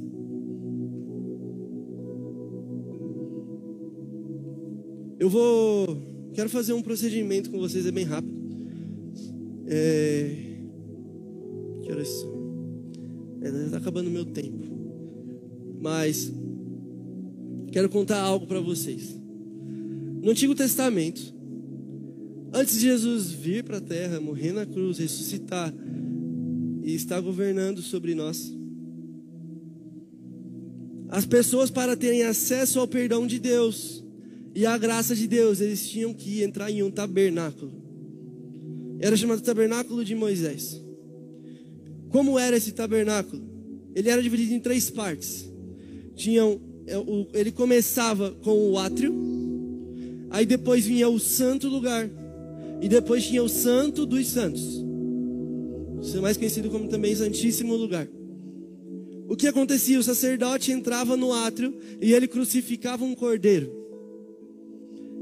Eu 5.18 5.28
vou. 5.28 6.02
Quero 6.34 6.50
fazer 6.50 6.72
um 6.72 6.82
procedimento 6.82 7.50
com 7.50 7.58
vocês, 7.58 7.86
é 7.86 7.90
bem 7.90 8.04
rápido. 8.04 8.34
É. 9.66 10.36
Que 11.82 11.90
horas 11.90 12.08
são? 12.08 12.34
É, 13.40 13.50
já 13.50 13.64
está 13.64 13.76
acabando 13.78 14.08
o 14.08 14.12
meu 14.12 14.24
tempo. 14.24 14.66
Mas. 15.80 16.32
Quero 17.72 17.88
contar 17.88 18.20
algo 18.20 18.46
para 18.46 18.60
vocês. 18.60 19.18
No 20.22 20.30
Antigo 20.30 20.54
Testamento, 20.54 21.34
antes 22.52 22.74
de 22.74 22.80
Jesus 22.80 23.30
vir 23.32 23.64
para 23.64 23.78
a 23.78 23.80
terra, 23.80 24.20
morrer 24.20 24.52
na 24.52 24.64
cruz, 24.64 24.98
ressuscitar, 24.98 25.74
e 26.84 26.94
está 26.94 27.18
governando 27.18 27.80
sobre 27.80 28.14
nós. 28.14 28.54
As 31.08 31.24
pessoas, 31.24 31.70
para 31.70 31.96
terem 31.96 32.24
acesso 32.24 32.78
ao 32.78 32.86
perdão 32.86 33.26
de 33.26 33.38
Deus 33.38 34.04
e 34.54 34.66
à 34.66 34.76
graça 34.76 35.16
de 35.16 35.26
Deus, 35.26 35.60
eles 35.60 35.88
tinham 35.88 36.12
que 36.12 36.42
entrar 36.42 36.70
em 36.70 36.82
um 36.82 36.90
tabernáculo. 36.90 37.72
Era 39.00 39.16
chamado 39.16 39.40
tabernáculo 39.40 40.04
de 40.04 40.14
Moisés. 40.14 40.82
como 42.10 42.38
era 42.38 42.56
esse 42.56 42.70
tabernáculo? 42.72 43.42
Ele 43.94 44.08
era 44.08 44.22
dividido 44.22 44.54
em 44.54 44.60
três 44.60 44.90
partes. 44.90 45.50
Tinham, 46.14 46.60
é, 46.86 46.94
ele 47.32 47.50
começava 47.50 48.30
com 48.30 48.70
o 48.70 48.78
átrio, 48.78 49.12
aí 50.30 50.44
depois 50.44 50.84
vinha 50.84 51.08
o 51.08 51.18
santo 51.18 51.68
lugar, 51.68 52.08
e 52.80 52.88
depois 52.88 53.24
tinha 53.24 53.42
o 53.42 53.48
santo 53.48 54.06
dos 54.06 54.28
santos. 54.28 54.83
Mais 56.20 56.36
conhecido 56.36 56.70
como 56.70 56.88
também 56.88 57.14
Santíssimo 57.14 57.74
Lugar. 57.74 58.08
O 59.28 59.36
que 59.36 59.46
acontecia? 59.46 59.98
O 59.98 60.02
sacerdote 60.02 60.70
entrava 60.70 61.16
no 61.16 61.32
átrio 61.32 61.74
e 62.00 62.12
ele 62.12 62.28
crucificava 62.28 63.04
um 63.04 63.14
cordeiro. 63.14 63.70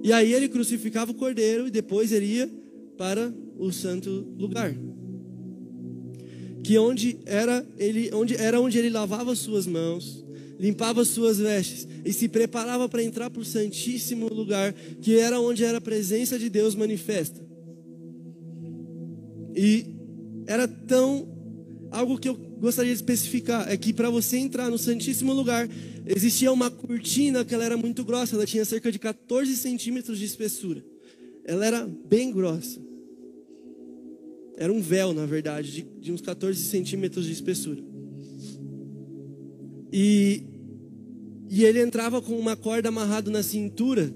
E 0.03 0.13
aí 0.13 0.33
ele 0.33 0.49
crucificava 0.49 1.13
o 1.13 1.15
cordeiro 1.15 1.69
e 1.69 1.71
depois 1.71 2.13
ele 2.13 2.27
ia 2.27 2.51
para 2.99 3.33
o 3.57 3.73
santo 3.73 4.11
lugar. 4.37 4.77
Que 6.65 6.77
onde 6.79 7.19
era 7.25 7.65
ele, 7.79 8.11
onde 8.13 8.37
era 8.37 8.61
onde 8.61 8.79
ele 8.79 8.91
lavava 8.91 9.35
suas 9.35 9.67
mãos, 9.67 10.25
limpava 10.59 11.05
suas 11.05 11.39
vestes 11.39 11.89
e 12.05 12.13
se 12.13 12.29
preparava 12.29 12.89
para 12.89 13.03
entrar 13.03 13.31
para 13.31 13.41
o 13.41 13.45
santíssimo 13.45 14.33
lugar, 14.33 14.73
que 15.01 15.17
era 15.19 15.41
onde 15.41 15.65
era 15.65 15.79
a 15.79 15.81
presença 15.81 16.39
de 16.39 16.49
Deus 16.49 16.75
manifesta. 16.75 17.41
E 19.55 20.02
era 20.47 20.67
tão 20.67 21.29
algo 21.91 22.19
que 22.19 22.29
eu 22.29 22.35
gostaria 22.35 22.91
de 22.91 22.97
especificar 22.97 23.71
é 23.71 23.77
que 23.77 23.93
para 23.93 24.09
você 24.09 24.39
entrar 24.39 24.71
no 24.71 24.79
Santíssimo 24.79 25.33
Lugar 25.33 25.69
existia 26.07 26.51
uma 26.51 26.71
cortina 26.71 27.45
que 27.45 27.55
ela 27.55 27.65
era 27.65 27.77
muito 27.77 28.05
grossa, 28.05 28.35
ela 28.35 28.47
tinha 28.47 28.65
cerca 28.65 28.91
de 28.91 28.99
14 28.99 29.55
centímetros 29.57 30.19
de 30.19 30.25
espessura. 30.25 30.83
Ela 31.45 31.67
era 31.67 31.87
bem 31.87 32.33
grossa. 32.33 32.81
Era 34.57 34.73
um 34.73 34.81
véu, 34.81 35.13
na 35.13 35.27
verdade, 35.27 35.73
de, 35.73 35.83
de 36.01 36.13
uns 36.13 36.21
14 36.21 36.63
centímetros 36.63 37.27
de 37.27 37.33
espessura. 37.33 37.83
E, 39.93 40.45
e 41.51 41.65
ele 41.65 41.81
entrava 41.81 42.23
com 42.23 42.39
uma 42.39 42.57
corda 42.57 42.89
amarrada 42.89 43.31
na 43.31 43.43
cintura, 43.43 44.13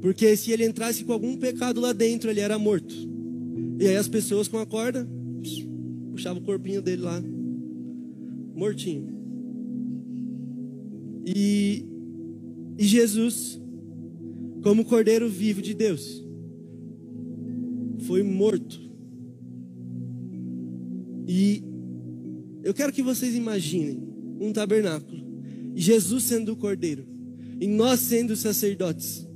porque 0.00 0.36
se 0.36 0.52
ele 0.52 0.64
entrasse 0.64 1.04
com 1.04 1.12
algum 1.12 1.36
pecado 1.36 1.80
lá 1.80 1.92
dentro, 1.92 2.30
ele 2.30 2.40
era 2.40 2.58
morto. 2.58 2.94
E 3.78 3.86
aí 3.86 3.96
as 3.96 4.08
pessoas 4.08 4.48
com 4.48 4.58
a 4.58 4.66
corda 4.66 5.06
puxava 6.14 6.38
o 6.38 6.42
corpinho 6.42 6.80
dele 6.80 7.02
lá, 7.02 7.20
mortinho. 8.54 9.12
E, 11.26 11.84
e 12.78 12.84
Jesus, 12.84 13.60
como 14.62 14.84
cordeiro 14.84 15.28
vivo 15.28 15.60
de 15.60 15.74
Deus, 15.74 16.24
foi 18.06 18.22
morto. 18.22 18.80
E 21.26 21.64
eu 22.62 22.72
quero 22.72 22.92
que 22.92 23.02
vocês 23.02 23.34
imaginem 23.34 24.00
um 24.40 24.52
tabernáculo, 24.52 25.24
Jesus 25.74 26.24
sendo 26.24 26.52
o 26.52 26.56
cordeiro, 26.56 27.04
e 27.60 27.66
nós 27.66 28.00
sendo 28.00 28.36
sacerdotes. 28.36 29.26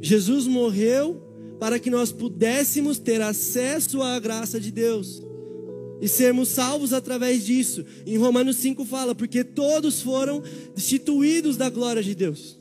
Jesus 0.00 0.46
morreu 0.46 1.26
para 1.58 1.78
que 1.78 1.90
nós 1.90 2.12
pudéssemos 2.12 2.98
ter 2.98 3.20
acesso 3.20 4.00
à 4.00 4.18
graça 4.18 4.60
de 4.60 4.70
Deus 4.70 5.22
e 6.00 6.08
sermos 6.08 6.48
salvos 6.48 6.92
através 6.92 7.44
disso. 7.44 7.84
Em 8.06 8.16
Romanos 8.16 8.56
5 8.56 8.84
fala, 8.84 9.14
porque 9.14 9.44
todos 9.44 10.00
foram 10.00 10.42
destituídos 10.74 11.56
da 11.56 11.68
glória 11.68 12.02
de 12.02 12.14
Deus. 12.14 12.60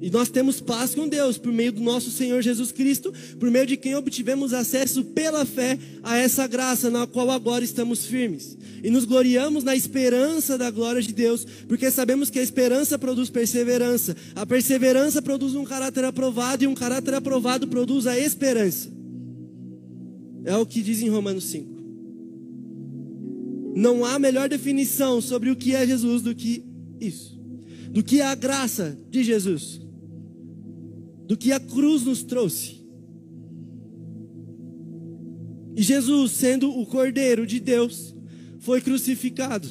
E 0.00 0.08
nós 0.08 0.30
temos 0.30 0.62
paz 0.62 0.94
com 0.94 1.06
Deus 1.06 1.36
por 1.36 1.52
meio 1.52 1.72
do 1.72 1.82
nosso 1.82 2.10
Senhor 2.10 2.40
Jesus 2.40 2.72
Cristo, 2.72 3.12
por 3.38 3.50
meio 3.50 3.66
de 3.66 3.76
quem 3.76 3.94
obtivemos 3.94 4.54
acesso 4.54 5.04
pela 5.04 5.44
fé 5.44 5.78
a 6.02 6.16
essa 6.16 6.46
graça 6.46 6.88
na 6.88 7.06
qual 7.06 7.30
agora 7.30 7.62
estamos 7.62 8.06
firmes. 8.06 8.56
E 8.82 8.88
nos 8.90 9.04
gloriamos 9.04 9.62
na 9.62 9.76
esperança 9.76 10.56
da 10.56 10.70
glória 10.70 11.02
de 11.02 11.12
Deus, 11.12 11.46
porque 11.68 11.90
sabemos 11.90 12.30
que 12.30 12.38
a 12.38 12.42
esperança 12.42 12.98
produz 12.98 13.28
perseverança, 13.28 14.16
a 14.34 14.46
perseverança 14.46 15.20
produz 15.20 15.54
um 15.54 15.64
caráter 15.64 16.04
aprovado 16.06 16.64
e 16.64 16.66
um 16.66 16.74
caráter 16.74 17.12
aprovado 17.12 17.68
produz 17.68 18.06
a 18.06 18.18
esperança. 18.18 18.99
É 20.44 20.56
o 20.56 20.66
que 20.66 20.82
diz 20.82 21.02
em 21.02 21.08
Romanos 21.08 21.44
5. 21.44 21.80
Não 23.76 24.04
há 24.04 24.18
melhor 24.18 24.48
definição 24.48 25.20
sobre 25.20 25.50
o 25.50 25.56
que 25.56 25.74
é 25.74 25.86
Jesus 25.86 26.22
do 26.22 26.34
que 26.34 26.64
isso. 27.00 27.38
Do 27.90 28.02
que 28.02 28.20
é 28.20 28.26
a 28.26 28.34
graça 28.34 28.98
de 29.10 29.22
Jesus. 29.22 29.80
Do 31.26 31.36
que 31.36 31.52
a 31.52 31.60
cruz 31.60 32.02
nos 32.02 32.22
trouxe. 32.22 32.80
E 35.76 35.82
Jesus, 35.82 36.32
sendo 36.32 36.70
o 36.70 36.84
Cordeiro 36.84 37.46
de 37.46 37.60
Deus, 37.60 38.14
foi 38.58 38.80
crucificado. 38.80 39.68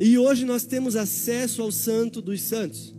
E 0.00 0.16
hoje 0.18 0.44
nós 0.44 0.64
temos 0.64 0.96
acesso 0.96 1.62
ao 1.62 1.70
Santo 1.70 2.22
dos 2.22 2.40
Santos. 2.40 2.94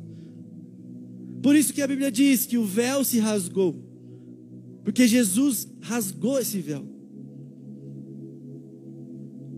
Por 1.42 1.56
isso 1.56 1.74
que 1.74 1.82
a 1.82 1.88
Bíblia 1.88 2.12
diz 2.12 2.46
que 2.46 2.58
o 2.58 2.66
véu 2.66 3.04
se 3.04 3.20
rasgou. 3.20 3.85
Porque 4.86 5.08
Jesus 5.08 5.68
rasgou 5.82 6.40
esse 6.40 6.62
véu. 6.62 6.86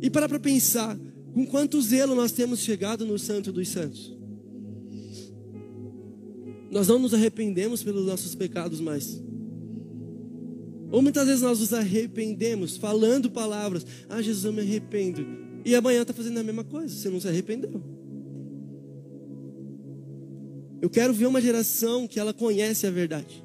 E 0.01 0.09
para 0.09 0.29
para 0.29 0.39
pensar, 0.39 0.97
com 1.33 1.45
quanto 1.45 1.81
zelo 1.81 2.15
nós 2.15 2.31
temos 2.31 2.61
chegado 2.61 3.05
no 3.05 3.19
Santo 3.19 3.51
dos 3.51 3.67
Santos. 3.67 4.17
Nós 6.71 6.87
não 6.87 6.97
nos 6.97 7.13
arrependemos 7.13 7.83
pelos 7.83 8.05
nossos 8.05 8.35
pecados 8.35 8.79
mais. 8.79 9.21
Ou 10.89 11.01
muitas 11.01 11.27
vezes 11.27 11.41
nós 11.41 11.59
nos 11.59 11.73
arrependemos 11.73 12.77
falando 12.77 13.29
palavras. 13.29 13.85
Ah, 14.07 14.21
Jesus, 14.21 14.45
eu 14.45 14.53
me 14.53 14.61
arrependo. 14.61 15.25
E 15.65 15.75
amanhã 15.75 16.03
está 16.03 16.13
fazendo 16.13 16.37
a 16.39 16.43
mesma 16.43 16.63
coisa. 16.63 16.95
Você 16.95 17.09
não 17.09 17.19
se 17.19 17.27
arrependeu. 17.27 17.83
Eu 20.81 20.89
quero 20.89 21.13
ver 21.13 21.25
uma 21.25 21.41
geração 21.41 22.07
que 22.07 22.17
ela 22.17 22.33
conhece 22.33 22.87
a 22.87 22.91
verdade. 22.91 23.43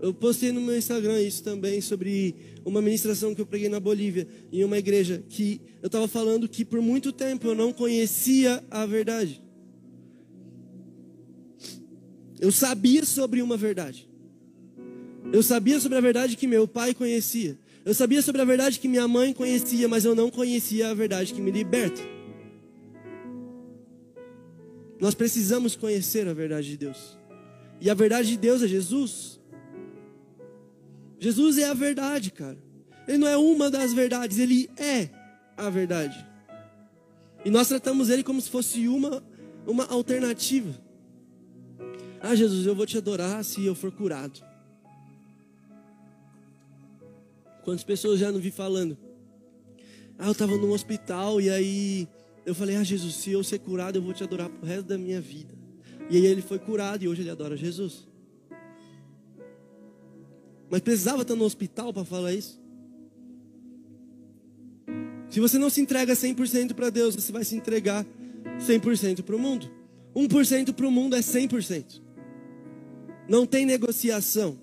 Eu 0.00 0.14
postei 0.14 0.50
no 0.50 0.62
meu 0.62 0.76
Instagram 0.76 1.20
isso 1.20 1.42
também 1.42 1.80
sobre 1.82 2.34
uma 2.64 2.80
ministração 2.80 3.34
que 3.34 3.40
eu 3.42 3.46
preguei 3.46 3.68
na 3.68 3.78
Bolívia, 3.78 4.26
em 4.50 4.64
uma 4.64 4.78
igreja, 4.78 5.22
que 5.28 5.60
eu 5.82 5.88
estava 5.88 6.08
falando 6.08 6.48
que 6.48 6.64
por 6.64 6.80
muito 6.80 7.12
tempo 7.12 7.46
eu 7.46 7.54
não 7.54 7.70
conhecia 7.70 8.64
a 8.70 8.86
verdade. 8.86 9.42
Eu 12.40 12.50
sabia 12.50 13.04
sobre 13.04 13.42
uma 13.42 13.58
verdade. 13.58 14.08
Eu 15.30 15.42
sabia 15.42 15.78
sobre 15.78 15.98
a 15.98 16.00
verdade 16.00 16.34
que 16.36 16.46
meu 16.46 16.66
pai 16.66 16.94
conhecia. 16.94 17.58
Eu 17.84 17.92
sabia 17.92 18.22
sobre 18.22 18.40
a 18.40 18.44
verdade 18.44 18.78
que 18.78 18.88
minha 18.88 19.06
mãe 19.06 19.34
conhecia, 19.34 19.86
mas 19.86 20.06
eu 20.06 20.14
não 20.14 20.30
conhecia 20.30 20.90
a 20.90 20.94
verdade 20.94 21.34
que 21.34 21.40
me 21.42 21.50
liberta. 21.50 22.00
Nós 24.98 25.14
precisamos 25.14 25.76
conhecer 25.76 26.26
a 26.26 26.32
verdade 26.32 26.68
de 26.68 26.76
Deus. 26.78 27.18
E 27.80 27.90
a 27.90 27.94
verdade 27.94 28.28
de 28.28 28.36
Deus 28.36 28.62
é 28.62 28.68
Jesus. 28.68 29.39
Jesus 31.20 31.58
é 31.58 31.64
a 31.64 31.74
verdade, 31.74 32.32
cara. 32.32 32.58
Ele 33.06 33.18
não 33.18 33.28
é 33.28 33.36
uma 33.36 33.70
das 33.70 33.92
verdades, 33.92 34.38
ele 34.38 34.70
é 34.78 35.10
a 35.54 35.68
verdade. 35.68 36.26
E 37.44 37.50
nós 37.50 37.68
tratamos 37.68 38.08
ele 38.08 38.24
como 38.24 38.40
se 38.40 38.48
fosse 38.48 38.88
uma, 38.88 39.22
uma 39.66 39.84
alternativa. 39.84 40.74
Ah, 42.22 42.34
Jesus, 42.34 42.66
eu 42.66 42.74
vou 42.74 42.86
te 42.86 42.96
adorar 42.96 43.44
se 43.44 43.64
eu 43.64 43.74
for 43.74 43.92
curado. 43.92 44.40
Quantas 47.64 47.84
pessoas 47.84 48.18
já 48.18 48.32
não 48.32 48.40
vi 48.40 48.50
falando? 48.50 48.96
Ah, 50.18 50.26
eu 50.26 50.32
estava 50.32 50.56
num 50.56 50.72
hospital 50.72 51.38
e 51.40 51.50
aí 51.50 52.08
eu 52.46 52.54
falei: 52.54 52.76
Ah, 52.76 52.82
Jesus, 52.84 53.14
se 53.16 53.30
eu 53.30 53.44
ser 53.44 53.58
curado, 53.58 53.96
eu 53.96 54.02
vou 54.02 54.14
te 54.14 54.24
adorar 54.24 54.48
pro 54.48 54.66
resto 54.66 54.84
da 54.86 54.96
minha 54.96 55.20
vida. 55.20 55.54
E 56.08 56.16
aí 56.16 56.26
ele 56.26 56.42
foi 56.42 56.58
curado 56.58 57.04
e 57.04 57.08
hoje 57.08 57.22
ele 57.22 57.30
adora 57.30 57.56
Jesus. 57.56 58.09
Mas 60.70 60.80
precisava 60.80 61.22
estar 61.22 61.34
no 61.34 61.44
hospital 61.44 61.92
para 61.92 62.04
falar 62.04 62.32
isso? 62.32 62.60
Se 65.28 65.40
você 65.40 65.58
não 65.58 65.68
se 65.68 65.80
entrega 65.80 66.14
100% 66.14 66.74
para 66.74 66.90
Deus, 66.90 67.14
você 67.14 67.32
vai 67.32 67.44
se 67.44 67.56
entregar 67.56 68.06
100% 68.60 69.22
para 69.22 69.36
o 69.36 69.38
mundo. 69.38 69.70
1% 70.14 70.72
para 70.72 70.86
o 70.86 70.90
mundo 70.90 71.16
é 71.16 71.20
100%. 71.20 72.00
Não 73.28 73.46
tem 73.46 73.66
negociação. 73.66 74.58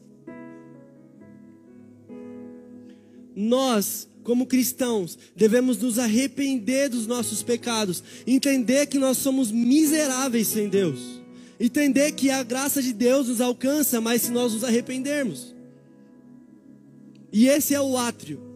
Nós, 3.36 4.10
como 4.24 4.45
cristãos, 4.45 5.18
devemos 5.36 5.78
nos 5.78 5.99
arrepender 5.99 6.89
dos 6.89 7.05
nossos 7.05 7.43
pecados, 7.43 8.03
entender 8.26 8.88
que 8.88 8.97
nós 8.97 9.18
somos 9.18 9.51
miseráveis 9.51 10.47
sem 10.47 10.68
Deus, 10.68 11.22
entender 11.60 12.14
que 12.14 12.30
a 12.30 12.43
graça 12.43 12.82
de 12.82 12.91
Deus 12.93 13.28
nos 13.28 13.39
alcança, 13.39 14.01
mas 14.01 14.24
se 14.24 14.32
nós 14.32 14.53
nos 14.53 14.64
arrependermos. 14.64 15.57
E 17.32 17.48
esse 17.48 17.74
é 17.74 17.82
o 17.82 17.98
átrio 17.98 18.48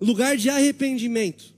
lugar 0.00 0.36
de 0.36 0.50
arrependimento. 0.50 1.54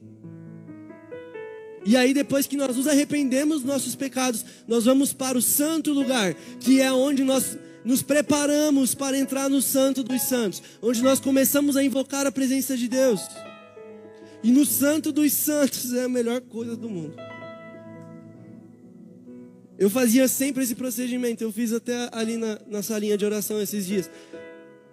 E 1.84 1.96
aí, 1.96 2.12
depois 2.12 2.46
que 2.46 2.56
nós 2.56 2.76
nos 2.76 2.88
arrependemos 2.88 3.58
dos 3.58 3.64
nossos 3.64 3.94
pecados, 3.94 4.44
nós 4.66 4.84
vamos 4.84 5.12
para 5.12 5.38
o 5.38 5.42
santo 5.42 5.92
lugar, 5.92 6.34
que 6.58 6.80
é 6.80 6.92
onde 6.92 7.22
nós 7.22 7.56
nos 7.84 8.02
preparamos 8.02 8.94
para 8.94 9.16
entrar 9.16 9.48
no 9.48 9.62
Santo 9.62 10.02
dos 10.02 10.22
Santos, 10.22 10.60
onde 10.82 11.00
nós 11.02 11.20
começamos 11.20 11.76
a 11.76 11.84
invocar 11.84 12.26
a 12.26 12.32
presença 12.32 12.76
de 12.76 12.88
Deus. 12.88 13.20
E 14.42 14.50
no 14.50 14.66
Santo 14.66 15.12
dos 15.12 15.32
Santos 15.32 15.92
é 15.92 16.04
a 16.04 16.08
melhor 16.08 16.40
coisa 16.40 16.76
do 16.76 16.90
mundo. 16.90 17.14
Eu 19.78 19.90
fazia 19.90 20.26
sempre 20.26 20.64
esse 20.64 20.74
procedimento. 20.74 21.44
Eu 21.44 21.52
fiz 21.52 21.72
até 21.72 22.08
ali 22.10 22.36
na, 22.36 22.58
na 22.66 22.82
salinha 22.82 23.16
de 23.16 23.24
oração 23.24 23.60
esses 23.60 23.86
dias. 23.86 24.10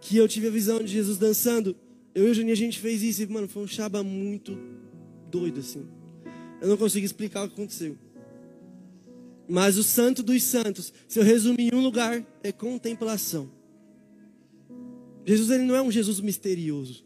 Que 0.03 0.17
eu 0.17 0.27
tive 0.27 0.47
a 0.47 0.51
visão 0.51 0.79
de 0.79 0.87
Jesus 0.87 1.17
dançando. 1.17 1.75
Eu 2.13 2.27
e 2.27 2.31
o 2.31 2.33
Juninho, 2.33 2.53
a 2.53 2.57
gente 2.57 2.79
fez 2.79 3.01
isso. 3.01 3.21
E, 3.21 3.27
mano, 3.27 3.47
foi 3.47 3.63
um 3.63 3.67
chaba 3.67 4.03
muito 4.03 4.57
doido, 5.29 5.59
assim. 5.59 5.87
Eu 6.61 6.67
não 6.67 6.77
consigo 6.77 7.05
explicar 7.05 7.43
o 7.43 7.47
que 7.47 7.53
aconteceu. 7.53 7.97
Mas 9.47 9.77
o 9.77 9.83
santo 9.83 10.23
dos 10.23 10.41
santos, 10.43 10.93
se 11.07 11.19
eu 11.19 11.23
resumir 11.23 11.73
em 11.73 11.75
um 11.75 11.81
lugar, 11.81 12.25
é 12.43 12.51
contemplação. 12.51 13.51
Jesus 15.25 15.49
ele 15.49 15.63
não 15.63 15.75
é 15.75 15.81
um 15.81 15.91
Jesus 15.91 16.19
misterioso. 16.19 17.05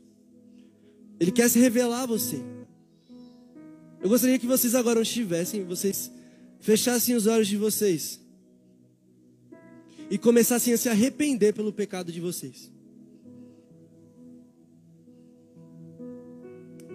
Ele 1.20 1.32
quer 1.32 1.50
se 1.50 1.60
revelar 1.60 2.04
a 2.04 2.06
você. 2.06 2.40
Eu 4.02 4.10
gostaria 4.10 4.38
que 4.38 4.46
vocês 4.46 4.76
agora 4.76 5.02
estivessem, 5.02 5.64
vocês 5.64 6.12
fechassem 6.60 7.16
os 7.16 7.26
olhos 7.26 7.48
de 7.48 7.58
vocês 7.58 8.20
e 10.10 10.18
começassem 10.18 10.74
a 10.74 10.78
se 10.78 10.88
arrepender 10.90 11.54
pelo 11.54 11.74
pecado 11.74 12.12
de 12.12 12.22
vocês. 12.22 12.72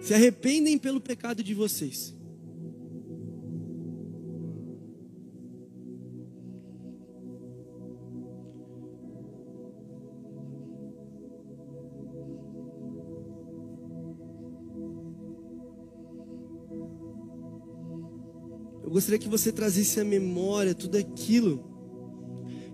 Se 0.03 0.13
arrependem 0.13 0.77
pelo 0.77 0.99
pecado 0.99 1.43
de 1.43 1.53
vocês. 1.53 2.13
gostaria 18.93 19.17
que 19.17 19.27
você 19.27 19.51
trazesse 19.51 19.99
à 19.99 20.03
memória 20.03 20.75
tudo 20.75 20.99
aquilo 20.99 21.63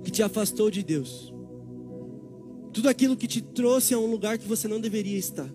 que 0.04 0.12
te 0.12 0.22
afastou 0.22 0.70
de 0.70 0.84
Deus. 0.84 1.34
Tudo 2.74 2.90
aquilo 2.90 3.16
que 3.16 3.26
te 3.26 3.42
trouxe 3.42 3.94
a 3.94 4.00
um 4.00 4.06
lugar 4.06 4.38
que 4.38 4.46
você 4.46 4.68
não 4.68 4.82
deveria 4.82 5.18
estar. 5.18 5.50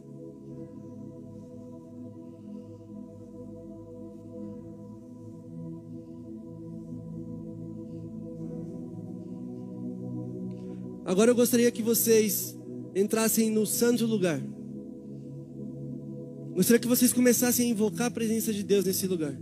Agora 11.14 11.30
eu 11.30 11.34
gostaria 11.36 11.70
que 11.70 11.80
vocês 11.80 12.56
entrassem 12.92 13.48
no 13.48 13.64
santo 13.64 14.04
lugar. 14.04 14.42
Gostaria 16.52 16.80
que 16.80 16.88
vocês 16.88 17.12
começassem 17.12 17.68
a 17.68 17.70
invocar 17.70 18.08
a 18.08 18.10
presença 18.10 18.52
de 18.52 18.64
Deus 18.64 18.84
nesse 18.84 19.06
lugar. 19.06 19.32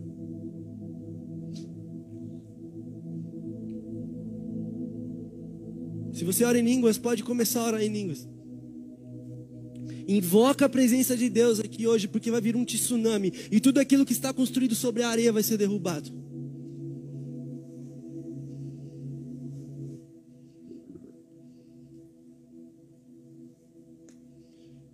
Se 6.12 6.22
você 6.26 6.44
ora 6.44 6.58
em 6.58 6.62
línguas, 6.62 6.98
pode 6.98 7.24
começar 7.24 7.62
a 7.62 7.68
orar 7.68 7.82
em 7.82 7.88
línguas. 7.88 8.28
Invoca 10.06 10.66
a 10.66 10.68
presença 10.68 11.16
de 11.16 11.30
Deus 11.30 11.58
aqui 11.58 11.86
hoje, 11.86 12.06
porque 12.06 12.30
vai 12.30 12.42
vir 12.42 12.54
um 12.54 12.66
tsunami 12.66 13.32
e 13.50 13.58
tudo 13.58 13.80
aquilo 13.80 14.04
que 14.04 14.12
está 14.12 14.30
construído 14.30 14.74
sobre 14.74 15.04
a 15.04 15.08
areia 15.08 15.32
vai 15.32 15.42
ser 15.42 15.56
derrubado. 15.56 16.21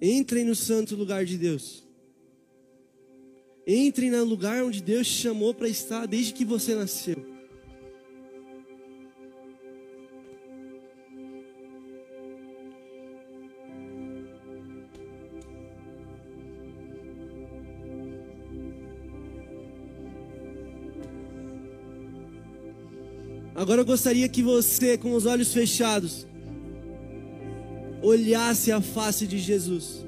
Entrem 0.01 0.45
no 0.45 0.55
santo 0.55 0.95
lugar 0.95 1.25
de 1.25 1.37
Deus. 1.37 1.85
Entrem 3.67 4.11
no 4.11 4.25
lugar 4.25 4.63
onde 4.63 4.81
Deus 4.81 5.07
te 5.07 5.23
chamou 5.23 5.53
para 5.53 5.69
estar 5.69 6.07
desde 6.07 6.33
que 6.33 6.45
você 6.45 6.75
nasceu. 6.75 7.39
Agora 23.59 23.81
eu 23.81 23.85
gostaria 23.85 24.29
que 24.29 24.41
você, 24.41 24.97
com 24.97 25.15
os 25.15 25.27
olhos 25.27 25.53
fechados, 25.53 26.28
olhasse 28.09 28.73
a 28.73 28.81
face 28.81 29.27
de 29.27 29.39
Jesus. 29.39 30.05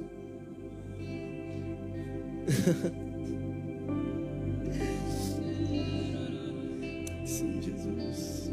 Sim, 7.25 7.61
Jesus. 7.63 8.51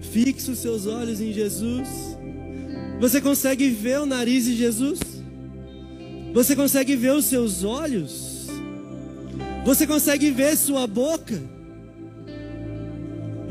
Fixe 0.00 0.50
os 0.50 0.58
seus 0.58 0.86
olhos 0.86 1.20
em 1.20 1.32
Jesus. 1.32 1.88
Você 3.00 3.20
consegue 3.20 3.68
ver 3.70 4.00
o 4.00 4.06
nariz 4.06 4.44
de 4.44 4.54
Jesus? 4.56 5.00
Você 6.32 6.56
consegue 6.56 6.96
ver 6.96 7.12
os 7.12 7.24
seus 7.26 7.64
olhos? 7.64 8.46
Você 9.64 9.86
consegue 9.86 10.30
ver 10.30 10.56
sua 10.56 10.86
boca? 10.86 11.51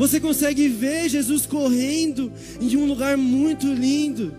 Você 0.02 0.20
consegue 0.20 0.68
ver 0.68 1.08
Jesus 1.10 1.46
correndo 1.46 2.34
em 2.60 2.76
um 2.76 2.88
lugar 2.88 3.16
muito 3.16 3.72
lindo. 3.72 4.34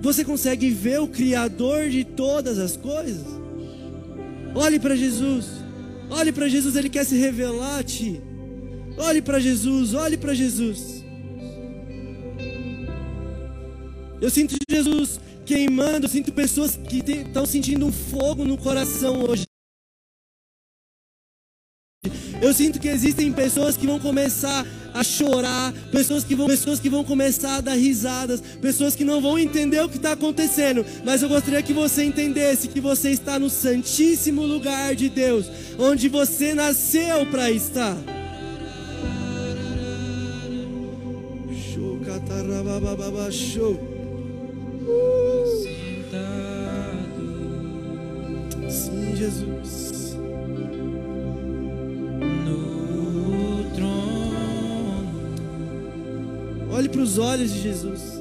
Você 0.00 0.24
consegue 0.24 0.68
ver 0.68 1.00
o 1.00 1.06
Criador 1.06 1.88
de 1.90 2.02
todas 2.02 2.58
as 2.58 2.76
coisas. 2.76 3.24
Olhe 4.52 4.80
para 4.80 4.96
Jesus. 4.96 5.46
Olhe 6.10 6.32
para 6.32 6.48
Jesus, 6.48 6.74
Ele 6.74 6.88
quer 6.88 7.06
se 7.06 7.16
revelar 7.18 7.78
a 7.78 7.84
ti. 7.84 8.20
Olhe 8.98 9.22
para 9.22 9.38
Jesus, 9.38 9.94
olhe 9.94 10.16
para 10.16 10.34
Jesus. 10.34 11.04
Eu 14.20 14.28
sinto 14.28 14.56
Jesus 14.68 15.20
queimando, 15.46 16.06
eu 16.06 16.10
sinto 16.10 16.32
pessoas 16.32 16.76
que 16.76 16.98
estão 17.08 17.46
sentindo 17.46 17.86
um 17.86 17.92
fogo 17.92 18.44
no 18.44 18.58
coração 18.58 19.22
hoje. 19.22 19.49
Eu 22.40 22.54
sinto 22.54 22.80
que 22.80 22.88
existem 22.88 23.32
pessoas 23.32 23.76
que 23.76 23.86
vão 23.86 24.00
começar 24.00 24.66
a 24.94 25.04
chorar, 25.04 25.72
pessoas 25.92 26.24
que 26.24 26.34
vão, 26.34 26.46
pessoas 26.46 26.80
que 26.80 26.88
vão 26.88 27.04
começar 27.04 27.56
a 27.56 27.60
dar 27.60 27.74
risadas, 27.74 28.40
pessoas 28.60 28.96
que 28.96 29.04
não 29.04 29.20
vão 29.20 29.38
entender 29.38 29.80
o 29.82 29.88
que 29.88 29.96
está 29.96 30.12
acontecendo. 30.12 30.84
Mas 31.04 31.22
eu 31.22 31.28
gostaria 31.28 31.62
que 31.62 31.72
você 31.72 32.04
entendesse 32.04 32.68
que 32.68 32.80
você 32.80 33.10
está 33.10 33.38
no 33.38 33.50
santíssimo 33.50 34.42
lugar 34.42 34.94
de 34.94 35.08
Deus, 35.08 35.46
onde 35.78 36.08
você 36.08 36.54
nasceu 36.54 37.26
para 37.26 37.50
estar. 37.50 37.96
Show, 43.32 43.78
Sim, 48.68 49.16
Jesus. 49.16 49.99
Olhe 56.80 56.88
para 56.88 57.02
os 57.02 57.18
olhos 57.18 57.52
de 57.52 57.60
Jesus. 57.60 58.19